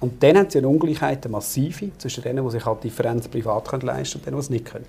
Und 0.00 0.22
dann 0.22 0.38
haben 0.38 0.50
sie 0.50 0.58
eine 0.58 0.68
Ungleichheit, 0.68 1.24
eine 1.24 1.32
massive, 1.32 1.90
zwischen 1.98 2.22
denen, 2.22 2.44
die 2.44 2.50
sich 2.50 2.64
halt 2.64 2.84
Differenzen 2.84 3.30
privat 3.30 3.66
können 3.68 3.86
leisten 3.86 4.18
und 4.18 4.26
denen, 4.26 4.36
die 4.36 4.40
es 4.40 4.50
nicht 4.50 4.64
können. 4.64 4.84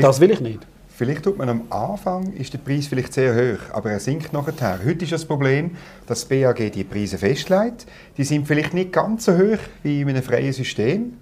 das 0.00 0.20
will 0.20 0.30
ich 0.30 0.40
nicht. 0.40 0.60
Vielleicht 0.94 1.22
tut 1.24 1.38
man 1.38 1.48
am 1.48 1.62
Anfang 1.70 2.32
ist 2.34 2.52
der 2.52 2.58
Preis 2.58 2.86
vielleicht 2.86 3.14
sehr 3.14 3.34
hoch, 3.34 3.60
aber 3.72 3.90
er 3.90 3.98
sinkt 3.98 4.32
nachher. 4.32 4.78
Heute 4.84 5.04
ist 5.04 5.12
das 5.12 5.24
Problem, 5.24 5.72
dass 6.06 6.28
das 6.28 6.28
BAG 6.28 6.70
die 6.70 6.84
Preise 6.84 7.18
festlegt. 7.18 7.86
Die 8.16 8.24
sind 8.24 8.46
vielleicht 8.46 8.74
nicht 8.74 8.92
ganz 8.92 9.24
so 9.24 9.32
hoch 9.32 9.58
wie 9.82 10.02
in 10.02 10.10
einem 10.10 10.22
freien 10.22 10.52
System 10.52 11.14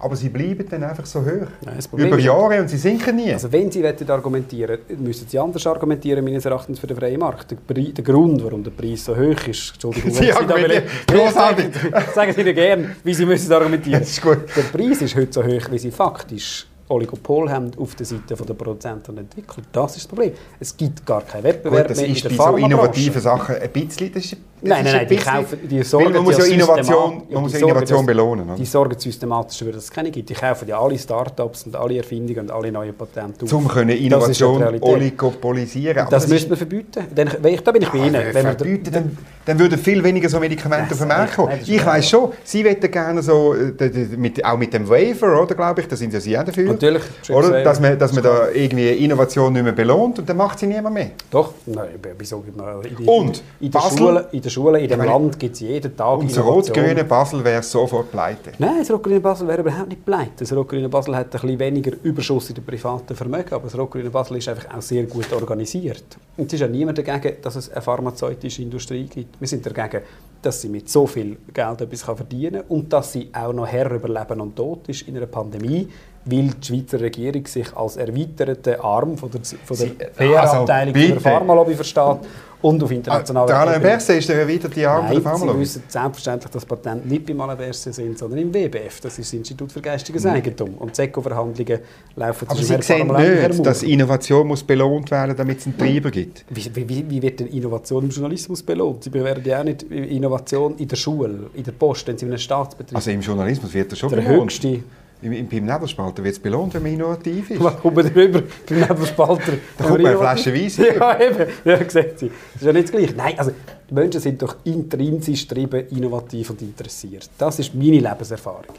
aber 0.00 0.14
sie 0.14 0.28
bleiben 0.28 0.64
dann 0.68 0.84
einfach 0.84 1.06
so 1.06 1.20
hoch. 1.20 1.48
Ja, 1.64 1.72
über 1.96 2.18
Jahre 2.18 2.60
und 2.60 2.68
sie 2.68 2.76
sinken 2.76 3.16
nie. 3.16 3.32
Also 3.32 3.50
wenn 3.50 3.70
Sie 3.70 3.84
argumentieren 4.08 4.78
müssen 4.98 5.26
Sie 5.28 5.38
anders 5.38 5.66
argumentieren, 5.66 6.24
meines 6.24 6.44
Erachtens, 6.44 6.78
für 6.78 6.86
den 6.86 6.96
freien 6.96 7.18
Markt. 7.18 7.50
Der, 7.50 7.74
der 7.74 8.04
Grund, 8.04 8.42
warum 8.44 8.62
der 8.62 8.70
Preis 8.70 9.04
so 9.04 9.16
hoch 9.16 9.46
ist, 9.46 9.72
Entschuldigung, 9.72 10.10
Sie 10.10 10.32
argumentieren, 10.32 10.84
großartig. 11.06 11.66
Sagen 12.14 12.32
Sie 12.32 12.44
mir 12.44 12.54
gerne, 12.54 12.96
wie 13.02 13.14
Sie 13.14 13.26
müssen 13.26 13.52
argumentieren. 13.52 14.04
Der 14.56 14.62
Preis 14.62 15.02
ist 15.02 15.16
heute 15.16 15.32
so 15.32 15.42
hoch, 15.42 15.70
wie 15.70 15.78
sie 15.78 15.90
faktisch 15.90 16.67
Oligopol 16.88 17.50
haben 17.50 17.70
auf 17.78 17.94
der 17.94 18.06
Seite 18.06 18.34
der 18.34 18.54
Produzenten 18.54 19.10
und 19.12 19.18
Entwickler. 19.18 19.62
Das 19.72 19.92
ist 19.96 20.04
das 20.04 20.06
Problem. 20.08 20.32
Es 20.58 20.76
gibt 20.76 21.04
gar 21.04 21.22
keinen 21.22 21.44
Wettbewerb 21.44 21.88
Gut, 21.88 21.90
das 21.90 21.98
mehr 21.98 22.08
ist 22.08 22.24
bei 22.24 22.34
so 22.34 22.56
innovativen 22.56 23.20
Sachen 23.20 23.56
ein 23.56 23.70
bisschen... 23.70 24.12
Das 24.12 24.24
ist, 24.24 24.32
das 24.32 24.68
nein, 24.68 24.84
nein, 24.84 24.96
nein, 24.96 25.08
die, 25.08 25.16
kaufen, 25.16 25.58
die 25.68 25.82
sorgen 25.84 26.12
man 26.14 26.24
muss 26.24 26.38
ja 26.38 26.44
Innovation, 26.44 27.22
man 27.30 27.42
muss 27.42 27.52
ja 27.52 27.58
Innovation 27.60 28.06
belohnen. 28.06 28.48
Oder? 28.48 28.56
Die 28.56 28.64
sorgen 28.64 28.98
systematisch 28.98 29.58
dafür, 29.58 29.74
dass 29.74 29.84
es 29.84 29.90
keine 29.90 30.10
gibt. 30.10 30.30
Die 30.30 30.34
kaufen 30.34 30.66
ja 30.66 30.80
alle 30.80 30.98
Start-ups 30.98 31.64
und 31.66 31.76
alle 31.76 31.98
Erfindungen 31.98 32.40
und 32.40 32.50
alle 32.50 32.72
neuen 32.72 32.94
Patente 32.94 33.44
auf. 33.44 33.52
Um 33.52 33.68
können 33.68 33.90
Innovation 33.90 34.80
oligopolisieren. 34.80 36.08
Das 36.10 36.26
müsste 36.26 36.48
man 36.48 36.58
verbieten. 36.58 37.04
Dann, 37.14 37.28
da 37.28 37.72
bin 37.72 37.82
ich 37.82 37.88
bei 37.88 37.98
Ihnen. 37.98 38.14
Wenn 38.32 38.42
verbieten, 38.42 38.90
dann, 38.92 39.18
dann 39.44 39.58
würden 39.58 39.78
viel 39.78 40.02
weniger 40.02 40.28
so 40.28 40.40
Medikamente 40.40 40.92
auf 40.92 40.98
den 40.98 41.08
Markt 41.08 41.36
kommen. 41.36 41.52
ich 41.64 41.86
weiß 41.86 42.08
schon, 42.08 42.32
Sie 42.42 42.64
möchten 42.64 42.90
gerne 42.90 43.22
so, 43.22 43.54
äh, 43.54 43.90
mit, 44.16 44.44
auch 44.44 44.58
mit 44.58 44.72
dem 44.74 44.88
Waiver, 44.88 45.40
oder, 45.40 45.54
glaube 45.54 45.82
ich, 45.82 45.88
da 45.88 45.94
sind 45.94 46.12
ja 46.12 46.20
Sie 46.20 46.36
auch 46.36 46.44
dafür. 46.44 46.77
Natürlich. 46.80 47.02
Oder? 47.30 47.62
Dass 47.62 47.80
man, 47.80 47.98
dass 47.98 48.12
man 48.12 48.22
da 48.22 48.48
irgendwie 48.50 48.88
Innovation 48.88 49.52
nicht 49.52 49.62
mehr 49.62 49.72
belohnt 49.72 50.18
und 50.18 50.28
dann 50.28 50.36
macht 50.36 50.58
sie 50.58 50.66
niemand 50.66 50.94
mehr. 50.94 51.10
Doch, 51.30 51.54
nein, 51.66 51.88
wieso 52.18 52.40
gibt 52.40 52.56
man 52.56 52.82
in, 52.84 53.08
und 53.08 53.42
in, 53.60 53.70
der 53.70 53.80
Schule, 53.80 54.28
in 54.32 54.42
der 54.42 54.50
Schule, 54.50 54.80
in 54.80 54.88
dem 54.88 54.98
meine, 54.98 55.10
Land 55.10 55.38
gibt 55.38 55.54
es 55.54 55.60
jeden 55.60 55.96
Tag 55.96 56.18
Und 56.18 56.30
das 56.30 56.44
rot-grüne 56.44 57.04
Basel 57.04 57.44
wäre 57.44 57.62
sofort 57.62 58.10
pleite. 58.10 58.52
Nein, 58.58 58.78
das 58.78 58.90
rot-grüne 58.90 59.20
Basel 59.20 59.48
wäre 59.48 59.60
überhaupt 59.60 59.88
nicht 59.88 60.04
pleite. 60.04 60.32
Das 60.38 60.52
rot-grüne 60.52 60.88
Basel 60.88 61.16
hat 61.16 61.26
ein 61.26 61.30
bisschen 61.40 61.58
weniger 61.58 61.92
Überschuss 62.02 62.50
in 62.50 62.54
den 62.56 62.64
privaten 62.64 63.14
Vermögen, 63.14 63.52
aber 63.52 63.64
das 63.64 63.76
rot-grüne 63.76 64.10
Basel 64.10 64.36
ist 64.36 64.48
einfach 64.48 64.76
auch 64.76 64.82
sehr 64.82 65.04
gut 65.04 65.32
organisiert. 65.32 66.04
Und 66.36 66.46
es 66.46 66.52
ist 66.54 66.60
ja 66.60 66.68
niemand 66.68 66.98
dagegen, 66.98 67.36
dass 67.42 67.56
es 67.56 67.70
eine 67.70 67.82
pharmazeutische 67.82 68.62
Industrie 68.62 69.04
gibt. 69.04 69.40
Wir 69.40 69.48
sind 69.48 69.66
dagegen, 69.66 70.02
dass 70.42 70.60
sie 70.62 70.68
mit 70.68 70.88
so 70.88 71.06
viel 71.06 71.36
Geld 71.52 71.80
etwas 71.80 72.02
verdienen 72.02 72.62
kann 72.62 72.68
und 72.68 72.92
dass 72.92 73.12
sie 73.12 73.30
auch 73.32 73.52
noch 73.52 73.66
Herr 73.66 73.90
über 73.90 74.08
Leben 74.08 74.40
und 74.40 74.56
Tod 74.56 74.88
ist 74.88 75.02
in 75.02 75.16
einer 75.16 75.26
Pandemie, 75.26 75.88
weil 76.24 76.50
die 76.50 76.66
Schweizer 76.66 77.00
Regierung 77.00 77.46
sich 77.46 77.74
als 77.76 77.96
erweiterten 77.96 78.80
Arm 78.80 79.16
von 79.16 79.30
der, 79.30 79.40
von 79.42 79.76
der 79.76 80.06
PR-Abteilung 80.06 80.94
also, 80.94 81.08
der 81.08 81.20
Pharmalobby 81.20 81.74
versteht 81.74 82.18
und 82.60 82.82
auf 82.82 82.90
internationaler 82.90 83.54
ah, 83.54 83.78
Der 83.78 83.92
Alain 83.94 83.98
ist 83.98 84.28
der 84.28 84.40
erweiterte 84.40 84.88
Arm 84.88 85.04
Nein, 85.04 85.14
der 85.14 85.22
Pharmalobby? 85.22 85.58
Sie 85.58 85.60
wissen 85.60 85.82
selbstverständlich, 85.86 86.50
dass 86.50 86.66
Patente 86.66 87.06
nicht 87.06 87.24
beim 87.26 87.40
Alain 87.40 87.72
sind, 87.72 88.18
sondern 88.18 88.38
im 88.40 88.52
WBF. 88.52 89.00
Das 89.00 89.18
ist 89.18 89.28
das 89.28 89.32
Institut 89.32 89.70
für 89.70 89.80
geistiges 89.80 90.24
mhm. 90.24 90.30
Eigentum. 90.30 90.74
Und 90.74 90.96
die 90.98 91.08
verhandlungen 91.08 91.78
laufen 92.16 92.48
Aber 92.48 92.58
Sie 92.60 92.82
sehen 92.82 93.06
nicht, 93.06 93.66
dass 93.66 93.82
Innovation 93.82 94.46
muss 94.46 94.62
belohnt 94.62 95.10
werden 95.10 95.36
damit 95.36 95.60
es 95.60 95.66
einen 95.66 95.78
Treiber 95.78 96.10
gibt? 96.10 96.44
Wie, 96.50 96.70
wie, 96.74 97.08
wie 97.08 97.22
wird 97.22 97.40
denn 97.40 97.46
Innovation 97.46 98.04
im 98.04 98.10
Journalismus 98.10 98.62
belohnt? 98.62 99.04
Sie 99.04 99.10
bewerten 99.10 99.48
ja 99.48 99.60
auch 99.60 99.64
nicht 99.64 99.84
Innovation 99.84 100.76
in 100.78 100.88
der 100.88 100.96
Schule, 100.96 101.50
in 101.54 101.62
der 101.62 101.72
Post, 101.72 102.08
wenn 102.08 102.18
Sie 102.18 102.26
in 102.26 102.32
einem 102.32 102.38
Staatsbetrieb... 102.38 102.96
Also 102.96 103.10
im 103.10 103.20
Journalismus 103.20 103.72
wird 103.72 103.92
das 103.92 103.98
schon 104.00 104.10
der 104.10 104.22
belohnt. 104.22 104.50
Höchste 104.50 104.82
im, 105.20 105.48
beim 105.48 105.64
Nebelspalter 105.64 106.22
wird 106.22 106.34
es 106.34 106.40
belohnt, 106.40 106.74
wenn 106.74 106.82
man 106.82 106.92
innovativ 106.92 107.50
ist. 107.50 107.62
Was 107.62 107.78
kommt 107.80 107.96
man 107.96 108.12
darüber 108.14 108.42
beim 108.68 108.78
Nebelspalter? 108.80 109.52
da 109.78 109.84
kommt 109.84 110.02
man 110.02 110.06
eine 110.06 110.18
Flasche 110.18 110.54
Weiss 110.54 110.76
Ja, 110.76 111.20
eben. 111.20 111.50
Ja, 111.64 111.78
sie. 111.78 111.86
Das 111.88 112.12
ist 112.12 112.30
ja 112.62 112.72
nicht 112.72 112.84
das 112.84 112.92
Gleiche. 112.92 113.14
Nein, 113.16 113.38
also 113.38 113.52
die 113.88 113.94
Menschen 113.94 114.20
sind 114.20 114.40
doch 114.40 114.56
intrinsisch 114.64 115.48
getrieben, 115.48 115.86
innovativ 115.88 116.50
und 116.50 116.62
interessiert. 116.62 117.28
Das 117.36 117.58
ist 117.58 117.74
meine 117.74 117.98
Lebenserfahrung. 118.00 118.74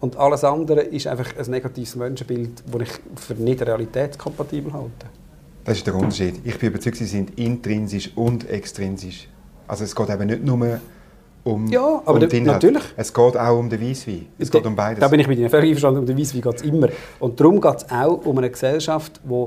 Und 0.00 0.16
alles 0.16 0.44
andere 0.44 0.80
ist 0.82 1.06
einfach 1.06 1.36
ein 1.36 1.50
negatives 1.50 1.96
Menschenbild, 1.96 2.62
das 2.70 2.82
ich 2.82 2.90
für 3.16 3.34
nicht 3.34 3.62
realitätskompatibel 3.62 4.72
halte. 4.72 5.06
Das 5.64 5.78
ist 5.78 5.86
der 5.86 5.94
Unterschied. 5.94 6.40
Ich 6.44 6.58
bin 6.58 6.70
überzeugt, 6.70 6.96
sie 6.96 7.06
sind 7.06 7.38
intrinsisch 7.38 8.10
und 8.14 8.48
extrinsisch. 8.50 9.28
Also 9.66 9.84
es 9.84 9.94
geht 9.94 10.10
eben 10.10 10.26
nicht 10.26 10.44
nur 10.44 10.80
um, 11.44 11.66
ja, 11.68 12.02
aber 12.04 12.22
um 12.22 12.28
da, 12.28 12.40
natürlich. 12.40 12.82
Es 12.96 13.12
geht 13.12 13.36
auch 13.36 13.58
um 13.58 13.68
den 13.68 13.80
Weisswein. 13.80 14.26
Es 14.38 14.50
da, 14.50 14.58
geht 14.58 14.66
um 14.66 14.74
beides. 14.74 15.00
Da 15.00 15.08
bin 15.08 15.20
ich 15.20 15.28
mit 15.28 15.38
Ihnen 15.38 15.50
völlig 15.50 15.68
einverstanden. 15.68 16.00
Um 16.00 16.06
den 16.06 16.18
Weisswein 16.18 16.40
geht 16.40 16.54
es 16.54 16.62
immer. 16.62 16.88
Und 17.20 17.38
darum 17.38 17.60
geht 17.60 17.76
es 17.76 17.90
auch 17.90 18.24
um 18.24 18.38
eine 18.38 18.50
Gesellschaft, 18.50 19.20
die 19.22 19.46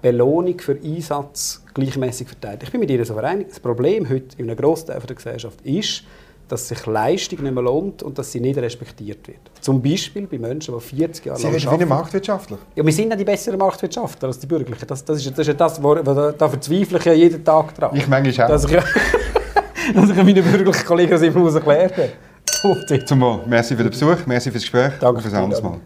Belohnung 0.00 0.58
für 0.58 0.78
Einsatz 0.82 1.62
gleichmäßig 1.74 2.28
verteilt. 2.28 2.62
Ich 2.62 2.70
bin 2.70 2.80
mit 2.80 2.90
Ihnen 2.90 3.04
so 3.04 3.16
einig. 3.16 3.48
Das 3.50 3.60
Problem 3.60 4.08
heute 4.08 4.36
in 4.38 4.46
einem 4.48 4.56
Großteil 4.56 4.98
der 4.98 5.16
Gesellschaft 5.16 5.60
ist, 5.62 6.04
dass 6.48 6.68
sich 6.68 6.86
Leistung 6.86 7.42
nicht 7.42 7.52
mehr 7.52 7.62
lohnt 7.62 8.02
und 8.02 8.16
dass 8.18 8.30
sie 8.30 8.40
nicht 8.40 8.56
respektiert 8.58 9.26
wird. 9.26 9.40
Zum 9.60 9.82
Beispiel 9.82 10.26
bei 10.26 10.38
Menschen, 10.38 10.74
die 10.74 10.80
40 10.80 11.26
Jahre 11.26 11.42
lang 11.42 11.54
arbeiten. 11.54 11.78
Sie 11.80 11.86
Marktwirtschaftler. 11.86 12.58
Ja, 12.76 12.86
wir 12.86 12.92
sind 12.92 13.10
ja 13.10 13.16
die 13.16 13.24
besseren 13.24 13.58
Marktwirtschaftler 13.58 14.28
als 14.28 14.38
die 14.38 14.46
Bürgerlichen. 14.46 14.86
Das, 14.86 15.04
das, 15.04 15.18
ist, 15.18 15.30
das 15.30 15.38
ist 15.40 15.46
ja 15.48 15.54
das, 15.54 15.82
wo, 15.82 15.96
wo, 15.96 16.30
da 16.30 16.48
verzweifle 16.48 16.98
ich 16.98 17.04
ja 17.04 17.12
jeden 17.12 17.44
Tag 17.44 17.74
dran. 17.74 17.96
Ich 17.96 18.06
manchmal 18.06 18.52
auch. 18.52 18.64
Dass 19.94 20.10
ich, 20.10 20.16
meinen 20.16 20.34
bürgerlichen 20.34 20.86
Kollegen 20.86 21.10
das 21.10 21.22
immer 21.22 21.54
erklärt 21.54 21.94
habe. 21.96 23.04
Zum 23.04 23.20
Wohl. 23.20 23.40
Merci 23.46 23.76
für 23.76 23.82
den 23.82 23.90
Besuch, 23.90 24.26
merci 24.26 24.50
fürs 24.50 24.62
Gespräch 24.62 24.92
Danke 25.00 25.16
und 25.16 25.22
fürs 25.22 25.62
Mal. 25.62 25.80